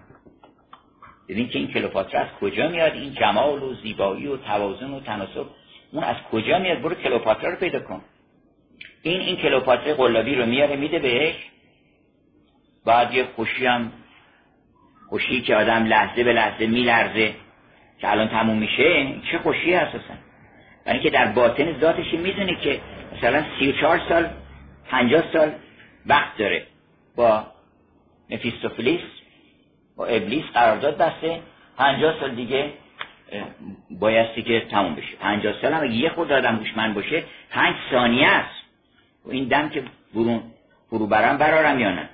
ببین 1.31 1.49
که 1.49 1.59
این 1.59 1.69
کلوپاترا 1.69 2.21
از 2.21 2.29
کجا 2.41 2.69
میاد؟ 2.69 2.93
این 2.93 3.15
جمال 3.15 3.63
و 3.63 3.75
زیبایی 3.75 4.27
و 4.27 4.37
توازن 4.37 4.91
و 4.91 5.01
تناسب. 5.01 5.47
اون 5.93 6.05
از 6.05 6.17
کجا 6.33 6.59
میاد؟ 6.59 6.83
برو 6.83 6.95
کلوپاترا 6.95 7.51
رو 7.51 7.57
پیدا 7.57 7.81
کن. 7.81 8.01
این 9.03 9.21
این 9.21 9.37
کلوپاترا 9.37 9.95
قلابی 9.95 10.35
رو 10.35 10.47
میاره 10.47 10.77
میده 10.77 10.99
بهش. 10.99 11.35
بعد 12.87 13.15
یه 13.15 13.25
خوشی 13.37 13.67
هم 13.67 13.93
خوشی 15.09 15.41
که 15.41 15.57
آدم 15.57 15.85
لحظه 15.85 16.25
به 16.25 16.33
لحظه 16.33 16.67
میلرزه 16.67 17.35
که 18.01 18.11
الان 18.11 18.29
تموم 18.29 18.59
میشه. 18.59 19.15
چه 19.33 19.39
خوشی 19.39 19.75
اصلا 19.75 20.01
برای 20.85 21.01
که 21.01 21.11
در 21.11 21.27
باطن 21.27 21.81
ذاتش 21.81 22.15
می‌دونه 22.15 22.55
که 22.55 22.81
مثلا 23.17 23.45
سی 23.59 23.69
و 23.69 23.73
چهار 23.73 24.01
سال 24.09 24.31
پنجاه 24.91 25.33
سال 25.33 25.53
وقت 26.07 26.37
داره 26.39 26.67
با 27.17 27.47
مفیستوفلیس 28.31 29.20
با 30.01 30.07
ابلیس 30.07 30.45
قرارداد 30.55 30.97
بسته. 30.97 31.41
پنجاه 31.77 32.21
سال 32.21 32.35
دیگه 32.35 32.73
بایستی 33.91 34.43
که 34.43 34.67
تموم 34.71 34.95
بشه. 34.95 35.17
پنجاه 35.17 35.55
سال 35.63 35.73
هم 35.73 35.91
یه 35.91 36.09
خود 36.09 36.33
آدم 36.33 36.57
هوشمند 36.57 36.95
باشه 36.95 37.25
پنج 37.51 37.75
ثانیه 37.91 38.29
است. 38.29 38.61
و 39.25 39.31
این 39.31 39.45
دم 39.45 39.69
که 39.69 39.83
برون 40.15 40.43
فرو 40.91 41.07
برم 41.07 41.39
برارم 41.39 41.81
یا 41.81 41.91
نه؟ 41.91 42.09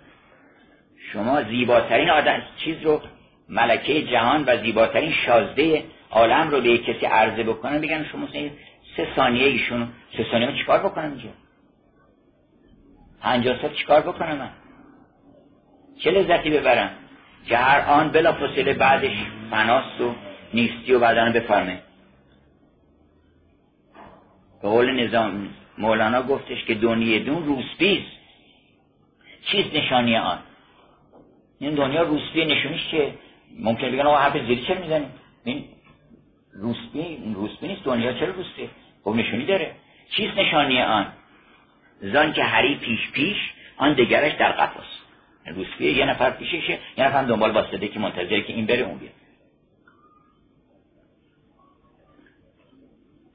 شما 1.12 1.42
زیباترین 1.42 2.10
آدم 2.10 2.42
چیز 2.56 2.82
رو 2.82 3.00
ملکه 3.48 4.02
جهان 4.02 4.44
و 4.46 4.62
زیباترین 4.62 5.12
شازده 5.12 5.84
عالم 6.10 6.50
رو 6.50 6.60
به 6.60 6.78
کسی 6.78 7.06
عرضه 7.06 7.42
بکنن 7.42 7.80
بگن 7.80 8.04
شما 8.04 8.28
سه 8.96 9.08
ثانیه 9.16 9.46
ایشون 9.46 9.88
سه 10.16 10.26
ثانیه 10.30 10.58
چیکار 10.58 10.78
بکنم 10.78 11.10
اینجا؟ 11.10 11.30
پنجاه 13.20 13.62
سال 13.62 13.72
چیکار 13.72 14.00
بکنم 14.00 14.36
من؟ 14.36 14.50
چه 15.98 16.10
لذتی 16.10 16.50
ببرم؟ 16.50 16.90
که 17.46 17.56
هر 17.56 17.80
آن 17.80 18.08
بلا 18.08 18.32
فاصله 18.32 18.74
بعدش 18.74 19.16
فناست 19.50 20.00
و 20.00 20.14
نیستی 20.54 20.92
و 20.92 20.98
بعدن 20.98 21.32
بفرمه 21.32 21.82
به 24.62 24.68
قول 24.68 25.04
نظام 25.04 25.48
مولانا 25.78 26.22
گفتش 26.22 26.64
که 26.64 26.74
دنیا 26.74 27.18
دون 27.18 27.46
روسپیز 27.46 28.02
چیست 29.46 29.74
نشانی 29.74 30.16
آن؟ 30.16 30.38
این 31.58 31.74
دنیا 31.74 32.02
روسپی 32.02 32.44
نشونیش 32.44 32.88
که 32.90 33.14
ممکن 33.58 33.92
بگن 33.92 34.06
آقا 34.06 34.16
حرف 34.16 34.46
زیری 34.46 34.64
چه 34.66 34.74
می‌زنیم؟ 34.74 35.10
این 35.44 35.64
روسپی 36.52 37.32
روسپی 37.34 37.68
نیست 37.68 37.84
دنیا 37.84 38.12
چرا 38.12 38.32
روسپی؟ 38.32 38.70
خب 39.04 39.10
نشونی 39.10 39.46
داره. 39.46 39.72
چیست 40.10 40.38
نشانی 40.38 40.82
آن؟ 40.82 41.12
زان 42.00 42.32
که 42.32 42.42
هری 42.42 42.74
پیش 42.74 43.10
پیش 43.10 43.36
آن 43.76 43.92
دگرش 43.92 44.32
در 44.32 44.52
قفاس 44.52 44.95
روسپی 45.46 45.90
یه 45.90 46.04
نفر 46.04 46.30
پیششه 46.30 46.78
یه 46.96 47.04
نفر 47.04 47.22
دنبال 47.22 47.50
واسطه 47.50 47.88
که 47.88 47.98
منتظره 47.98 48.42
که 48.42 48.52
این 48.52 48.66
بره 48.66 48.82
اون 48.82 48.98
بیاد. 48.98 49.12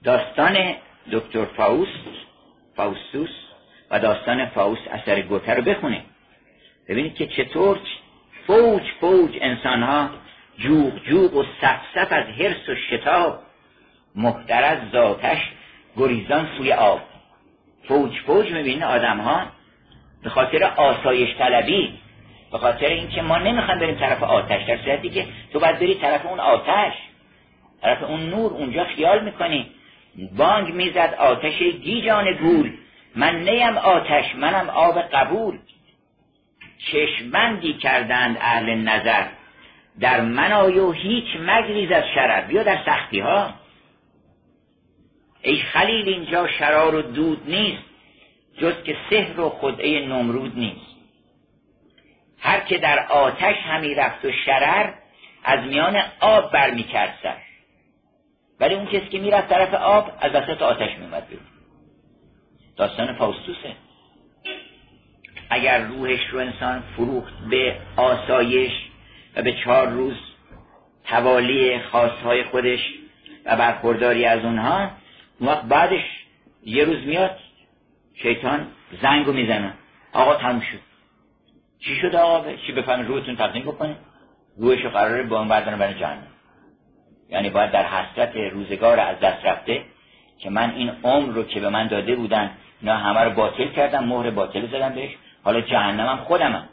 داستان 0.04 0.76
دکتر 1.12 1.46
فاوست 1.46 1.90
فاوستوس 2.76 3.30
و 3.92 4.00
داستان 4.00 4.46
فاوست 4.46 4.88
اثر 4.88 5.22
گوته 5.22 5.54
رو 5.54 5.62
بخونه. 5.62 6.04
ببینید 6.88 7.16
که 7.16 7.28
چطور 7.28 7.80
فوج 8.48 8.82
فوج 9.02 9.38
انسان 9.42 9.84
ها 9.84 10.10
جوغ 10.58 11.04
جوغ 11.04 11.36
و 11.36 11.44
صف 11.62 12.12
از 12.12 12.26
حرس 12.26 12.70
و 12.70 12.76
شتاب 12.76 13.40
محترز 14.16 14.92
ذاتش 14.92 15.52
گریزان 15.98 16.50
سوی 16.58 16.74
آب. 16.74 17.02
فوج 17.88 18.20
فوج 18.26 18.52
می‌بینه 18.52 18.86
آدم 18.86 19.20
ها 19.20 19.46
به 20.24 20.30
خاطر 20.30 20.64
آسایش 20.64 21.38
طلبی 21.38 22.00
به 22.52 22.58
خاطر 22.58 22.86
اینکه 22.86 23.22
ما 23.22 23.38
نمی‌خوام 23.38 23.80
بریم 23.80 23.96
طرف 23.96 24.24
آتش 24.24 24.64
در 24.68 24.78
صورتی 24.78 25.10
که 25.10 25.26
تو 25.54 25.60
باید 25.60 25.80
بری 25.80 25.96
طرف 25.96 26.26
اون 26.26 26.40
آتش 26.40 26.94
طرف 27.82 28.04
اون 28.04 28.30
نور 28.30 28.52
اونجا 28.52 28.84
خیال 28.84 29.24
می‌کنی. 29.24 29.72
بانگ 30.38 30.74
می‌زد 30.74 31.16
آتش 31.20 31.60
گیجان 31.60 32.34
گول. 32.34 32.74
من 33.16 33.36
نیم 33.36 33.78
آتش 33.78 34.36
منم 34.36 34.70
آب 34.70 35.02
قبول. 35.02 35.60
چشمندی 36.92 37.74
کردند 37.74 38.38
اهل 38.42 38.76
نظر. 38.76 39.26
در 40.00 40.22
من 40.22 40.52
آیو 40.52 40.92
هیچ 40.92 41.26
مگریز 41.40 41.92
از 41.92 42.04
شرر. 42.16 42.42
بیا 42.42 42.64
در 42.64 42.78
سختی 42.86 43.20
ها 43.20 43.54
ای 45.42 45.58
خلیل 45.58 46.10
اینجا 46.10 46.48
شرار 46.48 46.96
و 46.96 47.02
دود 47.02 47.42
نیست. 47.48 47.91
جز 48.62 48.84
که 48.84 48.98
سحر 49.10 49.40
و 49.40 49.50
خدعه 49.50 50.08
نمرود 50.08 50.58
نیست. 50.58 50.92
هر 52.40 52.60
که 52.60 52.78
در 52.78 53.08
آتش 53.08 53.56
همی 53.56 53.96
رفت 53.96 54.26
و 54.26 54.32
شرر 54.46 54.94
از 55.44 55.60
میان 55.66 56.02
آب 56.20 56.52
برمیکرد 56.52 57.20
سر. 57.24 57.38
ولی 58.60 58.76
اون 58.76 58.86
کسی 58.86 59.08
که 59.08 59.20
می‌رفت 59.20 59.50
طرف 59.50 59.74
آب 59.74 60.12
از 60.20 60.32
وسط 60.32 60.62
آتش 60.62 60.98
میومد 60.98 61.28
بیرون. 61.28 61.46
داستان 62.78 63.14
فاستوسه 63.14 63.76
اگر 65.50 65.82
روحش 65.86 66.28
رو 66.32 66.40
انسان 66.40 66.84
فروخت 66.96 67.34
به 67.50 67.78
آسایش 67.98 68.72
و 69.36 69.42
به 69.42 69.54
چهار 69.54 69.88
روز 69.88 70.16
توالی 71.06 71.80
خواستهای 71.80 72.44
خودش 72.44 72.80
و 73.46 73.56
برخورداری 73.56 74.26
از 74.26 74.46
اونها 74.46 74.92
وقت 75.42 75.64
بعدش 75.64 76.04
یه 76.66 76.84
روز 76.84 76.98
میاد 77.06 77.38
شیطان 78.22 78.68
زنگ 79.02 79.26
رو 79.26 79.34
می‌زنه. 79.34 79.74
آقا 80.14 80.36
تموم 80.36 80.60
شد. 80.60 80.80
چی 81.80 81.96
شد 81.96 82.16
آقا؟ 82.16 82.54
چی 82.68 82.72
بفهمه 82.72 83.04
روحتون 83.04 83.36
تقدیم 83.36 83.64
بکنه 83.64 83.96
روحش 84.58 84.82
رو 84.82 84.90
قراره 84.90 85.24
با 85.24 85.40
اون 85.40 85.48
بردن 85.48 85.78
برای 85.80 85.94
جهنم. 85.94 86.28
یعنی 87.30 87.50
باید 87.50 87.72
در 87.72 87.86
حسرت 87.86 88.36
روزگار 88.36 89.00
از 89.00 89.20
دست 89.20 89.46
رفته 89.46 89.84
که 90.40 90.50
من 90.50 90.74
این 90.76 90.92
عمر 91.04 91.34
رو 91.34 91.44
که 91.44 91.60
به 91.60 91.70
من 91.70 91.88
داده 91.88 92.16
بودن 92.16 92.52
نه 92.82 92.94
همه 92.94 93.20
رو 93.20 93.32
باطل 93.32 93.68
کردم 93.68 94.04
مهر 94.04 94.32
باطل 94.32 94.68
زدم 94.68 94.96
بهش. 94.96 95.18
حالا 95.44 95.62
جهنمم 95.62 96.18
خودمم 96.18 96.70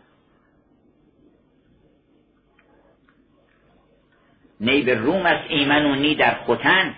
نی 4.61 4.83
به 4.83 4.95
روم 4.95 5.27
از 5.27 5.39
ایمن 5.49 5.87
و 5.87 5.95
نی 5.95 6.15
در 6.15 6.35
خوتن 6.35 6.95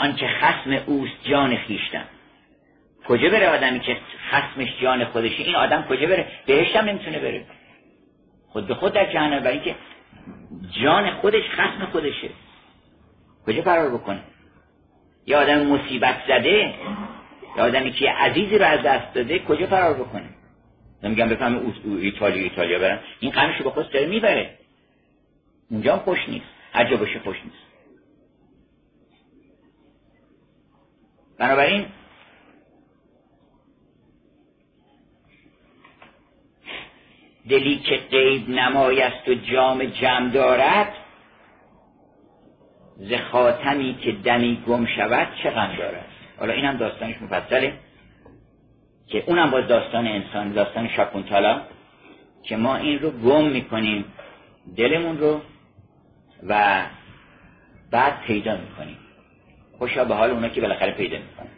آنکه 0.00 0.28
خسم 0.28 0.82
اوست 0.86 1.24
جان 1.24 1.56
خیشتن. 1.56 2.04
کجا 3.06 3.28
بره 3.28 3.48
آدمی 3.48 3.80
که 3.80 3.96
خسمش 4.30 4.68
جان 4.82 5.04
خودشه؟ 5.04 5.42
این 5.42 5.54
آدم 5.54 5.82
کجا 5.82 6.06
بره؟ 6.06 6.26
بهشت 6.46 6.76
هم 6.76 6.84
نمی‌تونه 6.84 7.18
بره. 7.18 7.44
خود 8.48 8.66
به 8.66 8.74
خود 8.74 8.92
در 8.92 9.12
جهنم 9.12 9.40
برای 9.40 9.60
که 9.60 9.74
جان 10.82 11.10
خودش 11.10 11.42
خسم 11.50 11.86
خودشه. 11.92 12.28
کجا 13.46 13.62
فرار 13.62 13.90
بکنه؟ 13.90 14.20
یه 15.26 15.36
آدم 15.36 15.66
مصیبت 15.66 16.16
زده 16.28 16.74
یه 17.56 17.62
آدمی 17.62 17.92
که 17.92 18.10
عزیزی 18.10 18.58
رو 18.58 18.64
از 18.64 18.82
دست 18.82 19.14
داده 19.14 19.38
کجا 19.38 19.66
فرار 19.66 19.94
بکنه؟ 19.94 20.28
نمیگم 21.02 21.28
بفهمه 21.28 21.60
ایتالیا 21.84 22.42
ایتالیا 22.42 22.78
برن. 22.78 22.98
این 23.20 23.32
قنشو 23.32 23.64
به 23.64 23.70
خود 23.70 23.90
داره 23.90 24.06
می‌بره. 24.06 24.50
اونجا 25.70 25.96
خوش 25.96 26.28
نیست. 26.28 26.46
هر 26.72 26.90
جا 26.90 26.96
باشه 26.96 27.18
خوش 27.18 27.36
نیست. 27.44 27.69
بنابراین 31.40 31.86
دلی 37.48 37.78
که 37.78 37.96
قیب 38.10 38.48
نمایست 38.48 39.28
و 39.28 39.34
جام 39.34 39.84
جمع 39.84 40.30
دارد 40.30 40.92
ز 42.96 43.12
خاتمی 43.32 43.94
که 43.94 44.12
دمی 44.12 44.62
گم 44.66 44.86
شود 44.86 45.28
چه 45.42 45.50
غم 45.50 45.76
دارد؟ 45.76 46.06
حالا 46.38 46.52
اینم 46.52 46.76
داستانش 46.76 47.22
مفصله 47.22 47.78
که 49.06 49.24
اونم 49.26 49.50
باز 49.50 49.68
داستان 49.68 50.06
انسان 50.06 50.52
داستان 50.52 50.88
شاکونتالا 50.88 51.62
که 52.42 52.56
ما 52.56 52.76
این 52.76 52.98
رو 52.98 53.10
گم 53.10 53.44
می‌کنیم 53.48 54.04
دلمون 54.76 55.18
رو 55.18 55.40
و 56.48 56.82
بعد 57.90 58.20
پیدا 58.20 58.56
می‌کنیم. 58.56 59.09
خوشا 59.80 60.04
به 60.04 60.14
حال 60.14 60.30
اونا 60.30 60.48
که 60.48 60.60
بالاخره 60.60 60.92
پیدا 60.92 61.18
می‌کنن. 61.18 61.48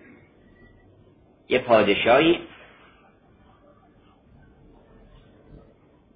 یه 1.49 1.59
پادشاهی 1.59 2.41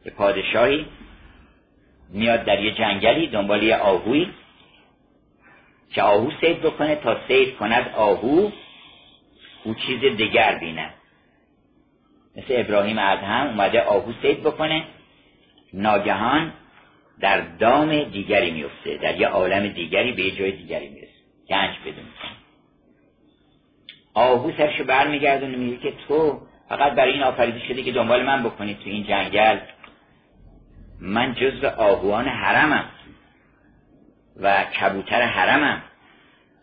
یه 0.05 0.12
پادشاهی 0.12 0.87
میاد 2.09 2.45
در 2.45 2.64
یه 2.64 2.75
جنگلی 2.75 3.27
دنبال 3.27 3.62
یه 3.62 3.77
آهوی 3.77 4.29
که 5.90 6.03
آهو 6.03 6.31
سید 6.40 6.61
بکنه 6.61 6.97
تا 6.97 7.16
سید 7.29 7.57
کند 7.57 7.88
آهو 7.88 8.51
او 9.64 9.75
چیز 9.75 10.01
دیگر 10.01 10.59
بینه. 10.59 10.90
مثل 12.37 12.47
ابراهیم 12.49 12.99
ادهم 12.99 13.47
اومده 13.47 13.83
آهو 13.83 14.12
سید 14.23 14.40
بکنه 14.40 14.85
ناگهان 15.73 16.53
در 17.21 17.40
دام 17.40 18.03
دیگری 18.03 18.51
میفته 18.51 18.97
در 18.97 19.21
یه 19.21 19.29
عالم 19.29 19.69
دیگری 19.69 20.12
به 20.12 20.23
یه 20.23 20.31
جای 20.31 20.53
دیگری 20.53 20.88
می‌رسه. 20.88 21.15
گنج 21.49 21.77
بدون 21.87 22.05
آهو 24.15 24.53
سرشو 24.57 24.85
برمیگردونه 24.85 25.57
میگه 25.57 25.77
که 25.77 25.93
تو 26.09 26.41
فقط 26.69 26.93
برای 26.93 27.13
این 27.13 27.23
آفریده 27.23 27.59
شده 27.59 27.83
که 27.83 27.93
دنبال 27.93 28.23
من 28.23 28.43
بکنی 28.43 28.75
تو 28.75 28.91
این 28.91 29.05
جنگل. 29.05 29.59
من 31.01 31.35
جزو 31.35 31.67
آهوان 31.67 32.29
حرمم 32.29 32.85
و 34.37 34.65
کبوتر 34.65 35.23
حرمم. 35.23 35.83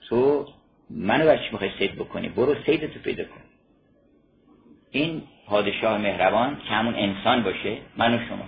تو 0.09 0.47
منو 0.89 1.25
برچی 1.25 1.49
می‌خوای 1.51 1.71
سید 1.79 1.95
بکنی؟ 1.95 2.29
برو 2.29 2.55
سید 2.65 2.93
تو 2.93 2.99
پیدا 2.99 3.23
کن. 3.23 3.41
این 4.91 5.23
پادشاه 5.47 5.97
مهربان 5.97 6.57
که 6.67 6.73
همون 6.73 6.95
انسان 6.95 7.43
باشه 7.43 7.77
من 7.97 8.13
و 8.13 8.25
شما. 8.27 8.45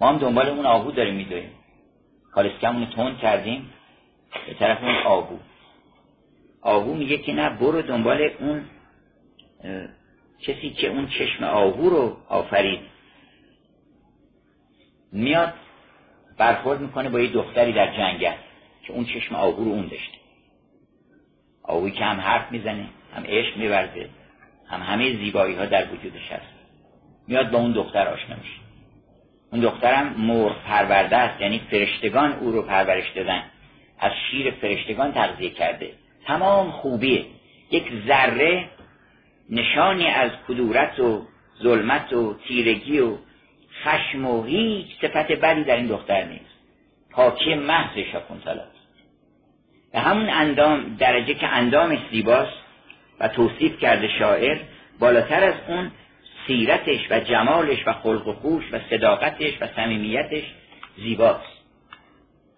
ما 0.00 0.08
هم 0.08 0.18
دنبال 0.18 0.48
اون 0.48 0.66
آهو 0.66 0.90
داریم 0.90 1.14
میدویم 1.14 1.50
کالسکمونو 2.32 2.86
تون 2.86 3.16
کردیم. 3.16 3.70
به 4.46 4.54
طرف 4.54 4.82
اون 4.82 4.96
آهو 4.96 5.36
آهو 6.62 6.94
میگه 6.94 7.18
که 7.18 7.32
نه 7.32 7.50
برو 7.50 7.82
دنبال 7.82 8.30
اون 8.40 8.64
کسی 10.40 10.70
که 10.70 10.88
اون 10.88 11.08
چشم 11.08 11.44
آهو 11.44 11.88
رو 11.88 12.16
آفرید. 12.28 12.80
میاد 15.12 15.54
برخورد 16.38 16.80
می‌کنه 16.80 17.08
با 17.08 17.20
یه 17.20 17.32
دختری 17.32 17.72
در 17.72 17.96
جنگل 17.96 18.36
که 18.82 18.92
اون 18.92 19.04
چشم 19.04 19.34
آهو 19.34 19.64
رو 19.64 19.70
اون 19.70 19.86
داشته. 19.86 20.18
آهوی 21.62 21.90
که 21.90 22.04
هم 22.04 22.20
حرف 22.20 22.52
می‌زنه 22.52 22.88
هم 23.14 23.24
عشق 23.26 23.56
میورزه 23.56 24.08
هم 24.68 24.82
همه 24.82 25.16
زیبایی 25.16 25.54
ها 25.54 25.66
در 25.66 25.92
وجودش 25.92 26.32
هست. 26.32 26.52
میاد 27.28 27.50
با 27.50 27.58
اون 27.58 27.72
دختر 27.72 28.08
آشنا 28.08 28.36
میشه. 28.36 28.60
اون 29.52 29.60
دخترم 29.60 30.14
مرغ 30.20 30.62
پرورده 30.62 31.16
است 31.16 31.40
یعنی 31.40 31.58
فرشتگان 31.70 32.32
او 32.32 32.52
رو 32.52 32.62
پرورش 32.62 33.10
دادن. 33.10 33.42
از 33.98 34.12
شیر 34.30 34.50
فرشتگان 34.50 35.12
تغذیه 35.12 35.50
کرده. 35.50 35.90
تمام 36.26 36.70
خوبیه 36.70 37.24
یک 37.70 37.84
ذره 38.06 38.68
نشانی 39.50 40.06
از 40.06 40.30
کدورت 40.48 41.00
و 41.00 41.26
ظلمت 41.62 42.12
و 42.12 42.34
تیرگی 42.48 42.98
و 42.98 43.16
خشم 43.84 44.26
و 44.26 44.44
هیچ 44.44 44.86
صفت 45.00 45.32
بدی 45.32 45.64
در 45.64 45.76
این 45.76 45.86
دختر 45.86 46.24
نیست. 46.24 46.58
پاکی 47.10 47.54
محض 47.54 47.98
شاکونتالاست 48.12 48.78
به 49.92 49.98
همون 49.98 50.28
اندام 50.28 50.96
درجه 50.98 51.34
که 51.34 51.46
اندامش 51.46 51.98
زیباست 52.10 52.58
و 53.20 53.28
توصیف 53.28 53.78
کرده 53.78 54.08
شاعر 54.18 54.58
بالاتر 54.98 55.44
از 55.44 55.54
اون 55.68 55.90
سیرتش 56.46 57.00
و 57.10 57.20
جمالش 57.20 57.78
و 57.86 57.92
خلق 57.92 58.28
و 58.28 58.32
خوش 58.32 58.64
و 58.72 58.78
صداقتش 58.90 59.52
و 59.60 59.66
صمیمیتش 59.76 60.44
زیباست. 60.96 61.57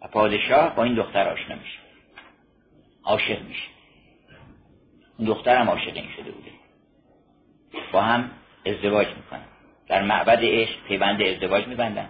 و 0.03 0.09
پادشاه 0.09 0.75
با 0.75 0.85
این 0.85 0.95
دختر 0.95 1.29
آشنا 1.29 1.57
میشه. 1.57 1.79
عاشق 3.05 3.43
میشه. 3.43 3.69
این 5.19 5.29
دختر 5.29 5.57
هم 5.57 5.71
عاشق 5.71 5.97
این 5.97 6.11
شده 6.17 6.31
بوده. 6.31 6.51
با 7.93 8.03
هم 8.03 8.31
ازدواج 8.67 9.09
می‌کنن. 9.09 9.45
در 9.89 10.03
معبد 10.03 10.39
عشق 10.43 10.83
پیوند 10.89 11.23
ازدواج 11.23 11.67
میبندن. 11.67 12.09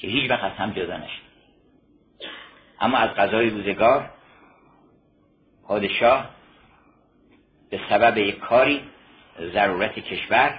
که 0.00 0.06
هیچ 0.06 0.30
وقت 0.30 0.52
هم 0.52 0.70
جدا 0.70 0.96
نشد 0.96 1.30
اما 2.80 2.98
از 2.98 3.10
غذای 3.10 3.50
روزگار 3.50 4.10
پادشاه 5.66 6.30
به 7.70 7.80
سبب 7.90 8.18
یک 8.18 8.38
کاری 8.38 8.80
ضرورت 9.52 9.98
کشور 9.98 10.58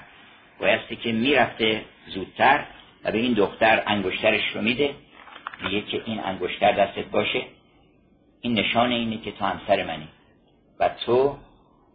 بایستی 0.60 0.96
که 0.96 1.12
می‌رفته 1.12 1.86
زودتر 2.08 2.66
و 3.04 3.12
به 3.12 3.18
این 3.18 3.34
دختر 3.34 3.84
انگشترش 3.88 4.56
رو 4.56 4.62
میده 4.62 4.96
میگه 5.64 5.82
که 5.82 6.02
این 6.06 6.24
انگشتر 6.24 6.72
دستت 6.72 7.06
باشه 7.06 7.44
این 8.42 8.60
نشان 8.60 8.92
اینه 8.92 9.18
که 9.18 9.32
تو 9.32 9.46
همسر 9.46 9.84
منی. 9.84 10.08
و 10.80 10.90
تو 10.90 11.38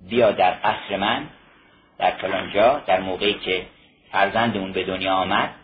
بیا 0.09 0.33
در 0.33 0.51
قصر 0.51 0.97
من 0.97 1.27
در 1.99 2.11
فلانجا 2.11 2.83
در 2.87 3.01
موقعی 3.01 3.35
که 3.35 3.67
فرزندمون 4.13 4.73
به 4.73 4.85
دنیا 4.85 5.15
آمد 5.15 5.55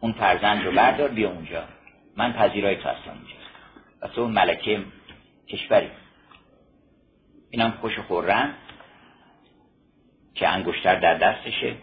اون 0.00 0.12
فرزند 0.12 0.64
رو 0.64 0.72
بردار 0.72 1.08
بیا 1.08 1.30
اونجا. 1.30 1.64
من 2.16 2.32
پذیرای 2.32 2.76
تو 2.76 2.88
هستم 2.88 3.10
اونجا. 3.10 3.34
و 4.02 4.08
تو 4.08 4.28
ملکه 4.28 4.82
کشوری. 5.48 5.90
اینم 7.50 7.70
خوش 7.80 7.98
خورن 7.98 8.54
که 10.34 10.48
انگشتر 10.48 11.00
در 11.00 11.14
دستشه. 11.14 11.76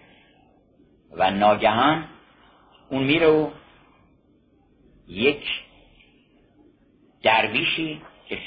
و 1.11 1.31
ناگهان 1.31 2.05
اون 2.89 3.03
میره 3.03 3.27
و 3.27 3.49
یک 5.11 5.43
درویشی 7.23 8.01
که 8.29 8.37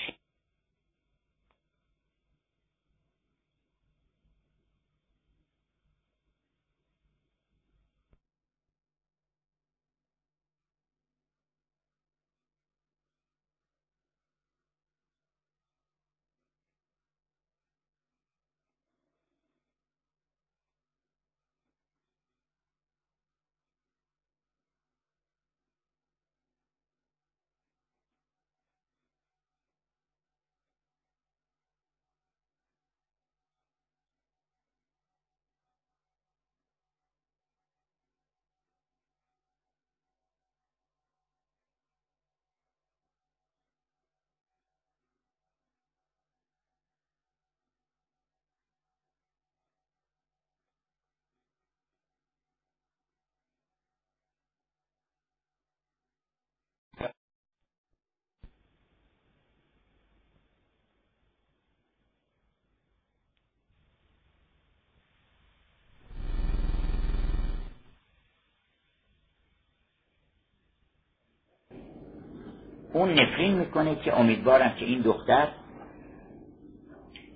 اون 72.94 73.12
نفرین 73.12 73.54
می‌کنه 73.54 73.96
که 73.96 74.20
امیدوارم 74.20 74.74
که 74.74 74.84
این 74.84 75.00
دختر 75.00 75.48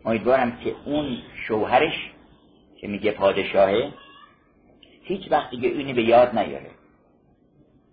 امیدوارم 0.04 0.56
که 0.56 0.74
اون 0.84 1.18
شوهرش 1.46 2.10
که 2.80 2.88
میگه 2.88 3.12
پادشاهه 3.12 3.92
هیچ 5.02 5.32
وقت 5.32 5.50
دیگه 5.50 5.68
اونی 5.68 5.92
به 5.92 6.02
یاد 6.02 6.38
نیاره. 6.38 6.70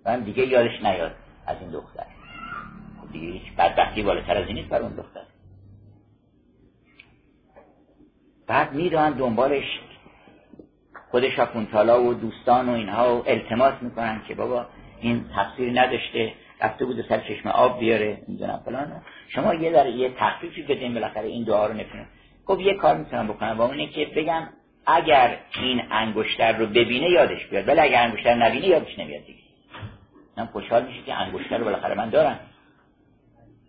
و 0.06 0.20
دیگه 0.20 0.48
یادش 0.48 0.82
نیاد 0.84 1.16
از 1.48 1.58
این 1.62 1.72
دختر. 1.72 2.06
خب 3.02 3.12
دیگه 3.12 3.28
هیچ 3.28 3.54
بدبختی 3.58 4.04
بالاتر 4.04 4.38
از 4.38 4.48
این 4.48 4.56
نیست 4.56 4.70
بر 4.70 4.82
اون 4.82 4.96
دختر. 4.96 5.24
بعد 8.48 8.74
می‌دونن 8.74 9.12
دنبالش 9.12 9.80
خود 11.12 11.30
شاپونتالا 11.30 12.04
و 12.04 12.14
دوستان 12.14 12.70
و 12.70 12.72
اینها 12.72 13.18
و 13.18 13.30
التماس 13.30 13.74
می‌کنن 13.82 14.22
که 14.28 14.36
بابا 14.36 14.66
این 15.02 15.26
تقصیر 15.36 15.82
نداشته. 15.82 16.34
رفته 16.62 16.86
بود 16.86 17.06
سر 17.10 17.20
چشم 17.20 17.50
آب 17.50 17.80
بیاره 17.80 18.18
می‌دونم 18.28 18.62
فلان. 18.66 19.02
شما 19.28 19.54
یه 19.54 19.72
در 19.72 19.88
یه 19.88 20.14
تخفیفی 20.18 20.62
بدین 20.62 20.94
بالاخره 20.94 21.28
این 21.28 21.44
دعا 21.44 21.68
رو 21.68 21.74
نکنه 21.74 22.06
خب 22.46 22.60
یه 22.60 22.74
کار 22.74 22.98
می‌تونم 22.98 23.28
بکنم 23.28 23.58
با 23.58 23.66
اونه 23.66 23.88
که 23.88 24.06
بگم 24.06 24.50
اگر 24.86 25.38
این 25.62 25.82
انگشتر 25.92 26.58
رو 26.58 26.66
ببینه 26.66 27.10
یادش 27.10 27.46
بیاد 27.46 27.68
ولی 27.68 27.80
اگر 27.80 28.04
انگشتر 28.04 28.34
نبینه 28.34 28.68
یادش 28.68 29.00
نمیاد 29.00 29.26
دیگه. 29.26 29.40
من 30.38 30.46
خوشحال 30.46 30.86
میشه 30.86 31.02
که 31.02 31.14
انگشتر 31.14 31.58
رو 31.58 31.66
بالاخره 31.66 31.96
من 31.96 32.10
دارم. 32.10 32.40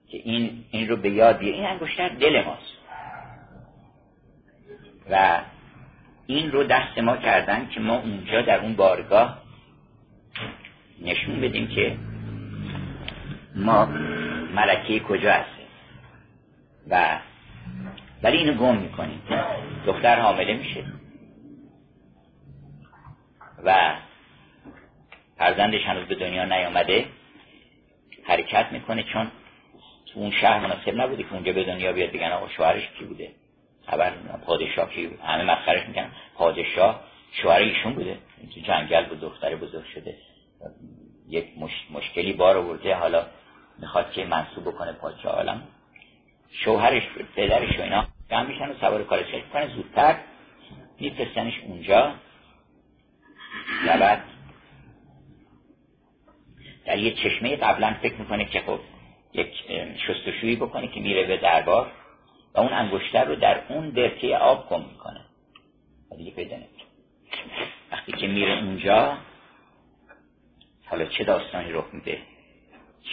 که 0.09 0.19
این 0.25 0.65
این 0.71 0.89
رو 0.89 0.97
به 0.97 1.11
یاد 1.11 1.39
بیاره 1.39 1.57
این 1.57 1.67
انگشتر 1.67 2.09
دل 2.09 2.43
ماست. 2.45 2.77
و 5.11 5.41
این 6.27 6.53
رو 6.53 6.65
دست 6.65 6.99
ما 6.99 7.17
کردن 7.17 7.69
که 7.69 7.81
ما 7.81 7.99
اونجا 7.99 8.43
در 8.43 8.61
اون 8.61 8.77
بارگاه 8.77 9.43
نشون 11.03 11.41
بدیم 11.41 11.69
که 11.69 11.97
ما 13.57 13.85
ملکه 14.55 15.01
کجا 15.01 15.33
هستیم؟ 15.33 15.67
و 16.91 17.19
ولی 18.23 18.37
اینو 18.37 18.55
گم 18.55 18.77
می‌کنیم. 18.77 19.23
دختر 19.87 20.21
حامله 20.21 20.55
میشه. 20.55 20.85
و 23.65 23.97
فرزندش 25.39 25.85
هنوز 25.85 26.05
به 26.05 26.15
دنیا 26.15 26.45
نیامده. 26.45 27.07
حرکت 28.25 28.67
می‌کنه 28.73 29.03
چون 29.03 29.31
تو 30.07 30.21
اون 30.21 30.31
شهر 30.31 30.61
مناسب 30.61 31.01
نبوده 31.01 31.23
که 31.23 31.33
اونجا 31.33 31.53
به 31.53 31.65
دنیا 31.65 31.93
بیاد 31.93 32.11
بگن 32.11 32.33
آقا 32.33 32.49
شوهرش 32.49 32.89
کی 32.99 33.05
بوده؟ 33.05 33.31
خبر 33.87 34.11
پادشاه 34.47 34.91
کی 34.91 35.11
همه 35.25 35.45
مسخرش 35.45 35.89
می‌کنن. 35.89 36.11
پادشاه 36.35 37.01
شوهر 37.33 37.61
ایشون 37.61 37.93
بوده. 37.93 38.19
تو 38.55 38.61
جنگل 38.61 39.05
بود 39.05 39.21
دختر 39.21 39.57
بزرگ 39.57 39.85
شده. 39.95 40.19
یک 41.29 41.47
مشکلی 41.91 42.33
بار 42.33 42.57
آورده. 42.57 42.95
حالا 42.95 43.27
می‌خواد 43.79 44.13
که 44.13 44.25
منصوب 44.25 44.65
بکنه 44.65 44.93
پادشاه 44.93 45.33
عالم. 45.33 45.63
شوهرش 46.51 47.03
پدرش 47.37 47.79
و 47.79 47.83
اینا 47.83 48.07
جمع 48.31 48.47
میشن 48.47 48.71
و 48.71 48.75
سوار 48.75 49.05
کارش 49.05 49.27
کنه 49.53 49.69
زودتر 49.69 50.17
میفرستنش 51.01 51.61
اونجا. 51.67 52.15
و 53.87 53.99
بعد 53.99 54.23
در 56.87 56.99
یه 56.99 57.15
چشمه 57.15 57.57
قبلا 57.57 57.95
فکر 58.03 58.15
می‌کنه 58.15 58.45
که 58.45 58.61
خب 58.61 58.81
یک 59.33 59.53
شستشویی 60.07 60.57
بکنه 60.57 60.89
که 60.89 61.01
میره 61.01 61.27
به 61.27 61.37
دربار 61.37 61.93
و 62.55 62.61
اون 62.61 62.73
انگشتر 62.73 63.25
رو 63.25 63.37
در 63.37 63.63
اون 63.69 63.91
درکه 63.91 64.37
آب 64.37 64.69
کم 64.69 64.81
می‌کنه. 64.81 65.21
و 66.13 66.17
دیگه 66.17 66.31
پیدا 66.31 66.57
وقتی 67.93 68.13
که 68.13 68.27
میره 68.27 68.53
اونجا 68.53 69.19
حالا 70.87 71.05
چه 71.05 71.25
داستانی 71.25 71.73
رخ 71.73 71.85
میده؟ 71.93 72.19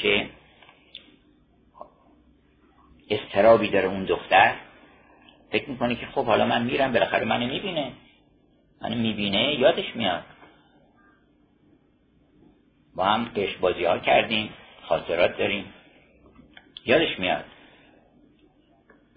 چه 0.01 0.29
استرابی 3.09 3.69
داره 3.69 3.87
اون 3.87 4.05
دختر 4.05 4.55
فکر 5.51 5.69
می‌کنه 5.69 5.95
که 5.95 6.05
خب 6.05 6.25
حالا 6.25 6.45
من 6.45 6.63
میرم 6.63 6.93
بالاخره 6.93 7.25
منو 7.25 7.47
می‌بینه. 7.47 7.91
منو 8.81 8.95
می‌بینه 8.95 9.59
یادش 9.59 9.95
میاد. 9.95 10.23
با 12.95 13.05
هم 13.05 13.25
قش 13.25 13.55
بازی 13.55 13.85
ها 13.85 13.99
کردیم 13.99 14.49
خاطرات 14.81 15.37
داریم. 15.37 15.65
یادش 16.85 17.19
میاد. 17.19 17.45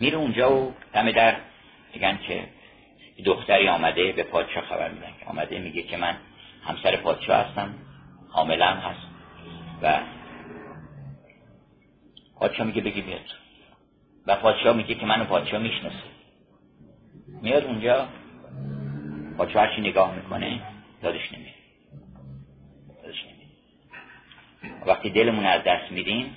میره 0.01 0.19
اونجا 0.19 0.57
و 0.57 0.75
دم 0.93 1.11
در 1.11 1.37
میگن 1.95 2.19
که 2.27 2.49
دختری 3.25 3.69
آمده 3.69 4.13
به 4.13 4.23
پادشاه 4.23 4.65
خبر 4.65 4.91
میدن. 4.91 5.13
که 5.21 5.27
آمده 5.27 5.59
میگه 5.59 5.83
که 5.83 5.97
من 5.97 6.17
همسر 6.65 6.97
پادشاه 6.97 7.37
هستم 7.37 7.75
حاملم 8.29 8.77
هست. 8.77 9.07
و 9.83 10.01
پادشاه 12.41 12.67
میگه 12.67 12.81
بگی 12.81 13.03
بیاد. 13.03 13.46
و 14.27 14.37
پادشاه 14.37 14.77
میگه 14.77 14.95
که 14.95 15.07
منو 15.07 15.25
پادشاه 15.25 15.61
می‌شناسه. 15.61 15.97
میاد 17.43 17.65
اونجا 17.65 18.09
پادشاه 19.39 19.63
هرچی 19.63 19.81
نگاه 19.81 20.15
می‌کنه 20.15 20.61
دادش 21.03 21.33
نمیاد 21.33 21.57
وقتی 24.87 25.11
دلمون 25.11 25.47
از 25.47 25.63
دست 25.63 25.93
میدیم 25.93 26.37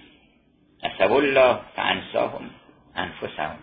نسب 0.84 1.12
الله 1.12 1.60
فانساهم 1.76 2.50
انفسهم. 2.96 3.58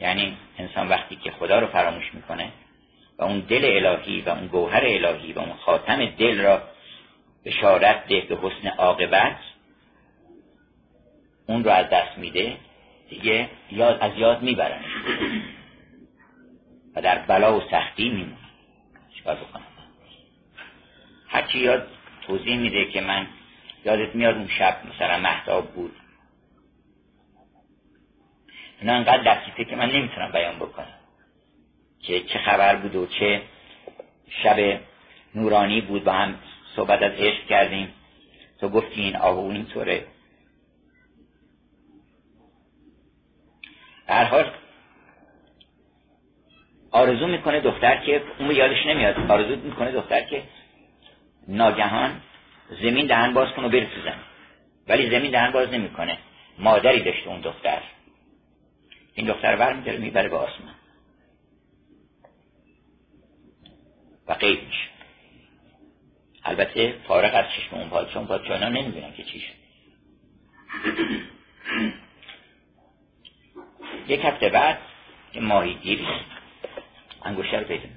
یعنی 0.00 0.36
انسان 0.58 0.88
وقتی 0.88 1.16
که 1.16 1.30
خدا 1.30 1.58
رو 1.58 1.66
فراموش 1.66 2.14
می‌کنه 2.14 2.52
و 3.18 3.24
اون 3.24 3.40
دل 3.40 3.86
الهی 3.86 4.20
و 4.20 4.28
اون 4.28 4.46
گوهر 4.46 4.82
الهی 4.84 5.32
و 5.32 5.38
اون 5.38 5.52
خاتم 5.52 6.06
دل 6.06 6.40
را 6.40 6.62
بشارت 7.44 8.06
ده 8.08 8.20
به 8.20 8.36
حسن 8.36 8.68
عاقبت 8.68 9.36
اون 11.46 11.64
رو 11.64 11.70
از 11.70 11.86
دست 11.90 12.18
میده. 12.18 12.56
دیگه 13.10 13.50
یاد 13.70 13.98
از 14.00 14.12
یاد 14.16 14.42
می‌برن. 14.42 14.84
و 16.96 17.02
در 17.02 17.18
بلا 17.18 17.58
و 17.58 17.62
سختی 17.70 18.08
میمونه. 18.08 18.36
چیکار 19.16 19.36
بکنم؟ 19.36 19.62
هرچی 21.28 21.58
یاد 21.58 21.88
توضیح 22.26 22.58
میده 22.58 22.90
که 22.90 23.00
من 23.00 23.26
یادت 23.84 24.14
میاد 24.14 24.36
اون 24.36 24.48
شب 24.48 24.76
مثلا 24.94 25.18
محتاب 25.18 25.70
بود. 25.72 25.96
اینا 28.80 28.92
انقدر 28.92 29.22
دقیقه 29.22 29.64
که 29.64 29.76
من 29.76 29.90
نمی‌تونم 29.90 30.32
بیان 30.32 30.56
بکنم. 30.56 30.94
که 32.02 32.20
چه 32.20 32.38
خبر 32.38 32.76
بود 32.76 32.96
و 32.96 33.06
چه 33.06 33.42
شب 34.42 34.80
نورانی 35.34 35.80
بود. 35.80 36.04
با 36.04 36.12
هم 36.12 36.38
صحبت 36.76 37.02
از 37.02 37.12
عشق 37.12 37.46
کردیم. 37.46 37.88
تو 38.60 38.68
گفتی 38.68 39.02
این 39.02 39.16
آهو 39.16 39.48
اینطوره. 39.50 40.06
هر 44.10 44.24
حال 44.24 44.50
آرزو 46.90 47.26
می‌کنه 47.26 47.60
دختر 47.60 47.96
که 47.96 48.22
اون 48.38 48.50
یادش 48.50 48.86
نمیاد 48.86 49.30
آرزو 49.30 49.56
می‌کنه 49.56 49.92
دختر 49.92 50.20
که 50.20 50.42
ناگهان 51.48 52.20
زمین 52.82 53.06
دهن 53.06 53.34
باز 53.34 53.48
کنه 53.56 53.66
و 53.66 53.70
بره 53.70 53.86
تو 53.86 54.00
زمین 54.00 54.24
ولی 54.88 55.10
زمین 55.10 55.30
دهن 55.30 55.50
باز 55.50 55.68
نمی‌کنه. 55.72 56.18
مادری 56.58 57.02
داشته 57.02 57.28
اون 57.28 57.40
دختر. 57.40 57.82
این 59.14 59.26
دختر 59.26 59.56
بر 59.56 59.72
میداره 59.72 59.98
می‌بره 59.98 60.28
به 60.28 60.36
آسمان. 60.36 60.74
و 64.28 64.32
قید 64.32 64.64
میشه. 64.64 64.88
البته 66.44 66.94
فارغ 67.08 67.34
از 67.34 67.44
چشم 67.56 67.76
اون 67.76 67.88
پادشاه 67.88 68.16
اون 68.16 68.26
پادشاه 68.26 68.52
اینا 68.52 68.68
نمی‌بینن 68.68 69.12
که 69.12 69.22
چی 69.22 69.42
یک 74.10 74.24
هفته 74.24 74.48
بعد 74.48 74.78
که 75.32 75.40
ماهی 75.40 75.74
گیری 75.74 76.06
انگشتر 77.22 77.64
پیدا 77.64 77.88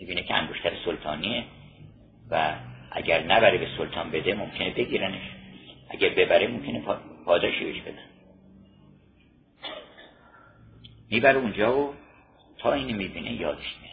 می‌بینه 0.00 0.22
که 0.22 0.34
انگشتر 0.34 0.72
سلطانیه 0.84 1.44
و 2.30 2.54
اگر 2.92 3.22
نبره 3.22 3.58
به 3.58 3.68
سلطان 3.78 4.10
بده 4.10 4.34
ممکنه 4.34 4.70
بگیرنش. 4.70 5.22
اگر 5.90 6.08
ببره 6.08 6.48
ممکنه 6.48 6.82
پاداشی 7.24 7.64
بهش 7.64 7.80
بدن 7.80 8.04
می‌بره 11.10 11.38
اونجا 11.38 11.78
و 11.78 11.94
تا 12.58 12.72
اینو 12.72 12.96
می‌بینه 12.96 13.32
یادش 13.32 13.76
میاد. 13.82 13.90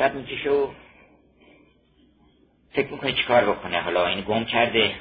آوسط 0.00 0.14
می‌کشه 0.14 0.50
و 0.50 0.72
فکر 2.72 2.92
می‌کنه 2.92 3.12
چیکار 3.12 3.44
بکنه. 3.44 3.80
حالا 3.80 4.06
این 4.06 4.20
گم 4.20 4.44
کرده. 4.44 4.94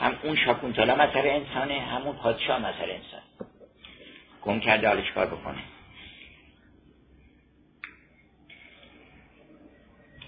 هم 0.00 0.18
اون 0.22 0.36
شاکونتالا 0.36 0.94
مثل 0.94 1.18
انسانه 1.18 1.80
همون 1.80 2.16
پادشاه 2.16 2.58
مثل 2.58 2.90
انسان. 2.90 3.22
گم 4.42 4.60
کرده 4.60 4.88
حالا 4.88 5.02
چیکار 5.02 5.26
بکنه. 5.26 5.58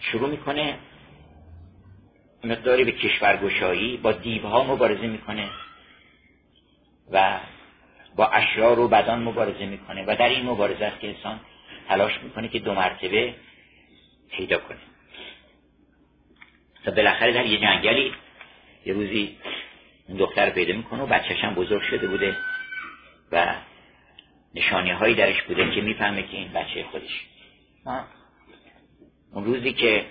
شروع 0.00 0.30
می‌کنه 0.30 0.78
مقداری 2.44 2.84
به 2.84 2.92
کشورگشایی 2.92 3.96
با 3.96 4.12
دیوها 4.12 4.64
مبارزه 4.64 5.06
می‌کنه 5.06 5.50
و 7.10 7.40
با 8.16 8.26
اشرار 8.26 8.78
و 8.78 8.88
بدان 8.88 9.22
مبارزه 9.22 9.66
می‌کنه. 9.66 10.04
و 10.06 10.16
در 10.16 10.28
این 10.28 10.46
مبارزه 10.46 10.84
است 10.84 11.00
که 11.00 11.08
انسان 11.08 11.40
تلاش 11.90 12.22
می‌کنه 12.22 12.48
که 12.48 12.58
دو 12.58 12.74
مرتبه 12.74 13.34
پیدا 14.30 14.58
کنه 14.58 14.78
تا 16.84 16.90
بالاخره 16.90 17.32
در 17.32 17.46
یه 17.46 17.60
جنگلی 17.60 18.14
یه 18.84 18.94
روزی 18.94 19.36
اون 20.08 20.16
دختر 20.16 20.46
رو 20.46 20.52
پیدا 20.52 20.76
می‌کنه 20.76 21.02
و 21.02 21.06
بچهش 21.06 21.44
هم 21.44 21.54
بزرگ 21.54 21.82
شده 21.82 22.08
بوده 22.08 22.36
و 23.32 23.54
نشانی 24.54 24.90
هایی 24.90 25.14
درش 25.14 25.42
بوده 25.42 25.70
که 25.70 25.80
می‌فهمه 25.80 26.22
که 26.22 26.36
این 26.36 26.52
بچه 26.52 26.84
خودش. 26.84 27.26
اون 29.32 29.44
روزی 29.44 29.72
که 29.72 30.06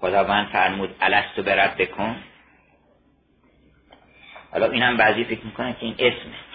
خداوند 0.00 0.48
فرمود 0.48 0.94
الستو 1.00 1.42
برد 1.42 1.76
بکن 1.76 2.16
حالا 4.50 4.70
این 4.70 4.82
هم 4.82 4.96
بعضی 4.96 5.24
فکر 5.24 5.44
می‌کنن 5.44 5.72
که 5.72 5.86
این 5.86 5.94
اسمه. 5.98 6.47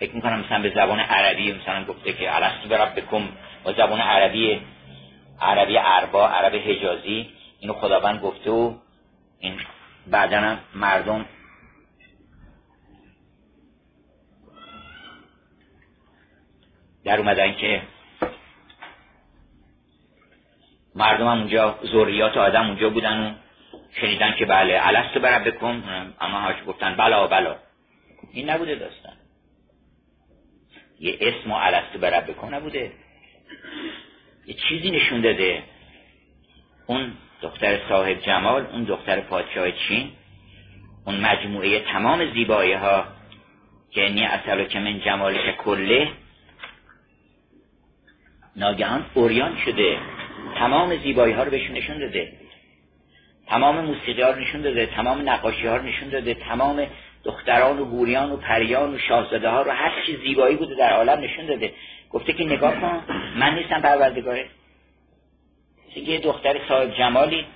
فکر 0.00 0.14
می‌کنم 0.14 0.40
مثلا 0.40 0.62
به 0.62 0.72
زبان 0.74 1.00
عربی 1.00 1.52
مثلا 1.52 1.84
گفته 1.84 2.12
که 2.12 2.36
الستو 2.36 2.68
برب 2.68 3.00
بکن 3.00 3.28
با 3.64 3.72
زبان 3.72 4.00
عربی 4.00 4.60
عربی 5.40 5.76
عربا 5.76 6.28
عرب 6.28 6.54
حجازی 6.54 7.30
اینو 7.60 7.72
خداوند 7.72 8.20
گفته 8.20 8.50
و 8.50 8.74
این 9.38 9.60
بعدا 10.06 10.56
مردم 10.74 11.26
در 17.04 17.18
اومدن 17.18 17.54
که 17.54 17.82
مردم 20.94 21.26
هم 21.26 21.38
اونجا 21.38 21.78
ذریات 21.92 22.36
آدم 22.36 22.66
اونجا 22.66 22.90
بودن 22.90 23.26
و 23.26 23.34
شنیدن 24.00 24.34
که 24.38 24.46
بله 24.46 24.80
الستو 24.86 25.20
برب 25.20 25.48
بکن 25.48 25.82
اما 26.20 26.40
هاش 26.40 26.56
گفتن 26.66 26.96
بلا 26.96 27.26
بلا. 27.26 27.56
این 28.32 28.50
نبوده 28.50 28.74
داستان. 28.74 29.12
یه 31.00 31.18
اسم 31.20 31.52
و 31.52 31.58
علستو 31.58 31.98
برب 31.98 32.26
بکن. 32.26 32.54
نبوده. 32.54 32.92
یه 34.46 34.54
چیزی 34.68 34.90
نشون 34.90 35.20
داده. 35.20 35.62
اون 36.86 37.12
دختر 37.42 37.88
صاحب 37.88 38.20
جمال 38.20 38.66
اون 38.66 38.84
دختر 38.84 39.20
پادشاه 39.20 39.70
چین 39.70 40.10
اون 41.06 41.20
مجموعه 41.20 41.80
تمام 41.80 42.34
زیبایی 42.34 42.72
ها 42.72 43.04
که 43.90 44.06
انی 44.06 44.24
اصلا 44.24 44.64
که 44.64 44.78
من 44.78 45.00
جمالش 45.00 45.54
کله. 45.64 46.08
ناگهان 48.56 49.06
اوریان 49.14 49.58
شده. 49.64 49.98
تمام 50.58 50.96
زیبایی 50.96 51.34
ها 51.34 51.42
رو 51.42 51.50
بهشون 51.50 51.76
نشون 51.76 51.98
داده. 51.98 52.32
تمام 53.46 53.84
موسیقی 53.84 54.22
ها 54.22 54.30
رو 54.30 54.40
نشون 54.40 54.62
داده. 54.62 54.86
تمام 54.86 55.28
نقاشی 55.28 55.66
ها 55.66 55.76
رو 55.76 55.82
نشون 55.82 56.08
داده. 56.08 56.34
تمام 56.34 56.86
دختران 57.26 57.78
و 57.78 57.84
گوریان 57.84 58.30
و 58.30 58.36
پریان 58.36 58.94
و 58.94 58.98
شاهزاده 58.98 59.48
ها 59.48 59.62
رو 59.62 59.70
هر 59.70 59.92
چی 60.06 60.16
زیبایی 60.16 60.56
بوده 60.56 60.74
در 60.74 60.92
عالم 60.92 61.20
نشون 61.20 61.46
داده. 61.46 61.72
گفته 62.10 62.32
که 62.32 62.44
نگاه 62.44 62.80
کن 62.80 63.02
من 63.36 63.54
نیستم 63.54 63.80
پروردگاره. 63.80 64.46
یه 65.96 66.20
دختر 66.20 66.60
صاحب 66.68 66.94
جمالی 66.98 67.46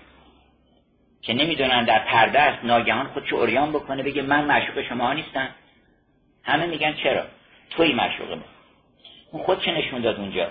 که 1.22 1.34
نمی‌دونن 1.34 1.84
در 1.84 1.98
پرده 1.98 2.40
است 2.40 2.64
ناگهان 2.64 3.06
خودشو 3.06 3.36
اوریان 3.36 3.70
بکنه 3.70 4.02
بگه 4.02 4.22
من 4.22 4.44
معشوق 4.44 4.82
شما 4.88 5.12
نیستم. 5.12 5.48
همه 6.44 6.66
میگن 6.66 6.94
چرا؟ 6.94 7.24
توی 7.70 7.92
معشوق 7.92 8.30
من 8.30 8.44
اون 9.32 9.42
خودش 9.42 9.68
نشون 9.68 10.00
داد 10.00 10.16
اونجا. 10.16 10.50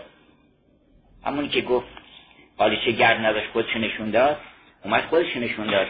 همونی 1.26 1.47
که 1.47 1.61
گفت 1.61 1.88
چه 2.86 2.91
گرد 2.91 3.26
نداشت 3.26 3.51
خودش 3.51 3.76
نشون 3.76 4.11
داد 4.11 4.38
اومد 4.84 5.05
خودش 5.05 5.38
نشون 5.38 5.67
داد 5.67 5.88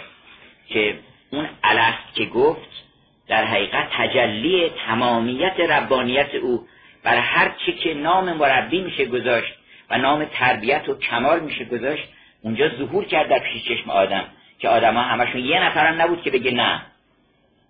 که 0.67 0.99
اون 1.31 1.49
الست 1.63 2.15
که 2.15 2.25
گفت 2.25 2.88
در 3.29 3.45
حقیقت 3.45 3.89
تجلی 3.97 4.71
تمامیت 4.87 5.59
ربانیت 5.59 6.35
او 6.35 6.67
برای 7.03 7.21
هر 7.21 7.55
چی 7.65 7.73
که 7.73 7.93
نام 7.93 8.33
مربی 8.33 8.81
میشه 8.81 9.05
گذاشت 9.05 9.53
و 9.89 9.97
نام 9.97 10.25
تربیت 10.25 10.89
و 10.89 10.97
کمال 10.97 11.39
میشه 11.39 11.65
گذاشت 11.65 12.03
اونجا 12.41 12.69
ظهور 12.69 13.05
کرد 13.05 13.29
در 13.29 13.39
پیش 13.39 13.63
چشم 13.63 13.89
آدم 13.89 14.25
که 14.59 14.69
آدما 14.69 15.01
همشون 15.01 15.45
یه 15.45 15.63
نفرم 15.63 16.01
نبود 16.01 16.21
که 16.21 16.31
بگه 16.31 16.51
نه. 16.51 16.81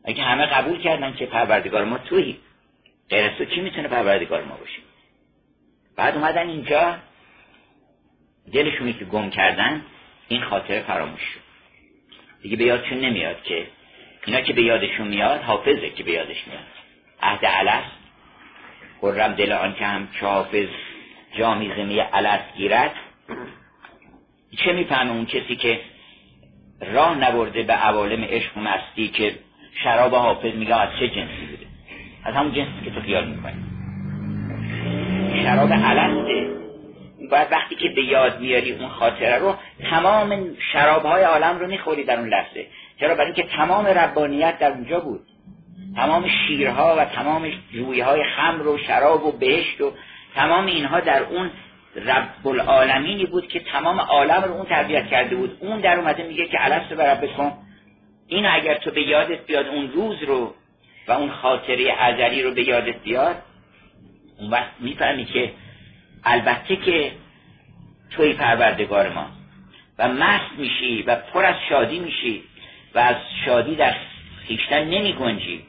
اگه 0.05 0.23
همه 0.23 0.45
قبول 0.45 0.79
کردن 0.81 1.13
که 1.13 1.25
پروردگار 1.25 1.85
ما 1.85 1.97
تویی 1.97 2.39
غیر 3.09 3.29
تو 3.29 3.45
کی 3.45 3.61
می‌تونه 3.61 3.87
پروردگار 3.87 4.43
ما 4.43 4.55
باشه؟ 4.55 4.79
بعد 5.95 6.15
اومدن 6.15 6.47
اینجا. 6.47 6.95
دلشونی 8.53 8.93
که 8.93 9.05
گم 9.05 9.29
کردن. 9.29 9.85
این 10.27 10.41
خاطره 10.41 10.81
فراموش 10.81 11.21
شد. 11.21 11.39
دیگه 12.41 12.57
به 12.57 12.63
یادشون 12.63 12.97
نمیاد 12.99 13.43
که 13.43 13.67
اینا 14.25 14.41
که 14.41 14.53
به 14.53 14.61
یادشون 14.61 15.07
میاد 15.07 15.41
حافظه 15.41 15.89
که 15.89 16.03
به 16.03 16.11
یادش 16.11 16.47
میاد. 16.47 16.63
عهد 17.21 17.45
علس 17.45 17.83
خرم 19.01 19.33
دل 19.33 19.51
آن 19.51 19.73
که 19.73 19.85
هم 19.85 20.07
که 20.19 20.25
حافظ 20.25 20.67
جامی 21.37 21.71
زمی 21.77 21.99
علس 21.99 22.41
گیرد. 22.57 22.91
چه 24.57 24.73
می‌فهمه 24.73 25.11
اون 25.11 25.25
کسی 25.25 25.55
که 25.55 25.79
راه 26.81 27.17
نبرده 27.17 27.63
به 27.63 27.73
عوالم 27.73 28.23
عشق 28.23 28.57
و 28.57 28.59
مستی 28.59 29.07
که 29.07 29.35
شراب 29.83 30.15
حافظ 30.15 30.53
میگه 30.55 30.75
از 30.75 30.89
چه 30.99 31.07
جنسی 31.07 31.45
بوده؟ 31.49 31.65
از 32.25 32.35
همون 32.35 32.53
جنسی 32.53 32.85
که 32.85 32.91
تو 32.91 33.01
خیال 33.01 33.27
می‌کنی. 33.27 33.65
شراب 35.43 35.73
علسته 35.73 36.59
باید 37.31 37.51
وقتی 37.51 37.75
که 37.75 37.89
به 37.89 38.03
یاد 38.03 38.39
میاری 38.39 38.71
اون 38.71 38.89
خاطره 38.89 39.37
رو 39.37 39.55
تمام 39.89 40.55
شراب 40.73 41.05
های 41.05 41.23
عالم 41.23 41.59
رو 41.59 41.67
می‌خوری 41.67 42.03
در 42.03 42.19
اون 42.19 42.29
لحظه. 42.29 42.67
چرا؟ 42.99 43.15
برای 43.15 43.25
اینکه 43.25 43.43
تمام 43.43 43.85
ربانیت 43.85 44.59
در 44.59 44.71
اونجا 44.71 44.99
بود. 44.99 45.21
تمام 45.95 46.27
شیرها 46.47 46.95
و 46.97 47.05
تمام 47.05 47.51
جویهای 47.73 48.23
خمر 48.23 48.67
و 48.67 48.77
شراب 48.77 49.25
و 49.25 49.31
بهشت 49.31 49.81
و 49.81 49.93
تمام 50.35 50.65
اینها 50.65 50.99
در 50.99 51.23
اون 51.23 51.51
رب 51.95 52.47
العالمینی 52.47 53.25
بود 53.25 53.47
که 53.47 53.59
تمام 53.59 53.99
عالم 53.99 54.43
رو 54.43 54.51
اون 54.51 54.65
تربیت 54.65 55.07
کرده 55.07 55.35
بود. 55.35 55.57
اون 55.59 55.79
در 55.79 55.99
اومده 55.99 56.23
میگه 56.23 56.45
که 56.45 56.57
الست 56.65 56.93
به 56.93 57.03
رب 57.03 57.33
کن. 57.37 57.51
این 58.27 58.45
اگر 58.45 58.77
تو 58.77 58.91
به 58.91 59.01
یادت 59.01 59.45
بیاد 59.45 59.67
اون 59.67 59.91
روز 59.91 60.23
رو 60.23 60.53
و 61.07 61.11
اون 61.11 61.29
خاطره 61.29 61.93
ازلی 61.99 62.43
رو 62.43 62.51
به 62.51 62.67
یادت 62.67 63.03
بیاد 63.03 63.35
اون 64.39 64.49
وقت 64.49 64.71
می‌فهمی 64.79 65.25
که 65.25 65.51
البته 66.23 66.75
که 66.75 67.11
توی 68.09 68.33
پروردگار 68.33 69.09
ما. 69.09 69.27
و 69.99 70.07
مست 70.07 70.51
میشی 70.57 71.01
و 71.01 71.15
پر 71.15 71.45
از 71.45 71.55
شادی 71.69 71.99
میشی. 71.99 72.43
و 72.95 72.99
از 72.99 73.15
شادی 73.45 73.75
در 73.75 73.95
خیشتن 74.47 74.83
نمی 74.83 75.13
گنجی. 75.13 75.65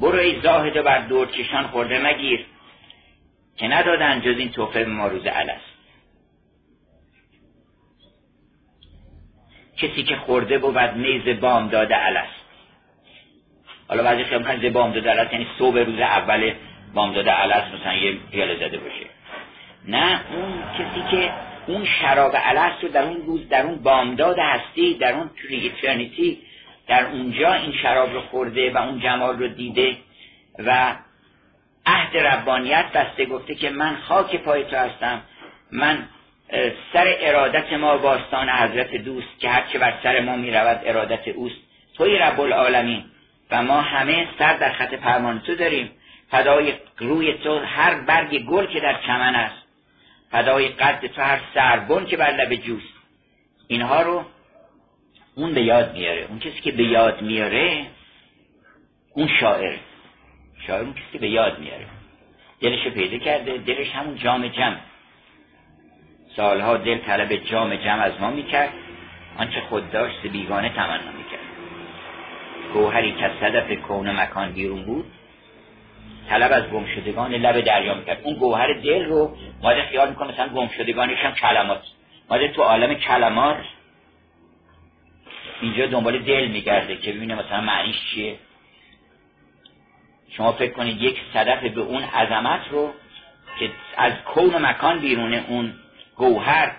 برو 0.00 0.18
ای 0.18 0.40
زاهد 0.40 0.84
بر 0.84 0.98
دورکشان 0.98 1.66
خورده 1.66 1.98
مگیر 1.98 2.46
که 3.56 3.68
ندادن 3.68 4.20
جز 4.20 4.38
این 4.38 4.50
توفه 4.50 4.84
ما 4.84 5.06
روز 5.06 5.26
کسی 9.76 10.02
که 10.02 10.16
خورده 10.16 10.58
بود 10.58 10.78
میز 10.78 11.40
بام 11.40 11.68
داده 11.68 11.94
علس 11.94 12.28
حالا 13.88 14.02
بعضی 14.02 14.24
خیلی 14.24 14.38
می‌خوان 14.38 14.72
بام 14.72 14.92
داده 14.92 15.10
علس 15.10 15.32
یعنی 15.32 15.46
صبح 15.58 15.78
روز 15.78 15.98
اول 15.98 16.52
بام 16.94 17.12
داده 17.12 17.30
علس 17.30 17.80
مثلا 17.80 17.94
یه 17.94 18.16
پیاله 18.30 18.56
زده 18.56 18.78
باشه. 18.78 19.06
نه 19.88 20.20
اون 20.32 20.62
کسی 20.78 21.10
که 21.10 21.32
اون 21.66 21.84
شراب 22.00 22.36
علس 22.36 22.72
رو 22.82 22.88
در 22.88 23.02
اون 23.02 23.26
روز 23.26 23.48
در 23.48 23.66
اون 23.66 23.82
بامداد 23.82 24.38
هستی 24.38 24.94
در 24.94 25.14
اون 25.14 25.30
توی 25.42 25.70
در 26.88 27.06
اونجا 27.06 27.52
این 27.52 27.72
شراب 27.82 28.12
رو 28.12 28.20
خورده 28.20 28.72
و 28.72 28.78
اون 28.78 29.00
جمال 29.00 29.38
رو 29.38 29.48
دیده 29.48 29.96
و 30.58 30.96
عهد 31.86 32.16
ربانیت 32.16 32.84
بسته 32.94 33.24
گفته 33.24 33.54
که 33.54 33.70
من 33.70 33.96
خاک 33.96 34.36
پای 34.36 34.64
تو 34.64 34.76
هستم. 34.76 35.22
من 35.72 36.08
سر 36.92 37.16
ارادت 37.20 37.72
ما 37.72 37.96
باستان 37.96 38.48
حضرت 38.48 38.94
دوست 38.94 39.38
که 39.38 39.48
هرچه 39.48 39.78
بر 39.78 39.94
سر 40.02 40.20
ما 40.20 40.36
می 40.36 40.50
رود 40.50 40.80
ارادت 40.84 41.28
اوست. 41.28 41.56
توی 41.96 42.18
رب 42.18 42.40
العالمین. 42.40 43.04
و 43.50 43.62
ما 43.62 43.80
همه 43.80 44.28
سر 44.38 44.56
در 44.56 44.72
خط 44.72 44.94
فرمان 44.94 45.40
تو 45.40 45.54
داریم. 45.54 45.90
فدای 46.30 46.72
روی 46.98 47.32
تو 47.32 47.58
هر 47.58 47.94
برگ 47.94 48.44
گل 48.44 48.66
که 48.66 48.80
در 48.80 49.00
چمن 49.06 49.34
است. 49.34 49.65
فدای 50.36 50.68
قد 50.68 51.06
تو 51.06 51.22
هر 51.22 51.40
سربن 51.54 52.06
که 52.06 52.16
بر 52.16 52.30
لب 52.30 52.54
جوست. 52.54 52.94
اینها 53.68 54.02
رو 54.02 54.24
اون 55.34 55.54
به 55.54 55.62
یاد 55.62 55.92
میاره. 55.92 56.26
اون 56.28 56.38
کسی 56.38 56.60
که 56.60 56.72
به 56.72 56.82
یاد 56.82 57.22
میاره 57.22 57.86
اون 59.14 59.28
شاعر. 59.40 59.76
شاعر 60.66 60.82
اون 60.82 60.92
کسی 60.92 61.02
که 61.12 61.18
به 61.18 61.28
یاد 61.28 61.58
میاره. 61.58 61.86
دلش 62.60 62.88
پیدا 62.88 63.18
کرده 63.18 63.58
دلش 63.58 63.90
همون 63.90 64.16
جام 64.16 64.48
جمع 64.48 64.76
سالها 66.36 66.76
دل 66.76 66.98
طلب 66.98 67.34
جام 67.36 67.74
جمع 67.74 68.02
از 68.02 68.20
ما 68.20 68.30
می‌کرد. 68.30 68.72
آنچه 69.36 69.60
خود 69.60 69.90
داشت 69.90 70.26
بیگانه 70.26 70.68
تمنا 70.68 71.12
می‌کرد. 71.12 71.46
گوهری 72.72 73.12
که 73.12 73.30
صدف 73.40 73.70
کون 73.72 74.20
مکان 74.20 74.52
بیرون 74.52 74.82
بود 74.82 75.12
طلب 76.28 76.52
از 76.52 76.64
گمشدگان 76.70 77.34
لب 77.34 77.60
دریا 77.60 77.94
می‌کرد. 77.94 78.20
اون 78.22 78.34
گوهر 78.34 78.72
دل 78.72 79.04
رو 79.04 79.36
ماده 79.62 79.82
خیال 79.82 80.08
می‌کنه 80.08 80.32
مثلا 80.32 80.48
گمشدگانش 80.48 81.18
هم 81.18 81.34
کلمات. 81.34 81.82
ماده 82.30 82.48
تو 82.48 82.62
عالم 82.62 82.94
کلمات 82.94 83.56
اینجا 85.60 85.86
دنبال 85.86 86.18
دل 86.18 86.46
میگرده 86.46 86.96
که 86.96 87.12
ببینه 87.12 87.34
مثلا 87.34 87.60
معنیش 87.60 87.96
چیه. 88.10 88.36
شما 90.30 90.52
فکر 90.52 90.72
کنید 90.72 91.02
یک 91.02 91.18
صدف 91.34 91.62
به 91.64 91.80
اون 91.80 92.02
عظمت 92.02 92.60
رو 92.70 92.92
که 93.58 93.70
از 93.96 94.12
کون 94.24 94.54
و 94.54 94.58
مکان 94.58 94.98
بیرونه 94.98 95.44
اون 95.48 95.74
گوهر 96.16 96.76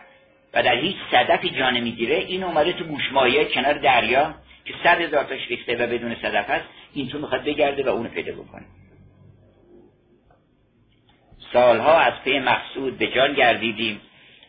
و 0.54 0.64
در 0.64 0.76
هیچ 0.76 0.96
صدفی 1.12 1.50
جا 1.50 1.70
نمی‌گیره 1.70 2.16
این 2.16 2.44
اومده 2.44 2.74
تو 2.74 2.84
گوشمایه 2.84 3.46
کنار 3.46 3.74
دریا 3.74 4.36
که 4.66 4.74
صد 4.84 5.02
هزار 5.02 5.28
ریخته 5.50 5.76
و 5.76 5.88
بدون 5.88 6.16
صدف 6.16 6.50
هست 6.50 6.66
این 6.94 7.08
تو 7.08 7.20
می‌خواد 7.20 7.44
بگرده 7.44 7.84
و 7.84 7.90
اونو 7.90 8.10
پیدا 8.10 8.34
بکنه. 8.34 8.66
سالها 11.54 12.00
از 12.00 12.14
پی 12.24 12.40
مقصود 12.40 12.98
به 12.98 13.08
جان 13.08 13.34
گردیدیم. 13.34 14.02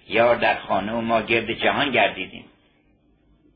یار 0.09 0.37
در 0.37 0.55
خانه 0.55 0.93
ما 0.93 1.23
گرد 1.23 1.53
جهان 1.53 1.91
گردیدیم. 1.91 2.45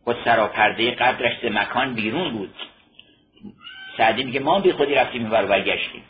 خود 0.04 0.16
سراپرده 0.24 0.90
قدرش 0.90 1.44
مکان 1.44 1.94
بیرون 1.94 2.32
بود. 2.32 2.54
سعدی 3.96 4.24
میگه 4.24 4.40
ما 4.40 4.60
بی 4.60 4.72
خودی 4.72 4.94
رفتیم 4.94 5.26
و 5.26 5.46
برگشتیم. 5.46 6.02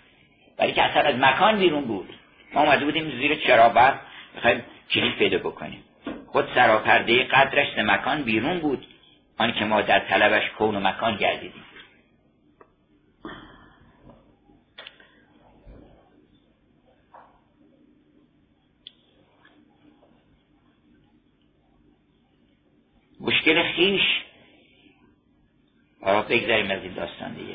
ولی 0.59 0.73
که 0.73 0.83
اصلا 0.83 1.03
از 1.03 1.15
مکان 1.19 1.59
بیرون 1.59 1.85
بود. 1.85 2.09
ما 2.55 2.61
آمده 2.61 2.85
بودیم 2.85 3.11
زیر 3.11 3.35
چرابت 3.35 3.95
می‌خوایم 4.35 4.63
کلید 4.91 5.17
پیدا 5.17 5.39
بکنیم. 5.39 5.85
خود 6.27 6.49
سراپرده 6.55 7.25
قدرش 7.25 7.79
مکان 7.79 8.23
بیرون 8.23 8.59
بود. 8.59 8.87
آن 9.39 9.53
که 9.53 9.65
ما 9.65 9.83
در 9.83 9.99
طلبش 9.99 10.51
کون 10.59 10.75
و 10.75 10.81
مکان 10.81 11.17
گردیدیم. 11.17 11.65
مشکل 23.23 23.63
خیش. 23.63 24.03
آقا 26.03 26.23
بگذاریم 26.23 26.71
از 26.71 26.83
این 26.83 26.93
داستان 26.93 27.35
دیگه. 27.35 27.55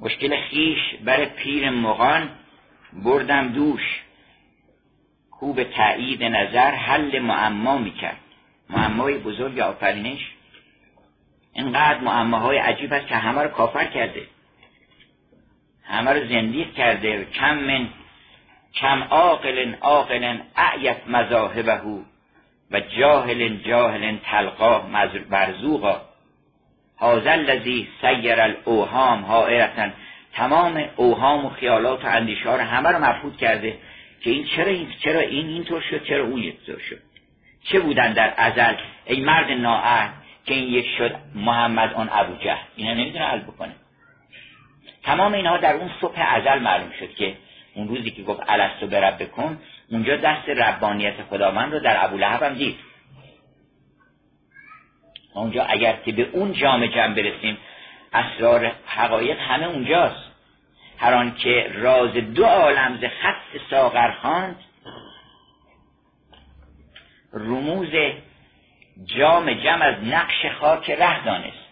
مشکل 0.00 0.40
خیش 0.40 0.78
بر 1.04 1.24
پیر 1.24 1.70
مغان 1.70 2.30
بردم 2.92 3.48
دوش. 3.48 4.02
کو 5.30 5.52
به 5.52 5.64
تایید 5.64 6.24
نظر 6.24 6.70
حل 6.70 7.18
معما 7.18 7.78
می‌کرد. 7.78 8.20
معمای 8.70 9.18
بزرگ 9.18 9.58
آفرینش؟ 9.58 10.32
اینقدر 11.52 12.00
معماهای 12.00 12.58
عجیب 12.58 12.92
است 12.92 13.06
که 13.06 13.16
همه 13.16 13.42
رو 13.42 13.48
کافر 13.48 13.84
کرده. 13.84 14.26
همه 15.84 16.10
رو 16.10 16.28
زندیق 16.28 16.74
کرده. 16.74 17.24
کم 17.24 17.58
من 17.58 17.88
کم 18.74 19.02
عاقل 19.02 19.74
عاقل 19.74 20.38
اعیت 20.56 21.08
مذاهبه. 21.08 21.80
و 22.70 22.80
جاهل 22.80 23.56
جاهل 23.56 24.16
تلقاه 24.16 24.90
برزوقا 25.30 26.00
هازل 27.00 27.28
الذی 27.28 27.88
سیر 28.00 28.40
الاوهام 28.40 29.24
حائرتن 29.24 29.92
تمام 30.32 30.84
اوهام 30.96 31.46
و 31.46 31.50
خیالات 31.50 32.04
و 32.04 32.08
اندیشه 32.08 32.56
رو 32.56 32.60
همه 32.60 32.88
رو 32.88 33.04
مفهود 33.04 33.36
کرده 33.36 33.78
که 34.20 34.30
این 34.30 34.46
چرا 34.56 34.66
این 34.66 34.88
چرا 35.04 35.20
این 35.20 35.46
اینطور 35.46 35.80
شد 35.90 36.04
چرا 36.04 36.24
اون 36.24 36.40
اینطور 36.40 36.78
شد؟ 36.78 36.98
چه 37.64 37.80
بودن 37.80 38.12
در 38.12 38.34
ازل؟ 38.36 38.74
ای 39.06 39.20
مرد 39.20 39.50
نااهل 39.50 40.08
که 40.46 40.54
این 40.54 40.68
یک 40.68 40.86
شد 40.98 41.14
محمد 41.34 41.92
آن 41.92 42.08
ابو 42.12 42.36
جهل. 42.36 42.64
اینا 42.76 42.94
نمی‌دونه 42.94 43.24
حل 43.24 43.40
بکنه. 43.40 43.72
تمام 45.02 45.32
اینها 45.32 45.56
در 45.56 45.74
اون 45.74 45.90
صبح 46.00 46.34
ازل 46.34 46.58
معلوم 46.58 46.90
شد 47.00 47.14
که 47.14 47.36
اون 47.74 47.88
روزی 47.88 48.10
که 48.10 48.22
گفت 48.22 48.40
الستو 48.48 48.86
برب 48.86 49.22
بکن 49.22 49.58
اونجا 49.90 50.16
دست 50.16 50.48
ربانیت 50.48 51.22
خداوند 51.22 51.72
رو 51.72 51.80
در 51.80 52.04
ابو 52.04 52.16
لحب 52.16 52.42
هم 52.42 52.54
دید. 52.54 52.78
اونجا 55.34 55.64
اگر 55.64 55.96
که 56.04 56.12
به 56.12 56.22
اون 56.32 56.52
جام 56.52 56.86
جمع 56.86 57.14
برسیم 57.14 57.58
اسرار 58.12 58.72
حقایق 58.86 59.38
همه 59.40 59.66
اونجاست. 59.66 60.26
هر 60.98 61.30
که 61.30 61.72
راز 61.74 62.12
دو 62.12 62.44
عالم 62.44 62.96
ز 62.96 63.00
خط 63.00 63.60
ساغر 63.70 64.12
خواند 64.12 64.56
رموز 67.32 67.92
جام 69.04 69.52
جم 69.52 69.82
از 69.82 69.94
نقش 70.04 70.46
خاک 70.60 70.90
ره 70.90 71.24
دانست. 71.24 71.66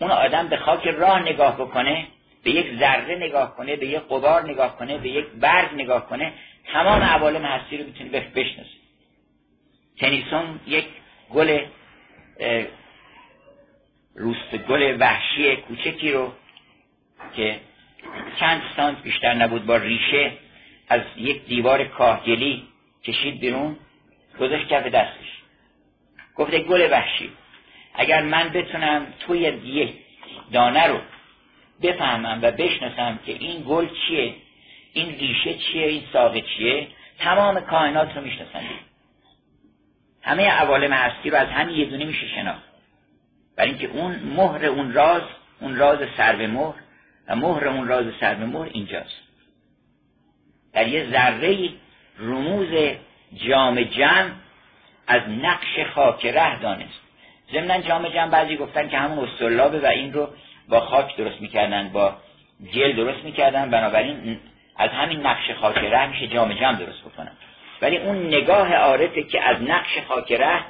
اون 0.00 0.10
آدم 0.10 0.48
به 0.48 0.56
خاک 0.56 0.86
راه 0.86 1.22
نگاه 1.22 1.56
بکنه 1.56 2.06
به 2.44 2.50
یک 2.50 2.78
ذره 2.78 3.16
نگاه 3.16 3.56
کنه 3.56 3.76
به 3.76 3.86
یک 3.86 4.02
قبار 4.10 4.44
نگاه 4.44 4.76
کنه 4.76 4.98
به 4.98 5.08
یک 5.08 5.26
برگ 5.26 5.74
نگاه 5.74 6.08
کنه 6.08 6.32
تمام 6.64 7.02
عوالم 7.02 7.44
هستی 7.44 7.78
رو 7.78 7.84
می‌تونه 7.84 8.10
بشناسه 8.10 8.82
تنیسون 9.98 10.60
یک 10.66 10.84
گل 11.30 11.66
روست 14.14 14.56
گل 14.68 14.96
وحشی 15.00 15.56
کوچکی 15.56 16.12
رو 16.12 16.32
که 17.36 17.60
چند 18.40 18.62
سانت 18.76 19.02
بیشتر 19.02 19.34
نبود 19.34 19.66
با 19.66 19.76
ریشه 19.76 20.32
از 20.88 21.00
یک 21.16 21.44
دیوار 21.44 21.84
کاهگلی 21.84 22.62
کشید 23.04 23.40
بیرون 23.40 23.76
گذاشت 24.40 24.68
کف 24.68 24.86
دستش. 24.86 25.42
گفته 26.36 26.58
گل 26.58 26.88
وحشی 26.92 27.30
اگر 27.94 28.22
من 28.22 28.48
بتونم 28.48 29.06
توی 29.20 29.38
یک 29.64 29.94
دانه 30.52 30.86
رو 30.86 30.98
بفهمم 31.82 32.38
و 32.42 32.50
بشناسم 32.50 33.18
که 33.26 33.32
این 33.32 33.64
گل 33.68 33.88
چیه 33.88 34.34
این 34.92 35.18
ریشه 35.18 35.54
چیه؟ 35.54 35.86
این 35.86 36.02
ساقه 36.12 36.40
چیه؟ 36.40 36.88
تمام 37.18 37.60
کائنات 37.60 38.16
رو 38.16 38.22
می‌شناسم 38.22 38.60
همه 40.22 40.48
عوالم 40.48 40.92
هستی 40.92 41.30
رو 41.30 41.36
از 41.36 41.48
همین 41.48 41.76
یه 41.76 41.84
دونه 41.84 42.04
میشه 42.04 42.28
شناخت. 42.28 42.62
برای 43.56 43.70
اینکه 43.70 43.86
اون 43.86 44.14
مهر 44.14 44.66
اون 44.66 44.92
راز 44.92 45.22
اون 45.60 45.76
راز 45.76 45.98
سر 46.16 46.36
به 46.36 46.46
مهر 46.46 46.74
و 47.28 47.36
مهر 47.36 47.68
اون 47.68 47.88
راز 47.88 48.06
سر 48.20 48.34
به 48.34 48.46
مهر 48.46 48.68
اینجاست. 48.72 49.22
در 50.72 50.88
یه 50.88 51.10
ذره 51.10 51.68
رموز 52.18 52.68
جام 53.34 53.82
جمع 53.82 54.30
از 55.06 55.22
نقش 55.28 55.80
خاک 55.94 56.26
ره 56.26 56.58
دانست. 56.58 57.00
ضمنا 57.52 57.80
جام 57.80 58.08
جمع 58.08 58.30
بعضی 58.30 58.56
گفتن 58.56 58.88
که 58.88 58.98
همون 58.98 59.28
استرلابه 59.28 59.80
و 59.80 59.86
این 59.86 60.12
رو 60.12 60.28
با 60.68 60.80
خاک 60.80 61.16
درست 61.16 61.40
می‌کردن 61.40 61.88
با 61.88 62.16
گل 62.74 62.96
درست 62.96 63.24
می‌کردن. 63.24 63.70
بنابراین 63.70 64.38
از 64.76 64.90
همین 64.90 65.26
نقش 65.26 65.50
خاک 65.60 65.78
ره 65.78 66.06
میشه 66.06 66.26
جام 66.26 66.52
جمع 66.52 66.78
درست 66.78 67.00
بکنن 67.04 67.32
ولی 67.82 67.96
اون 67.96 68.26
نگاه 68.26 68.74
عارفه 68.74 69.22
که 69.22 69.42
از 69.42 69.62
نقش 69.62 69.98
خاک 70.08 70.32
ره 70.32 70.64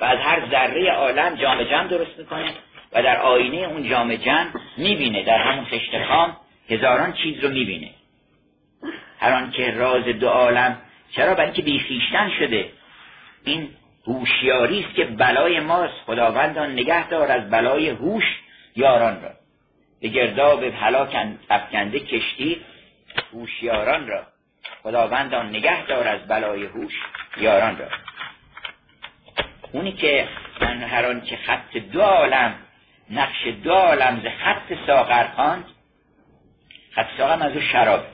و 0.00 0.04
از 0.04 0.18
هر 0.18 0.50
ذره 0.50 0.90
عالم 0.92 1.34
جام 1.34 1.62
جمع 1.62 1.88
درست 1.88 2.18
می‌کنه 2.18 2.52
و 2.92 3.02
در 3.02 3.16
آینه 3.16 3.56
اون 3.56 3.88
جام 3.88 4.14
جمع 4.14 4.50
می‌بینه 4.76 5.24
در 5.24 5.38
همون 5.38 5.64
خشت 5.64 6.04
خام 6.08 6.36
هزاران 6.70 7.12
چیز 7.12 7.44
رو 7.44 7.50
می‌بینه. 7.50 7.90
هر 9.20 9.32
آن 9.32 9.50
که 9.50 9.70
راز 9.70 10.04
دو 10.04 10.28
عالم 10.28 10.76
چرا؟ 11.10 11.34
برای 11.34 11.44
اینکه 11.44 11.62
بیخیشتن 11.62 12.30
شده. 12.38 12.68
این 13.44 13.68
هوشیاری 14.06 14.84
است 14.84 14.94
که 14.94 15.04
بلای 15.04 15.60
ماست. 15.60 15.94
خداوندان 16.06 16.72
نگه 16.72 17.08
دار 17.08 17.32
از 17.32 17.50
بلای 17.50 17.88
هوش 17.88 18.24
یاران 18.76 19.22
را. 19.22 19.30
به 20.00 20.08
گرداب 20.08 20.64
هلاک 20.64 21.16
افکنده 21.50 22.00
کشتی 22.00 22.60
هوشیاران 23.32 24.06
را. 24.06 24.26
خداوندان 24.82 25.48
نگه 25.48 25.86
دار 25.86 26.08
از 26.08 26.28
بلای 26.28 26.64
هوش 26.64 26.92
یاران 27.36 27.78
را. 27.78 27.88
اونی 29.72 29.92
که 29.92 30.28
من 30.60 30.82
هر 30.82 31.20
که 31.20 31.36
خط 31.36 31.76
دو 31.76 32.00
عالم 32.00 32.54
نقش 33.10 33.46
دو 33.64 33.72
عالم 33.72 34.20
ز 34.20 34.26
خط 34.44 34.86
ساغر 34.86 35.28
خواند 35.28 35.64
خط 36.94 37.06
ساغر 37.18 37.46
از 37.46 37.52
اون 37.52 37.62
شراب. 37.72 38.04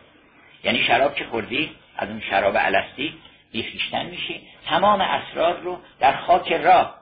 یعنی 0.65 0.83
شراب 0.83 1.15
که 1.15 1.25
خوردی 1.25 1.71
از 1.97 2.09
اون 2.09 2.21
شراب 2.21 2.57
علستی 2.57 3.15
بیخیشتن 3.53 4.07
میشی. 4.07 4.49
تمام 4.67 5.01
اسرار 5.01 5.61
رو 5.61 5.81
در 6.01 6.17
خاک 6.17 6.53
راه. 6.53 6.99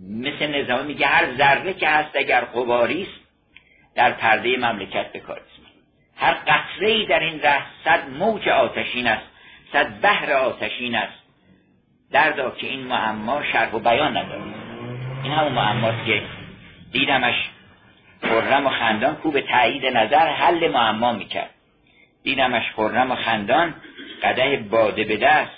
مثل 0.00 0.62
نظام 0.62 0.86
میگه 0.86 1.06
هر 1.06 1.36
ذره 1.36 1.74
که 1.74 1.88
هست 1.88 2.10
اگر 2.16 2.40
قباری 2.40 3.02
است 3.02 3.20
در 3.94 4.12
پرده 4.12 4.56
مملکت 4.56 5.12
بکار 5.12 5.40
هر 6.16 6.34
قطره 6.34 7.06
در 7.06 7.20
این 7.20 7.40
ره 7.40 7.62
صد 7.84 8.08
موج 8.08 8.48
آتشین 8.48 9.06
است 9.06 9.26
صد 9.72 10.00
بحر 10.00 10.32
آتشین 10.32 10.94
است. 10.94 11.22
دردا 12.12 12.50
که 12.50 12.66
این 12.66 12.80
معما 12.80 13.42
شرح 13.52 13.72
و 13.72 13.78
بیان 13.78 14.16
نداره. 14.16 14.42
این 15.22 15.32
همون 15.32 15.52
معماست 15.52 16.06
که 16.06 16.22
دیدمش 16.92 17.34
خرم 18.22 18.66
و 18.66 18.70
خندان 18.70 19.16
کو 19.16 19.30
به 19.30 19.40
تایید 19.40 19.86
نظر 19.86 20.28
حل 20.28 20.70
معما 20.70 21.12
می‌کرد. 21.12 21.50
دیدمش 22.22 22.62
خرم 22.76 23.10
و 23.10 23.14
خندان 23.14 23.74
قده 24.22 24.56
باده 24.70 25.04
به 25.04 25.16
دست 25.16 25.56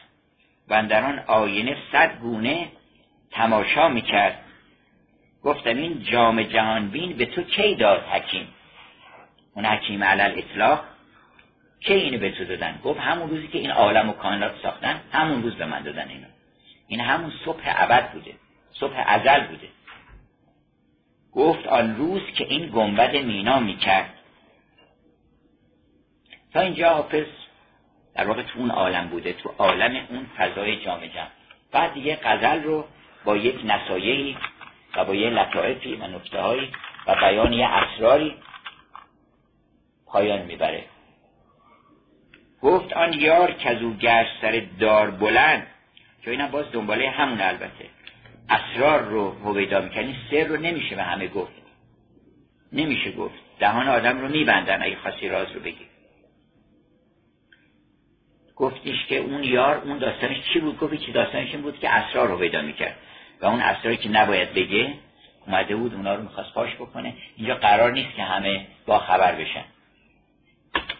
و 0.68 0.82
در 0.82 1.04
آن 1.04 1.18
آینه 1.26 1.76
صد 1.92 2.18
گونه 2.18 2.68
تماشا 3.30 3.88
می‌کرد. 3.88 4.38
گفتم 5.44 5.76
این 5.76 6.02
جام 6.02 6.42
جهانبین 6.42 7.16
به 7.16 7.26
تو 7.26 7.42
کی 7.42 7.74
داد 7.74 8.02
حکیم؟ 8.02 8.48
حکیم 9.64 10.04
علل 10.04 10.38
اطلاق 10.38 10.84
کی 11.80 11.92
اینو 11.92 12.18
به 12.18 12.30
تو 12.30 12.44
دادن؟ 12.44 12.80
گفت 12.84 13.00
همون 13.00 13.30
روزی 13.30 13.48
که 13.48 13.58
این 13.58 13.70
عالم 13.70 14.08
و 14.08 14.12
کائنات 14.12 14.52
ساختن 14.62 15.00
همون 15.12 15.42
روز 15.42 15.54
به 15.54 15.66
من 15.66 15.82
دادن 15.82 16.08
اینو. 16.08 16.26
این 16.88 17.00
همون 17.00 17.32
صبح 17.44 17.62
ابد 17.64 18.12
بوده 18.12 18.34
صبح 18.72 19.04
ازل 19.06 19.46
بوده. 19.46 19.68
گفت 21.32 21.66
آن 21.66 21.96
روز 21.96 22.22
که 22.34 22.44
این 22.44 22.66
گنبد 22.66 23.16
مینا 23.16 23.60
می‌کرد. 23.60 24.14
تا 26.52 26.60
اینجا 26.60 26.94
حافظ 26.94 27.26
در 28.14 28.26
واقع 28.28 28.42
تو 28.42 28.58
اون 28.58 28.70
عالم 28.70 29.08
بوده 29.08 29.32
تو 29.32 29.54
عالم 29.58 30.06
اون 30.10 30.26
فضای 30.36 30.76
جام 30.76 31.06
جمع 31.06 31.28
بعد 31.72 31.94
دیگه 31.94 32.18
غزل 32.22 32.62
رو 32.62 32.84
با 33.24 33.36
یک 33.36 33.60
نصایحی 33.64 34.36
و 34.96 35.04
با 35.04 35.14
یه 35.14 35.30
لطائفی 35.30 35.94
و 35.94 36.06
نکته 36.06 36.42
و 37.06 37.14
بیان 37.14 37.52
یه 37.52 37.66
اسراری 37.66 38.34
پایان 40.08 40.42
می‌بره. 40.42 40.84
گفت 42.62 42.92
آن 42.92 43.12
یار 43.12 43.52
که 43.52 43.70
از 43.70 43.82
او 43.82 43.94
گشت 43.94 44.40
سر 44.40 44.66
دار 44.80 45.10
بلند 45.10 45.66
که 46.22 46.30
اینم 46.30 46.46
باز 46.46 46.72
دنباله 46.72 47.10
همون 47.10 47.40
البته. 47.40 47.86
اسرار 48.48 49.00
رو 49.00 49.30
هویدا 49.30 49.80
می‌کنی 49.80 50.16
سر 50.30 50.44
رو 50.44 50.56
نمیشه 50.56 50.96
به 50.96 51.02
همه 51.02 51.28
گفت. 51.28 51.52
نمیشه 52.72 53.12
گفت. 53.12 53.34
دهان 53.58 53.88
آدم 53.88 54.20
رو 54.20 54.28
میبندن 54.28 54.82
اگه 54.82 54.96
خاصی 54.96 55.28
راز 55.28 55.52
رو 55.52 55.60
بگی. 55.60 55.86
گفتیش 58.56 59.06
که 59.08 59.16
اون 59.16 59.44
یار 59.44 59.76
اون 59.76 59.98
داستانش 59.98 60.36
چی 60.52 60.60
بود؟ 60.60 60.78
گفتی 60.78 60.98
چی 60.98 61.12
داستانش 61.12 61.52
این 61.52 61.62
بود 61.62 61.78
که 61.78 61.90
اسرار 61.90 62.28
رو 62.28 62.38
پیدا 62.38 62.62
می‌کرد. 62.62 62.96
و 63.40 63.46
اون 63.46 63.60
اسراری 63.60 63.96
که 63.96 64.08
نباید 64.08 64.54
بگه 64.54 64.94
اومده 65.46 65.76
بود 65.76 65.94
اونا 65.94 66.14
رو 66.14 66.22
می‌خواست 66.22 66.54
پاش 66.54 66.74
بکنه. 66.74 67.14
اینجا 67.36 67.54
قرار 67.54 67.92
نیست 67.92 68.16
که 68.16 68.22
همه 68.22 68.66
با 68.86 68.98
خبر 68.98 69.34
بشن. 69.34 69.64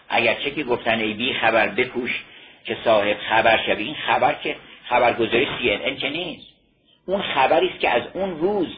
اگرچه 0.09 0.51
که 0.51 0.65
گفتن 0.65 0.99
ای 0.99 1.15
بی 1.15 1.35
خبر 1.35 1.69
بپوش 1.69 2.25
که 2.65 2.77
صاحب 2.85 3.17
خبر 3.31 3.59
شوی 3.67 3.85
این 3.85 3.95
خبر 3.95 4.35
که 4.43 4.57
خبرگزاری 4.89 5.49
سی 5.59 5.71
ان 5.71 5.97
که 5.97 6.09
نیست. 6.09 6.47
اون 7.07 7.23
خبری 7.23 7.69
است 7.69 7.81
که 7.81 7.91
از 7.91 8.03
اون 8.15 8.39
روز 8.39 8.69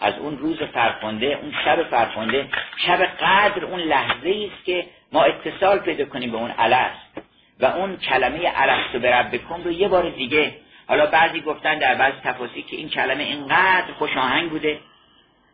از 0.00 0.14
اون 0.18 0.38
روز 0.38 0.58
فرخنده 0.58 1.26
اون 1.26 1.52
شب 1.64 1.82
فرخنده 1.82 2.48
شب 2.86 3.02
قدر 3.02 3.64
اون 3.64 3.80
لحظه 3.80 4.50
است 4.52 4.64
که 4.64 4.86
ما 5.12 5.22
اتصال 5.22 5.78
پیدا 5.78 6.04
کنیم 6.04 6.30
به 6.30 6.36
اون 6.36 6.54
الست. 6.58 7.24
و 7.60 7.66
اون 7.66 7.96
کلمه 7.96 8.52
الست 8.54 8.94
و 8.94 8.98
بربکم 8.98 9.62
رو 9.64 9.72
یه 9.72 9.88
بار 9.88 10.10
دیگه 10.10 10.54
حالا 10.86 11.06
بعضی 11.06 11.40
گفتن 11.40 11.78
در 11.78 11.94
بعض 11.94 12.12
تفاصیل 12.24 12.64
که 12.64 12.76
این 12.76 12.88
کلمه 12.88 13.22
اینقدر 13.22 13.92
خوش 13.98 14.16
آهنگ 14.16 14.50
بوده. 14.50 14.78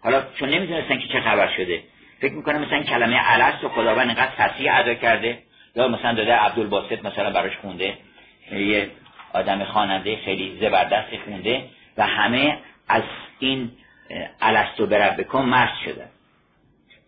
حالا 0.02 0.22
چون 0.38 0.48
نمی‌دونستن 0.48 0.98
که 0.98 1.08
چه 1.08 1.20
خبر 1.20 1.56
شده. 1.56 1.82
فکر 2.20 2.32
می‌کنم 2.32 2.60
مثلا 2.60 2.82
کلمه 2.82 3.20
الست 3.22 3.64
و 3.64 3.68
خداوند 3.68 4.06
اینقدر 4.06 4.32
تصحیح 4.36 4.76
ادا 4.76 4.94
کرده. 4.94 5.38
یا 5.76 5.88
مثلا 5.88 6.14
داده 6.14 6.34
عبدالباسط 6.34 7.04
مثلا 7.04 7.30
براش 7.30 7.56
خونده. 7.56 7.98
یه 8.52 8.90
آدم 9.32 9.64
خواننده 9.64 10.16
خیلی 10.16 10.58
زبردست 10.60 11.16
خونده 11.24 11.68
و 11.96 12.06
همه 12.06 12.58
از 12.88 13.02
این 13.38 13.70
الستو 14.40 14.86
برب 14.86 15.20
بکن 15.20 15.42
مرد 15.42 15.72
شده. 15.84 16.08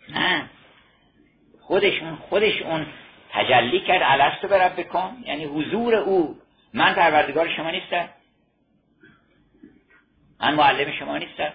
نه. 0.09 0.45
خودشون 1.61 2.17
خودش 2.17 2.63
اون 2.63 2.87
تجلی 3.31 3.81
کرد 3.81 4.03
الستو 4.05 4.49
برب 4.49 4.81
بکن 4.81 5.17
یعنی 5.27 5.45
حضور 5.45 5.95
او. 5.95 6.37
من 6.75 6.95
پروردگار 6.95 7.49
شما 7.57 7.71
نیستم. 7.71 8.09
من 10.41 10.55
معلم 10.55 10.93
شما 10.99 11.19
نیستم. 11.19 11.53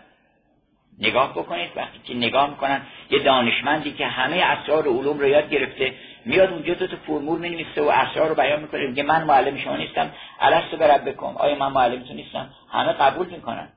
نگاه 0.99 1.31
بکنید 1.31 1.69
وقتی 1.75 1.99
که 2.03 2.13
نگاه 2.13 2.49
می‌کنن 2.49 2.81
یه 3.09 3.19
دانشمندی 3.19 3.91
که 3.93 4.07
همه 4.07 4.35
اسرار 4.35 4.87
علوم 4.87 5.19
رو 5.19 5.27
یاد 5.27 5.49
گرفته 5.49 5.93
میاد 6.25 6.49
اونجا 6.53 6.73
دو 6.73 6.87
تا 6.87 6.97
فرمول 7.07 7.39
می‌نویسه 7.39 7.81
و 7.81 7.89
اسرار 7.89 8.29
رو 8.29 8.35
بیان 8.35 8.61
می‌کنه 8.61 8.87
میگه 8.87 9.03
من 9.03 9.23
معلم 9.23 9.57
شما 9.57 9.77
نیستم 9.77 10.11
الستو 10.39 10.77
برب 10.77 11.09
بکن. 11.09 11.35
آیا 11.37 11.55
من 11.55 11.71
معلمتون 11.71 12.15
نیستم؟ 12.15 12.49
همه 12.71 12.93
قبول 12.93 13.27
می‌کنن. 13.27 13.67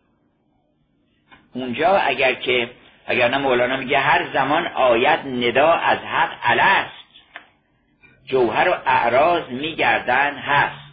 اونجا 1.55 1.97
اگر 1.97 2.35
که 2.35 2.71
اگر 3.07 3.29
نه 3.29 3.39
مولانا 3.39 3.77
میگه 3.77 3.99
هر 3.99 4.33
زمان 4.33 4.67
آید 4.67 5.21
ندا 5.27 5.73
از 5.73 5.99
حق 5.99 6.31
الست. 6.43 7.01
جوهر 8.25 8.69
و 8.69 8.75
اعراض 8.87 9.49
میگردن 9.49 10.35
هست. 10.35 10.91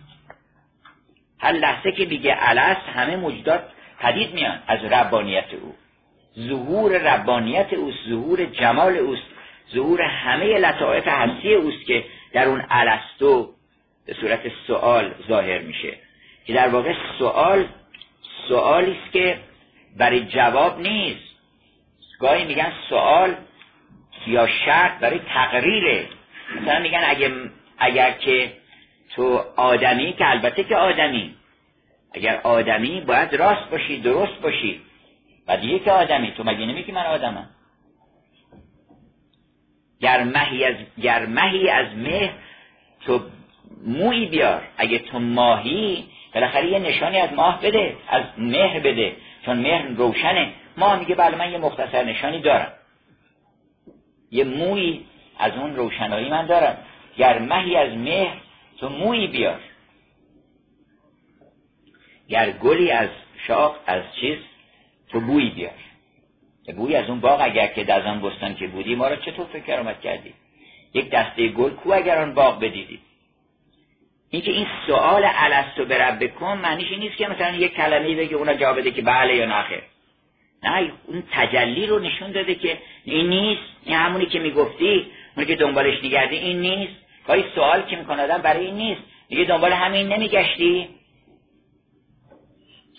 هر 1.39 1.51
لحظه 1.51 1.91
که 1.91 2.05
میگه 2.05 2.37
الست 2.39 2.89
همه 2.95 3.15
موجودات 3.15 3.63
پدید 3.99 4.33
میان 4.33 4.59
از 4.67 4.83
ربانیت 4.83 5.53
او. 5.53 5.75
ظهور 6.39 6.97
ربانیت 6.97 7.73
اوست 7.73 7.97
ظهور 8.09 8.45
جمال 8.45 8.97
اوست 8.97 9.27
ظهور 9.73 10.01
همه 10.01 10.57
لطائف 10.57 11.07
هستی 11.07 11.53
اوست 11.53 11.85
که 11.85 12.03
در 12.33 12.45
اون 12.45 12.65
الستو 12.69 13.53
به 14.05 14.13
صورت 14.13 14.41
سوال 14.67 15.13
ظاهر 15.27 15.59
میشه. 15.59 15.93
که 16.45 16.53
در 16.53 16.67
واقع 16.67 16.93
سوال 17.19 17.65
سوالی 18.47 18.97
است 19.03 19.13
که 19.13 19.39
برای 19.97 20.25
جواب 20.25 20.79
نیست. 20.79 21.27
گاهی 22.19 22.45
میگن 22.45 22.71
سوال 22.89 23.35
یا 24.27 24.47
شرط 24.65 24.99
برای 24.99 25.19
تقریره. 25.33 26.05
مثلا 26.61 26.79
میگن 26.79 27.03
اگه 27.07 27.31
اگر 27.77 28.11
که 28.11 28.53
تو 29.15 29.43
آدمی 29.55 30.13
که 30.13 30.29
البته 30.29 30.63
که 30.63 30.75
آدمی. 30.75 31.35
اگر 32.13 32.41
آدمی 32.43 33.01
باید 33.01 33.35
راست 33.35 33.69
باشی 33.71 33.99
درست 34.01 34.41
باشی. 34.41 34.81
و 35.47 35.57
دیگه 35.57 35.79
که 35.79 35.91
آدمی 35.91 36.31
تو 36.31 36.43
مگه 36.43 36.65
نمیگی 36.65 36.91
من 36.91 37.05
آدمم؟ 37.05 37.49
گر 39.99 40.23
مهی 40.23 40.63
از 40.63 40.75
گر 41.01 41.25
مهی 41.25 41.69
از 41.69 41.95
مه 41.95 42.33
تو 43.05 43.21
مویی 43.85 44.25
بیار. 44.25 44.67
اگه 44.77 44.99
تو 44.99 45.19
ماهی 45.19 46.07
بالاخره 46.33 46.71
یه 46.71 46.79
نشانی 46.79 47.17
از 47.17 47.33
ماه 47.33 47.61
بده 47.61 47.95
از 48.07 48.23
مهر 48.37 48.79
بده. 48.79 49.15
چون 49.45 49.57
مهر 49.57 49.87
روشنه. 49.87 50.53
ماه 50.77 50.99
میگه 50.99 51.15
بله 51.15 51.37
من 51.37 51.51
یه 51.51 51.57
مختصر 51.57 52.03
نشانی 52.03 52.41
دارم. 52.41 52.73
یه 54.31 54.43
موی 54.43 55.05
از 55.39 55.51
اون 55.53 55.75
روشنایی 55.75 56.29
من 56.29 56.45
دارم. 56.45 56.77
گر 57.17 57.39
مهی 57.39 57.77
از 57.77 57.93
مهر 57.93 58.37
تو 58.79 58.89
مویی 58.89 59.27
بیار. 59.27 59.59
گر 62.29 62.51
گلی 62.51 62.91
از 62.91 63.09
شاخ 63.47 63.75
از 63.87 64.03
چیز 64.19 64.37
تو 65.09 65.19
بویی 65.19 65.49
بیار. 65.49 65.71
بوی 66.75 66.95
از 66.95 67.09
اون 67.09 67.19
باغ 67.19 67.41
اگر 67.41 67.67
که 67.67 67.83
در 67.83 68.07
آن 68.07 68.21
بستان 68.21 68.55
که 68.55 68.67
بودی 68.67 68.95
ما 68.95 69.07
را 69.07 69.15
چطور 69.15 69.45
فکر 69.45 69.79
آمد 69.79 70.01
کردی؟ 70.01 70.33
یک 70.93 71.09
دسته 71.09 71.47
گل 71.47 71.69
کو 71.69 71.93
اگر 71.93 72.21
آن 72.21 72.33
باغ 72.33 72.59
بدیدی؟ 72.59 72.99
اینکه 74.29 74.51
این 74.51 74.67
سوال 74.87 75.23
الستو 75.25 75.85
به 75.85 75.97
رب 75.97 76.35
کن 76.35 76.57
معنیش 76.57 76.91
این 76.91 76.99
نیست 76.99 77.17
که 77.17 77.27
مثلا 77.27 77.55
یک 77.55 77.73
کلمه 77.73 78.15
بگه 78.15 78.35
اونا 78.35 78.53
جواب 78.53 78.77
بده 78.79 78.91
که 78.91 79.01
بله 79.01 79.35
یا 79.35 79.45
نخیر 79.45 79.81
نه 80.63 80.91
اون 81.07 81.23
تجلی 81.31 81.85
رو 81.85 81.99
نشون 81.99 82.31
داده 82.31 82.55
که 82.55 82.77
این 83.03 83.29
نیست. 83.29 83.61
این 83.85 83.95
همونی 83.95 84.25
که 84.25 84.39
می‌گفتی 84.39 85.05
اونی 85.35 85.47
که 85.47 85.55
دنبالش 85.55 86.03
نگردی 86.03 86.35
این 86.35 86.61
نیست. 86.61 86.93
گاهی 87.27 87.43
سوال 87.55 87.81
که 87.81 87.95
می‌کنه 87.95 88.23
آدم 88.23 88.37
برای 88.37 88.65
این 88.65 88.75
نیست. 88.75 89.01
میگه 89.29 89.43
دنبال 89.43 89.73
همین 89.73 90.07
نمیگشتی. 90.07 90.89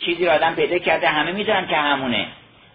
چیزی 0.04 0.26
رو 0.26 0.32
آدم 0.32 0.54
پیدا 0.54 0.78
کرده 0.78 1.08
همه 1.08 1.32
می‌دونن 1.32 1.66
که 1.66 1.76
همونه. 1.76 2.26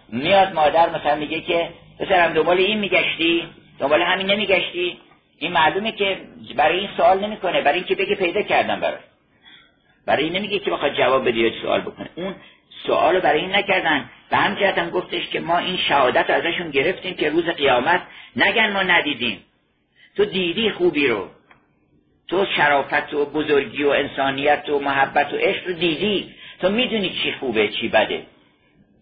میاد 0.08 0.54
مادر 0.54 0.90
مثلا 0.90 1.16
میگه 1.16 1.40
که 1.40 1.68
پسرم 1.98 2.32
دنبال 2.32 2.58
این 2.58 2.78
میگشتی؟ 2.78 3.48
دنبال 3.78 4.02
همین 4.02 4.26
نمیگشتی؟ 4.30 4.98
این 5.38 5.52
معلومه 5.52 5.92
که 5.92 6.18
برای 6.56 6.78
این 6.78 6.88
سوال 6.96 7.20
نمی‌کنه 7.20 7.62
برای 7.62 7.78
اینکه 7.78 7.94
بگه 7.94 8.14
پیدا 8.14 8.42
کردم 8.42 8.80
برای 8.80 8.98
برای 10.06 10.24
این 10.24 10.32
نمیگه 10.36 10.58
که 10.58 10.70
بخواد 10.70 10.94
جواب 10.94 11.28
بده 11.28 11.38
یا 11.38 11.62
سوال 11.62 11.80
بکنه. 11.80 12.08
اون 12.14 12.34
سوال 12.86 13.20
برای 13.20 13.40
این 13.40 13.54
نکردن. 13.54 14.10
به 14.30 14.36
همجهت 14.36 14.78
هم 14.78 14.90
گفتش 14.90 15.28
که 15.28 15.40
ما 15.40 15.58
این 15.58 15.76
شهادت 15.76 16.30
ازشون 16.30 16.70
گرفتیم 16.70 17.14
که 17.14 17.30
روز 17.30 17.44
قیامت 17.44 18.02
نگن 18.36 18.72
ما 18.72 18.82
ندیدیم. 18.82 19.44
تو 20.16 20.24
دیدی 20.24 20.70
خوبی 20.70 21.08
رو. 21.08 21.28
تو 22.28 22.46
شرافت 22.56 23.14
و 23.14 23.26
بزرگی 23.26 23.84
و 23.84 23.88
انسانیت 23.88 24.68
و 24.68 24.78
محبت 24.78 25.32
و 25.32 25.36
عشق 25.36 25.66
رو 25.66 25.72
دیدی. 25.72 26.33
تو 26.60 26.70
می‌دونی 26.70 27.10
چی 27.10 27.32
خوبه 27.32 27.68
چی 27.68 27.88
بده. 27.88 28.22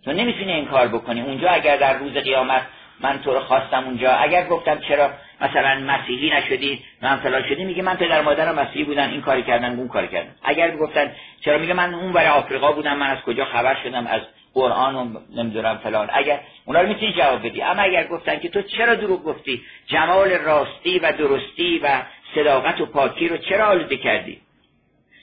تو 0.05 0.13
نمی‌تونی 0.13 0.53
این 0.53 0.67
کار 0.67 0.89
بکنی. 0.89 1.21
اونجا 1.21 1.49
اگر 1.49 1.77
در 1.77 1.99
روز 1.99 2.13
قیامت 2.13 2.63
من 3.01 3.19
تو 3.23 3.33
رو 3.35 3.41
خواستم 3.41 3.85
اونجا 3.85 4.13
اگر 4.13 4.47
گفتم 4.47 4.79
چرا 4.79 5.11
مثلا 5.41 5.81
مسیحی 5.81 6.31
نشدی 6.31 6.85
من 7.03 7.17
فلان 7.17 7.43
شدی 7.49 7.65
میگه 7.65 7.83
من 7.83 7.97
پدر 7.97 8.23
مادرم 8.23 8.55
مسیحی 8.55 8.85
بودن 8.85 9.11
این 9.11 9.21
کاری 9.21 9.43
کردن 9.43 9.79
اون 9.79 9.89
کاری 9.89 10.09
کردن. 10.09 10.35
اگر 10.43 10.77
گفتن 10.77 11.13
چرا 11.45 11.59
میگه 11.59 11.75
من 11.75 11.95
اون 11.95 12.13
برای 12.13 12.29
آفریقا 12.29 12.73
بودم 12.73 12.97
من 12.97 13.07
از 13.11 13.19
کجا 13.19 13.45
خبر 13.45 13.77
شدم؟ 13.85 14.07
از 14.07 14.21
قرآن 14.55 14.95
و 14.95 15.21
نمی‌دونم 15.37 15.79
فلان. 15.79 16.11
اگر 16.13 16.41
اونا 16.65 16.81
رو 16.81 16.89
می‌تونی 16.89 17.13
جواب 17.13 17.47
بدی. 17.47 17.63
اما 17.63 17.83
اگر 17.83 18.07
گفتن 18.07 18.39
که 18.39 18.49
تو 18.49 18.63
چرا 18.63 18.95
دروغ 18.95 19.25
گفتی؟ 19.25 19.63
جمال 19.87 20.31
راستی 20.31 20.99
و 20.99 21.13
درستی 21.13 21.79
و 21.79 22.03
صداقت 22.35 22.81
و 22.81 22.87
پاکی 22.87 23.29
رو 23.29 23.37
چرا 23.37 23.67
آلوده 23.67 23.97
کردی؟ 23.97 24.41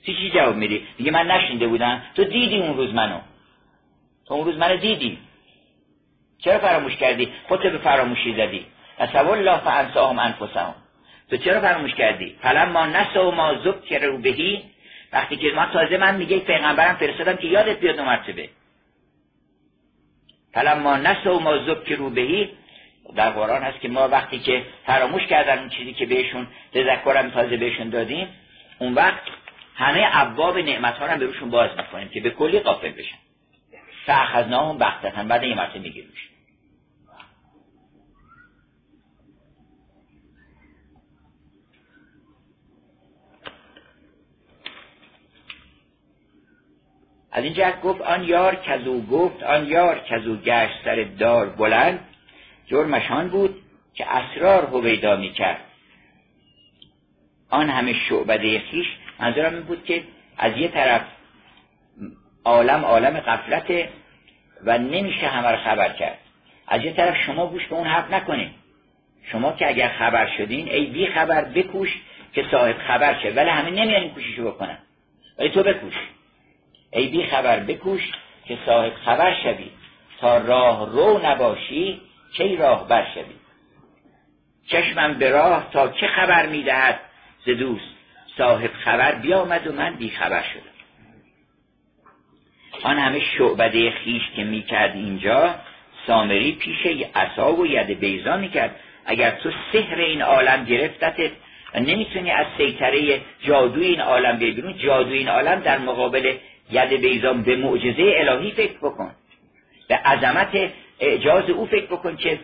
چی 0.06 0.16
چی 0.16 0.30
جواب 0.30 0.56
میدی؟ 0.56 0.88
میگه 1.00 1.12
من 1.12 1.32
نشینده 1.32 1.68
بودم. 1.68 2.02
تو 2.16 2.24
دیدی 2.24 2.58
اون 2.58 2.78
روز 2.78 2.94
منو. 2.94 3.20
تو 4.28 4.34
اون 4.34 4.46
روز 4.46 4.58
منو 4.58 4.78
دیدی. 4.78 5.18
چرا 6.38 6.60
فراموش 6.60 6.96
کردی؟ 6.96 7.32
خودت 7.48 7.72
به 7.72 7.78
فراموشی 7.78 8.34
زدی. 8.34 8.66
تصور 8.98 9.38
الله 9.38 9.58
فانساهم 9.58 10.20
انفسهم. 10.20 10.76
تو 11.30 11.38
چرا 11.38 11.62
فراموش 11.62 11.94
کردی؟ 11.94 12.36
فلم 12.42 12.70
ما 12.70 13.22
و 13.24 13.32
ما 13.32 13.56
ذکر 13.64 14.12
بهی 14.12 14.64
وقتی 15.14 15.36
که 15.36 15.52
ما 15.56 15.66
تازه 15.66 15.98
من 15.98 16.16
میگه 16.16 16.40
پیغمبرم 16.40 16.96
فرستادم 16.96 17.36
که 17.36 17.48
یادت 17.48 17.80
بیاد 17.80 18.00
مرتبه. 18.00 18.50
فلم 20.54 20.80
ما 20.80 21.34
و 21.36 21.40
ما 21.40 21.58
ذکر 21.58 21.96
بهی 21.96 22.50
در 23.16 23.30
قرآن 23.30 23.64
هست 23.64 23.80
که 23.80 23.90
ما 23.90 24.08
وقتی 24.08 24.40
که 24.40 24.64
فراموش 24.86 25.26
کردن 25.26 25.60
اون 25.60 25.70
چیزی 25.70 25.94
که 25.94 26.06
بهشون 26.06 26.48
تذکرم 26.74 27.30
تازه 27.30 27.58
بهشون 27.58 27.90
دادیم 27.90 28.28
اون 28.80 28.94
وقت 28.94 29.22
همه 29.80 30.10
ابواب 30.12 30.58
نعمت 30.58 30.98
ها 30.98 31.06
رو 31.06 31.18
به 31.20 31.46
باز 31.46 31.70
می‌کنیم 31.78 32.10
که 32.10 32.22
به 32.22 32.30
کلی 32.30 32.60
قافل 32.60 32.92
بشن. 32.92 33.18
فاخذناهم 34.06 34.78
بختتن 34.78 35.28
بعد 35.28 35.44
یه 35.44 35.56
مرتبه 35.56 35.80
میگیریمش 35.80 36.30
از 47.32 47.44
این 47.44 47.54
جهت 47.54 47.82
گفت 47.82 48.02
آن 48.02 48.24
یار 48.24 48.56
کزو 48.56 49.02
گفت 49.02 49.44
آن 49.44 49.68
یار 49.68 50.00
کزو 50.00 50.38
گشت 50.38 50.84
سر 50.86 51.04
دار 51.20 51.50
بلند. 51.50 52.00
جرمشان 52.68 53.30
بود 53.30 53.62
که 53.94 54.16
اسرار 54.16 54.66
هویدا 54.66 55.16
می 55.16 55.34
کرد 55.34 55.62
آن 57.50 57.70
همه 57.70 57.94
شعبده 57.94 58.60
خیش 58.60 58.88
منظورم 59.20 59.54
این 59.54 59.64
بود 59.64 59.86
که 59.86 60.04
از 60.38 60.58
یه 60.58 60.68
طرف 60.68 61.02
عالم 62.46 62.86
عالم 62.86 63.20
قفلته 63.20 63.90
و 64.66 64.78
نمیشه 64.78 65.28
همه 65.28 65.52
رو 65.52 65.58
خبر 65.58 65.90
کرد. 65.90 66.18
از 66.68 66.84
یه 66.84 66.94
طرف 66.94 67.18
شما 67.26 67.48
گوش 67.48 67.68
به 67.68 67.76
اون 67.76 67.88
حرف 67.88 68.14
نکنید 68.14 68.52
شما 69.32 69.52
که 69.52 69.68
اگر 69.68 69.88
خبر 69.88 70.30
شدین 70.38 70.70
ای 70.70 70.86
بی 70.86 71.08
خبر 71.08 71.46
بکوش 71.46 71.90
که 72.34 72.46
صاحب 72.52 72.78
خبر 72.78 73.20
شه. 73.24 73.30
ولی 73.32 73.50
همه 73.50 73.70
نمیان 73.70 74.02
این 74.02 74.14
کوششو 74.14 74.52
بکنن. 74.52 74.78
ولی 75.40 75.50
تو 75.50 75.64
بکوش. 75.64 75.94
ای 76.94 77.08
بی 77.08 77.26
خبر 77.26 77.60
بکوش 77.60 78.12
که 78.46 78.58
صاحب 78.66 78.94
خبر 78.94 79.36
شوی. 79.44 79.72
تا 80.22 80.38
راه 80.38 80.90
رو 80.90 81.20
نباشی 81.26 82.02
کی 82.38 82.56
راه 82.56 82.88
بر 82.88 83.08
شوی؟ 83.14 83.36
چشمم 84.68 85.14
به 85.14 85.30
راه 85.30 85.70
تا 85.72 85.88
چه 85.88 86.08
خبر 86.08 86.46
می‌دهد 86.46 87.00
ز 87.46 87.50
دوست؟ 87.50 87.86
صاحب 88.38 88.69
خبر 88.84 89.16
بیامد 89.16 89.68
و 89.68 89.74
من 89.74 89.96
بی 89.96 90.10
خبر 90.10 90.44
شدم. 90.44 90.62
آن 92.84 92.98
همه 92.98 93.20
شعبده 93.38 93.92
خیش 93.92 94.22
که 94.36 94.44
می‌کرد 94.44 94.96
اینجا 94.96 95.56
سامری 96.08 96.52
پیش 96.52 97.06
عصا 97.16 97.54
و 97.54 97.68
ید 97.68 98.00
بیزا 98.00 98.38
می‌کرد. 98.38 98.76
اگر 99.06 99.32
تو 99.32 99.52
سحر 99.74 99.96
این 99.96 100.22
عالم 100.22 100.66
گرفتتت 100.66 101.32
و 101.76 101.80
نمی‌تونی 101.80 102.32
از 102.32 102.46
سیطره 102.58 103.22
جادوی 103.42 103.86
این 103.86 104.02
عالم 104.02 104.38
بیرون 104.38 104.78
جادوی 104.78 105.18
این 105.18 105.28
عالم 105.28 105.60
در 105.60 105.78
مقابل 105.78 106.36
ید 106.72 106.90
بیزان 106.90 107.44
به 107.44 107.56
معجزه 107.56 108.14
الهی 108.18 108.52
فکر 108.52 108.78
بکن. 108.78 109.12
به 109.88 109.96
عظمت 109.96 110.72
اعجاز 111.00 111.50
او 111.50 111.66
فکر 111.66 111.86
بکن 111.86 112.16
که 112.16 112.40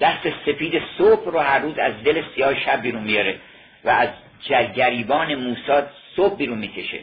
دست 0.00 0.28
سپید 0.46 0.82
صبح 0.98 1.30
رو 1.30 1.38
هر 1.38 1.58
روز 1.58 1.78
از 1.78 1.92
دل 2.04 2.22
سیاه 2.34 2.60
شب 2.60 2.82
بیرون 2.82 3.02
میاره 3.02 3.38
و 3.84 3.88
از 3.88 4.08
گریبان 4.74 5.34
موساد 5.34 5.90
صبح 6.16 6.36
بیرون 6.36 6.58
می‌کشه. 6.58 7.00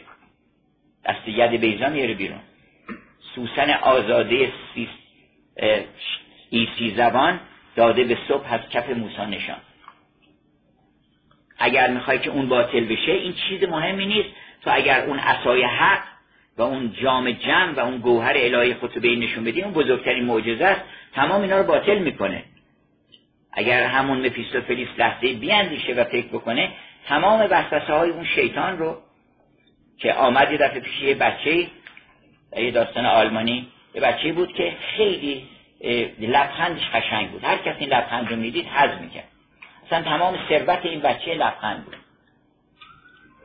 دست 1.04 1.28
ید 1.28 1.50
بیزان 1.50 1.92
میاره 1.92 2.14
بیرون. 2.14 2.40
سوسن 3.34 3.70
آزاده 3.70 4.52
ایسی 6.50 6.90
زبان 6.96 7.40
داده 7.76 8.04
به 8.04 8.18
صبح 8.28 8.52
از 8.52 8.60
کف 8.70 8.90
موسا 8.90 9.24
نشان. 9.24 9.58
اگر 11.58 11.90
می‌خوای 11.90 12.18
که 12.18 12.30
اون 12.30 12.48
باطل 12.48 12.84
بشه 12.84 13.12
این 13.12 13.34
چیز 13.48 13.64
مهمی 13.64 14.06
نیست. 14.06 14.28
تو 14.62 14.70
اگر 14.74 15.04
اون 15.04 15.18
اسای 15.18 15.62
حق 15.62 16.02
و 16.58 16.62
اون 16.62 16.92
جام 17.02 17.30
جمع 17.30 17.72
و 17.72 17.80
اون 17.80 17.98
گوهر 17.98 18.32
الهی 18.36 18.74
خودتو 18.74 19.00
به 19.00 19.08
این 19.08 19.20
نشون 19.20 19.44
بدی 19.44 19.62
اون 19.62 19.72
بزرگترین 19.72 20.24
معجزه 20.24 20.64
است. 20.64 20.80
تمام 21.14 21.42
اینا 21.42 21.58
رو 21.58 21.64
باطل 21.64 21.98
می‌کنه. 21.98 22.44
اگر 23.56 23.86
همون 23.86 24.26
مفیستوفلیس 24.26 24.88
لحظه 24.98 25.34
بیاندیشه 25.34 25.94
و 25.94 26.04
فکر 26.04 26.26
بکنه 26.26 26.72
تمام 27.06 27.46
وسوسه 27.50 27.92
های 27.92 28.10
اون 28.10 28.24
شیطان 28.24 28.78
رو 28.78 28.98
که 29.98 30.14
آمد 30.14 30.52
یه 30.52 30.58
دفعه 30.58 30.80
پیش 30.80 31.00
یه 31.02 31.14
بچه 31.14 31.66
یه 32.56 32.70
داستان 32.70 33.06
آلمانی 33.06 33.68
یه 33.94 34.00
بچه 34.00 34.32
بود 34.32 34.52
که 34.52 34.76
خیلی 34.96 35.48
لبخندش 36.18 36.88
قشنگ 36.94 37.30
بود. 37.30 37.44
هر 37.44 37.56
کسی 37.56 37.78
این 37.78 37.88
لبخند 37.88 38.28
رو 38.28 38.36
می‌دید 38.36 38.66
حز 38.66 39.00
می‌کرد. 39.00 39.28
اصلا 39.86 40.02
تمام 40.02 40.38
ثروت 40.48 40.86
این 40.86 41.00
بچه 41.00 41.34
لبخند 41.34 41.84
بود. 41.84 41.96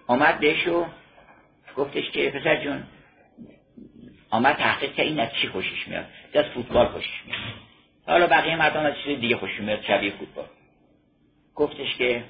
آمد 0.07 0.39
بهش 0.39 0.67
و 0.67 0.85
گفتش 1.75 2.11
که 2.11 2.29
پسر 2.29 2.63
جون 2.63 2.83
آمد 4.29 4.55
تحقیق 4.55 4.93
که 4.93 5.01
این 5.01 5.19
از 5.19 5.29
چی 5.41 5.47
خوشش 5.47 5.87
میاد؟ 5.87 6.05
از 6.33 6.45
فوتبال 6.45 6.87
خوشش 6.87 7.21
میاد. 7.25 7.39
حالا 8.09 8.27
بقیه 8.27 8.55
مردم 8.55 8.85
از 8.85 8.93
چیز 9.03 9.19
دیگه 9.19 9.37
خوشش 9.37 9.59
میاد 9.59 9.81
شبیه 9.81 10.11
فوتبال. 10.11 10.45
گفتش 11.55 11.95
که 11.97 12.23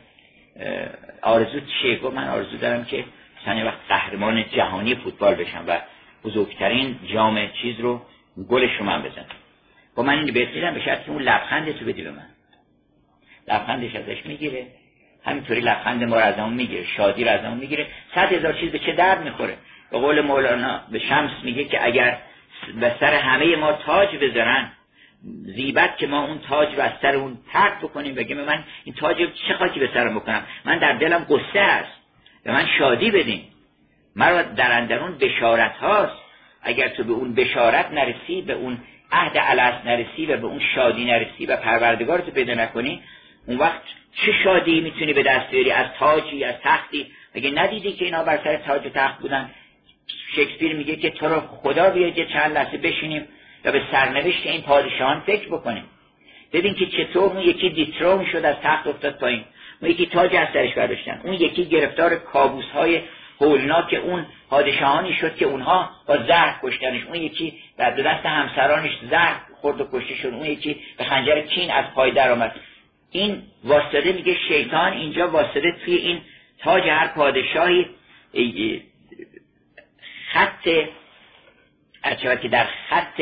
آرزو 1.21 1.59
چیه؟ 1.59 1.99
گفت 1.99 2.15
من 2.15 2.27
آرزو 2.27 2.57
دارم 2.57 2.85
که 2.85 3.05
مثلا 3.41 3.65
وقت 3.65 3.77
قهرمان 3.89 4.45
جهانی 4.49 4.95
فوتبال 4.95 5.35
بشم 5.35 5.63
و 5.67 5.81
بزرگترین 6.23 6.99
جام 7.13 7.47
چیز 7.61 7.79
رو 7.79 8.01
گلش 8.49 8.79
رو 8.79 8.85
من 8.85 9.01
بزنم. 9.01 9.25
با 9.95 10.03
من 10.03 10.13
این 10.13 10.33
بهت 10.33 10.49
به 10.49 10.81
شرط 10.85 11.03
که 11.03 11.11
اون 11.11 11.21
لبخند 11.21 11.71
تو 11.71 11.85
بدی 11.85 12.03
به 12.03 12.11
من. 12.11 12.27
لبخندش 13.47 13.95
ازش 13.95 14.25
می‌گیره. 14.25 14.67
همینطوری 15.25 15.61
لبخند 15.61 16.03
ما 16.03 16.15
از 16.15 16.39
اون 16.39 16.53
می‌گیره 16.53 16.85
شادی 16.97 17.23
رو 17.23 17.31
از 17.31 17.45
اون 17.45 17.57
می‌گیره. 17.57 17.87
صد 18.15 18.33
هزار 18.33 18.53
چیز 18.53 18.71
به 18.71 18.79
چه 18.79 18.93
درد 18.93 19.23
می‌خوره؟ 19.23 19.57
به 19.91 19.97
قول 19.99 20.21
مولانا 20.21 20.81
به 20.91 20.99
شمس 20.99 21.31
میگه 21.43 21.65
که 21.65 21.85
اگر 21.85 22.17
به 22.79 22.95
سر 22.99 23.13
همه 23.13 23.55
ما 23.55 23.73
تاج 23.73 24.15
بذارن 24.15 24.71
زیبت 25.55 25.97
که 25.97 26.07
ما 26.07 26.25
اون 26.25 26.39
تاج 26.39 26.75
رو 26.75 26.81
از 26.81 26.91
سر 27.01 27.15
اون 27.15 27.37
ترک 27.53 27.79
بکنیم 27.79 28.15
بگیم 28.15 28.41
من 28.41 28.63
این 28.83 28.95
تاج 28.95 29.17
چه 29.47 29.53
خاکی 29.53 29.79
به 29.79 29.89
سرم 29.93 30.15
بکنم؟ 30.15 30.43
من 30.65 30.79
در 30.79 30.93
دلم 30.93 31.25
قصه 31.29 31.59
است 31.59 31.91
به 32.43 32.51
من 32.51 32.65
شادی 32.77 33.11
بدین. 33.11 33.41
مرا 34.15 34.41
در 34.41 34.77
اندرون 34.77 35.17
بشارت 35.17 35.75
هاست. 35.75 36.21
اگر 36.61 36.87
تو 36.87 37.03
به 37.03 37.13
اون 37.13 37.33
بشارت 37.33 37.91
نرسی 37.91 38.41
به 38.41 38.53
اون 38.53 38.77
عهد 39.11 39.37
علس 39.37 39.85
نرسی 39.85 40.25
و 40.25 40.37
به 40.37 40.47
اون 40.47 40.61
شادی 40.75 41.05
نرسی 41.05 41.45
و 41.45 41.57
پروردگار 41.57 42.19
تو 42.19 42.31
پیدا 42.31 42.53
نکنی 42.53 43.01
اون 43.47 43.57
وقت 43.57 43.81
چه 44.25 44.31
شادی 44.43 44.81
می‌تونی 44.81 45.13
به 45.13 45.23
دست 45.23 45.51
بیاری؟ 45.51 45.71
از 45.71 45.87
تاجی 45.99 46.43
از 46.43 46.55
تختی؟ 46.63 47.11
اگه 47.33 47.51
ندیدی 47.51 47.91
که 47.91 48.05
اینا 48.05 48.23
بر 48.23 48.39
سر 48.43 48.57
تاج 48.57 48.85
و 48.85 48.89
تخت 48.89 49.19
بودن؟ 49.19 49.49
شکسپیر 50.35 50.75
میگه 50.75 50.95
که 50.95 51.09
تو 51.09 51.27
رو 51.27 51.39
خدا 51.39 51.89
بیاد 51.89 52.27
چند 52.27 52.53
لحظه 52.53 52.77
بشینیم. 52.77 53.27
و 53.65 53.71
به 53.71 53.81
سرنوشت 53.91 54.47
این 54.47 54.61
پادشاهان 54.61 55.19
فکر 55.19 55.47
بکنیم. 55.47 55.83
ببین 56.53 56.73
که 56.73 56.85
چطور 56.85 57.23
اون 57.23 57.39
یکی 57.39 57.69
دیتروم 57.69 58.25
شد 58.25 58.45
از 58.45 58.55
تخت 58.63 58.87
افتاد 58.87 59.19
پایین. 59.19 59.43
اون 59.81 59.91
یکی 59.91 60.05
تاج 60.05 60.35
از 60.35 60.47
سرش 60.53 60.73
برداشتن. 60.73 61.21
اون 61.23 61.33
یکی 61.33 61.65
گرفتار 61.65 62.15
کابوس 62.15 62.65
های 62.65 63.01
هولناک 63.41 63.93
اون 64.03 64.25
پادشاهانی 64.49 65.13
شد 65.13 65.35
که 65.35 65.45
اونها 65.45 65.89
با 66.07 66.17
زهر 66.17 66.59
کشتنش. 66.63 67.03
اون 67.03 67.15
یکی 67.15 67.53
در 67.77 67.89
دست 67.91 68.25
همسرانش 68.25 68.91
زهر 69.09 69.41
خورد 69.61 69.81
و 69.81 69.87
کشته 69.93 70.15
شد. 70.15 70.27
اون 70.27 70.45
یکی 70.45 70.77
به 70.97 71.03
خنجر 71.03 71.41
کین 71.41 71.71
از 71.71 71.85
پای 71.95 72.11
درآمد 72.11 72.55
این 73.11 73.41
واسطه 73.63 74.11
میگه 74.11 74.37
شیطان 74.47 74.93
اینجا 74.93 75.27
واسطه 75.27 75.75
توی 75.85 75.95
این 75.95 76.21
تاج 76.59 76.83
هر 76.83 77.07
پادشاهی 77.07 77.85
خط 80.33 80.69
که 82.41 82.47
در 82.47 82.67
خط 82.89 83.21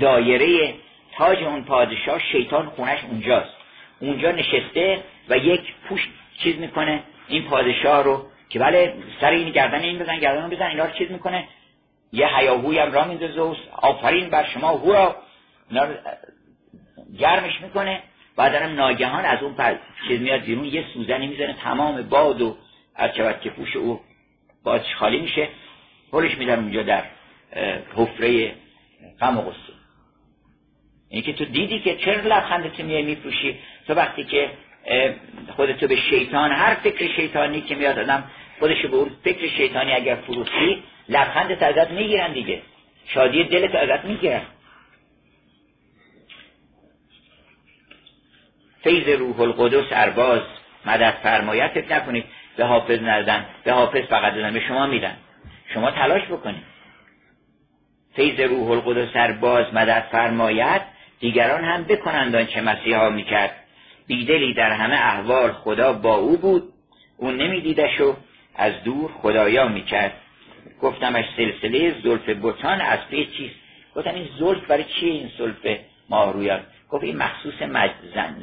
دایره 0.00 0.74
تاج 1.16 1.42
اون 1.42 1.64
پادشاه 1.64 2.20
شیطان 2.32 2.66
خونش 2.66 3.04
اونجاست. 3.04 3.56
اونجا 4.00 4.32
نشسته 4.32 5.02
و 5.28 5.36
یک 5.36 5.74
پوش 5.88 6.08
چیز 6.42 6.56
می‌کنه. 6.56 7.02
این 7.28 7.42
پادشاه 7.42 8.02
رو 8.02 8.26
که 8.48 8.58
بله 8.58 8.94
سر 9.20 9.30
این 9.30 9.50
گردن 9.50 9.80
این 9.80 9.98
بزن 9.98 10.18
گردن 10.18 10.50
بزن 10.50 10.66
اینا 10.66 10.84
رو 10.84 10.92
چیز 10.92 11.10
می‌کنه. 11.10 11.48
یه 12.12 12.28
هیاهوی 12.36 12.78
هم 12.78 12.92
را 12.92 13.04
میندازه 13.04 13.56
آفرین 13.72 14.30
بر 14.30 14.44
شما 14.44 14.80
اینا 15.70 15.84
رو 15.84 15.94
گرمش 17.18 17.60
می‌کنه. 17.60 18.02
بعد 18.36 18.54
ناگهان 18.54 19.24
از 19.24 19.42
اون 19.42 19.54
پر 19.54 19.74
چیز 20.08 20.20
میاد 20.20 20.40
بیرون. 20.40 20.64
یه 20.64 20.84
سوزنی 20.94 21.26
می‌زنه 21.26 21.52
تمام 21.52 22.02
باد 22.02 22.42
و 22.42 22.56
از 22.94 23.10
که 23.42 23.50
پوش 23.50 23.76
او 23.76 24.00
بادش 24.64 24.94
خالی 24.94 25.20
میشه. 25.20 25.48
پلش 26.12 26.38
میدن 26.38 26.58
اونجا 26.58 26.82
در 26.82 27.02
حفره 27.96 28.54
غم 29.20 29.38
و 29.38 29.42
غصه. 29.42 29.72
این 31.08 31.22
که 31.22 31.32
تو 31.32 31.44
دیدی 31.44 31.80
که 31.80 31.96
چرا 31.96 32.22
لبخندت 32.22 32.80
میای 32.80 33.02
میفروشی؟ 33.02 33.58
تو 33.86 33.94
وقتی 33.94 34.24
که 34.24 34.50
خودتو 35.56 35.88
به 35.88 35.96
شیطان 35.96 36.52
هر 36.52 36.74
فکر 36.74 37.16
شیطانی 37.16 37.60
که 37.60 37.74
میاد 37.74 37.98
آدم 37.98 38.24
خودش 38.58 38.86
به 38.86 38.96
اون 38.96 39.10
فکر 39.24 39.48
شیطانی 39.48 39.92
اگر 39.92 40.14
فروشی 40.14 40.82
لبخندت 41.08 41.62
ازت 41.62 41.90
می‌گیرن 41.90 42.32
دیگه. 42.32 42.62
شادی 43.06 43.44
دلت 43.44 43.74
ازت 43.74 44.04
می‌گیرن. 44.04 44.42
فیض 48.82 49.08
روح 49.08 49.40
القدس 49.40 49.86
ارباز 49.90 50.40
مدد 50.86 51.14
فرمایت 51.22 51.92
نکنید. 51.92 52.24
به 52.56 52.64
حافظ 52.64 53.02
ندن 53.02 53.46
به 53.64 53.72
حافظ 53.72 54.02
فقط 54.02 54.34
دادن 54.34 54.52
به 54.52 54.60
شما 54.60 54.86
میدن. 54.86 55.16
شما 55.74 55.90
تلاش 55.90 56.22
بکنید. 56.22 56.75
فیض 58.16 58.40
روح 58.40 58.70
القدس 58.70 59.08
ارباز 59.14 59.74
مدد 59.74 60.04
فرمایت 60.12 60.82
دیگران 61.20 61.64
هم 61.64 61.84
بکنند 61.84 62.36
آنچه 62.36 62.60
مسیحا 62.60 63.10
می‌کرد. 63.10 63.56
بیدلی 64.06 64.54
در 64.54 64.70
همه 64.70 64.94
احوال 64.94 65.52
خدا 65.52 65.92
با 65.92 66.14
او 66.14 66.38
بود 66.38 66.62
او 67.16 67.30
نمیدیدش 67.30 68.00
و 68.00 68.16
از 68.56 68.72
دور 68.84 69.10
خدایا 69.12 69.68
می‌کرد. 69.68 70.12
گفتمش 70.82 71.24
سلسله 71.36 71.94
زلف 72.02 72.28
بوتان 72.28 72.80
از 72.80 72.98
پی 73.10 73.26
چیست؟ 73.26 73.54
گفتم 73.96 74.14
این 74.14 74.28
زلف 74.38 74.66
برای 74.66 74.84
چیه 74.84 75.12
این 75.12 75.30
زلف 75.38 75.78
ماهرویان 76.10 76.60
گفت 76.90 77.04
این 77.04 77.16
مخصوص 77.16 77.54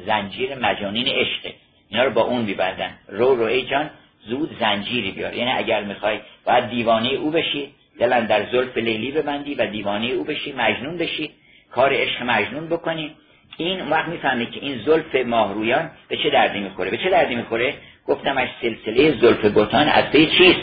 زنجیر 0.06 0.54
مجانین 0.54 1.06
عشقه. 1.08 1.54
اینا 1.88 2.04
رو 2.04 2.10
با 2.10 2.22
اون 2.22 2.42
میبندن. 2.42 2.90
رو 3.08 3.34
رو 3.34 3.44
ای 3.44 3.62
جان 3.62 3.90
زود 4.26 4.56
زنجیری 4.60 5.10
بیار. 5.10 5.34
یعنی 5.34 5.50
اگر 5.50 5.84
می‌خوای 5.84 6.20
باید 6.46 6.70
دیوانه 6.70 7.08
او 7.08 7.30
بشی. 7.30 7.74
دلن 8.00 8.26
در 8.26 8.42
زلف 8.52 8.76
لیلی 8.76 9.10
ببندی 9.10 9.54
و 9.54 9.66
دیوانه 9.66 10.06
او 10.06 10.24
بشی 10.24 10.54
مجنون 10.58 10.98
بشی 10.98 11.30
کار 11.72 11.92
عشق 11.94 12.22
مجنون 12.22 12.68
بکنی. 12.68 13.10
این 13.56 13.88
وقت 13.88 14.08
می‌فهمی 14.08 14.46
که 14.46 14.60
این 14.60 14.80
زلف 14.86 15.26
ماهرویان 15.26 15.90
به 16.08 16.16
چه 16.16 16.30
دردی 16.30 16.60
می‌خوره؟ 16.60 16.90
به 16.90 16.96
چه 16.96 17.10
دردی 17.10 17.34
می‌خوره؟ 17.34 17.74
گفتمش 18.06 18.48
سلسله 18.62 19.20
زلف 19.20 19.44
بوتان 19.44 19.88
از 19.88 20.10
پی 20.10 20.26
چیست؟ 20.26 20.60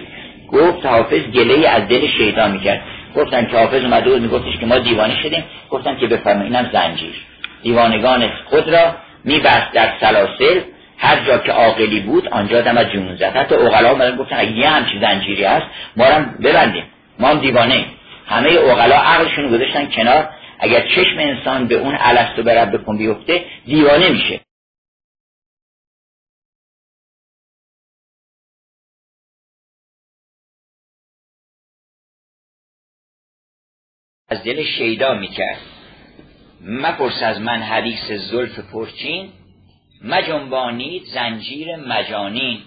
گفت 0.51 0.85
حافظ 0.85 1.21
گله 1.21 1.69
از 1.69 1.87
دل 1.87 2.07
شیطان 2.07 2.51
می‌کرد. 2.51 2.81
گفتن 3.15 3.45
که 3.45 3.57
حافظ 3.57 3.83
اومده 3.83 4.09
بود 4.09 4.21
میگفتش 4.21 4.57
که 4.59 4.65
ما 4.65 4.79
دیوانه 4.79 5.21
شدیم. 5.23 5.43
گفتن 5.69 5.97
که 5.97 6.07
بفرمایید 6.07 6.55
اینم 6.55 6.69
زنجیر. 6.73 7.15
دیوانگان 7.63 8.29
خود 8.45 8.69
را 8.69 8.95
میبست 9.23 9.71
در 9.73 9.89
سلاسل. 9.99 10.59
هر 10.97 11.25
جا 11.25 11.37
که 11.37 11.51
عاقلی 11.51 11.99
بود 11.99 12.27
آنجا 12.27 12.61
دم 12.61 12.77
از 12.77 12.91
جنون 12.91 13.15
زد. 13.15 13.35
حتی 13.35 13.55
اوغلا 13.55 13.91
اومدن 13.91 14.15
گفتن 14.15 14.35
اگه 14.39 14.51
یه 14.51 14.69
همچی 14.69 14.99
زنجیری 14.99 15.43
هست 15.43 15.65
ما 15.97 16.05
هم 16.05 16.35
ببندیم. 16.43 16.83
ما 17.21 17.27
هم 17.27 17.39
دیوانه 17.39 17.85
همه 18.25 18.49
اوغلا 18.49 18.95
عقلشون 18.95 19.47
گذاشتن 19.47 19.91
کنار. 19.91 20.29
اگر 20.59 20.87
چشم 20.87 21.17
انسان 21.19 21.67
به 21.67 21.75
اون 21.75 21.97
الستو 21.99 22.43
برب 22.43 22.77
بکن 22.77 22.97
بیفته 22.97 23.45
دیوانه 23.65 24.09
میشه. 24.09 24.41
از 34.29 34.43
دل 34.43 34.63
شیدا 34.63 35.13
می‌کرد. 35.13 35.61
مپرس 36.61 37.23
از 37.23 37.41
من 37.41 37.61
حدیث 37.61 38.11
زلف 38.11 38.59
پرچین 38.59 39.33
مجنبانید 40.03 41.03
زنجیر 41.03 41.75
مجانین. 41.75 42.61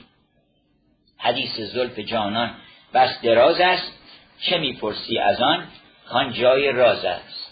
حدیث 1.18 1.60
زلف 1.60 1.98
جانان 1.98 2.54
بس 2.94 3.20
دراز 3.22 3.60
است. 3.60 4.03
چه 4.40 4.58
می‌پرسی 4.58 5.18
از 5.18 5.40
آن؟ 5.40 5.66
کان 6.08 6.32
جای 6.32 6.72
راز 6.72 7.04
است. 7.04 7.50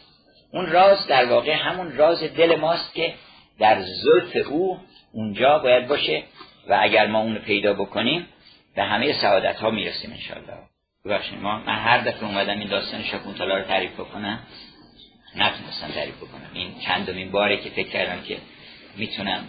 اون 0.52 0.66
راز 0.66 1.06
در 1.06 1.24
واقع 1.24 1.52
همون 1.52 1.96
راز 1.96 2.22
دل 2.22 2.56
ماست 2.56 2.94
که 2.94 3.14
در 3.58 3.82
زلف 3.82 4.46
او 4.46 4.80
اونجا 5.12 5.58
باید 5.58 5.88
باشه 5.88 6.22
و 6.68 6.78
اگر 6.82 7.06
ما 7.06 7.20
اونو 7.20 7.38
پیدا 7.38 7.74
بکنیم 7.74 8.26
به 8.76 8.82
همه 8.82 9.12
سعادت 9.12 9.56
ها 9.56 9.70
می‌رسیم 9.70 10.10
انشالله 10.10 10.58
ببخشید 11.04 11.38
ما 11.38 11.58
من 11.58 11.78
هر 11.78 11.98
دفعه 11.98 12.24
اومدم 12.24 12.58
این 12.58 12.68
داستان 12.68 13.02
شاکونتالا 13.02 13.56
رو 13.56 13.64
تعریف 13.64 13.92
بکنم. 13.92 14.38
نتونستم 15.36 15.88
تعریف 15.94 16.16
بکنم. 16.16 16.50
این 16.54 16.74
چندمین 16.80 17.30
باره 17.30 17.56
که 17.56 17.70
فکر 17.70 17.88
کردم 17.88 18.22
که 18.22 18.36
می‌تونم 18.96 19.48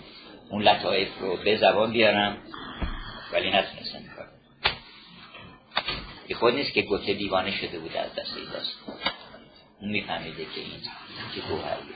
اون 0.50 0.64
لطایف 0.64 1.10
رو 1.20 1.38
به 1.38 1.58
زبان 1.58 1.92
بیارم 1.92 2.38
ولی 3.34 3.50
نتونستم. 3.50 3.93
یه 6.28 6.36
خود 6.36 6.54
نیست 6.54 6.74
که 6.74 6.82
گوته 6.82 7.14
دیوانه 7.14 7.58
شده 7.58 7.80
بود 7.80 7.98
از 7.98 8.16
دست 8.16 8.38
این 8.38 8.46
دست 8.46 8.76
اون 9.80 9.92
میفهمیده 9.92 10.46
که 10.46 10.62
این 10.62 10.82
که 11.36 11.42
گوهر 11.42 11.76
بود 11.76 11.96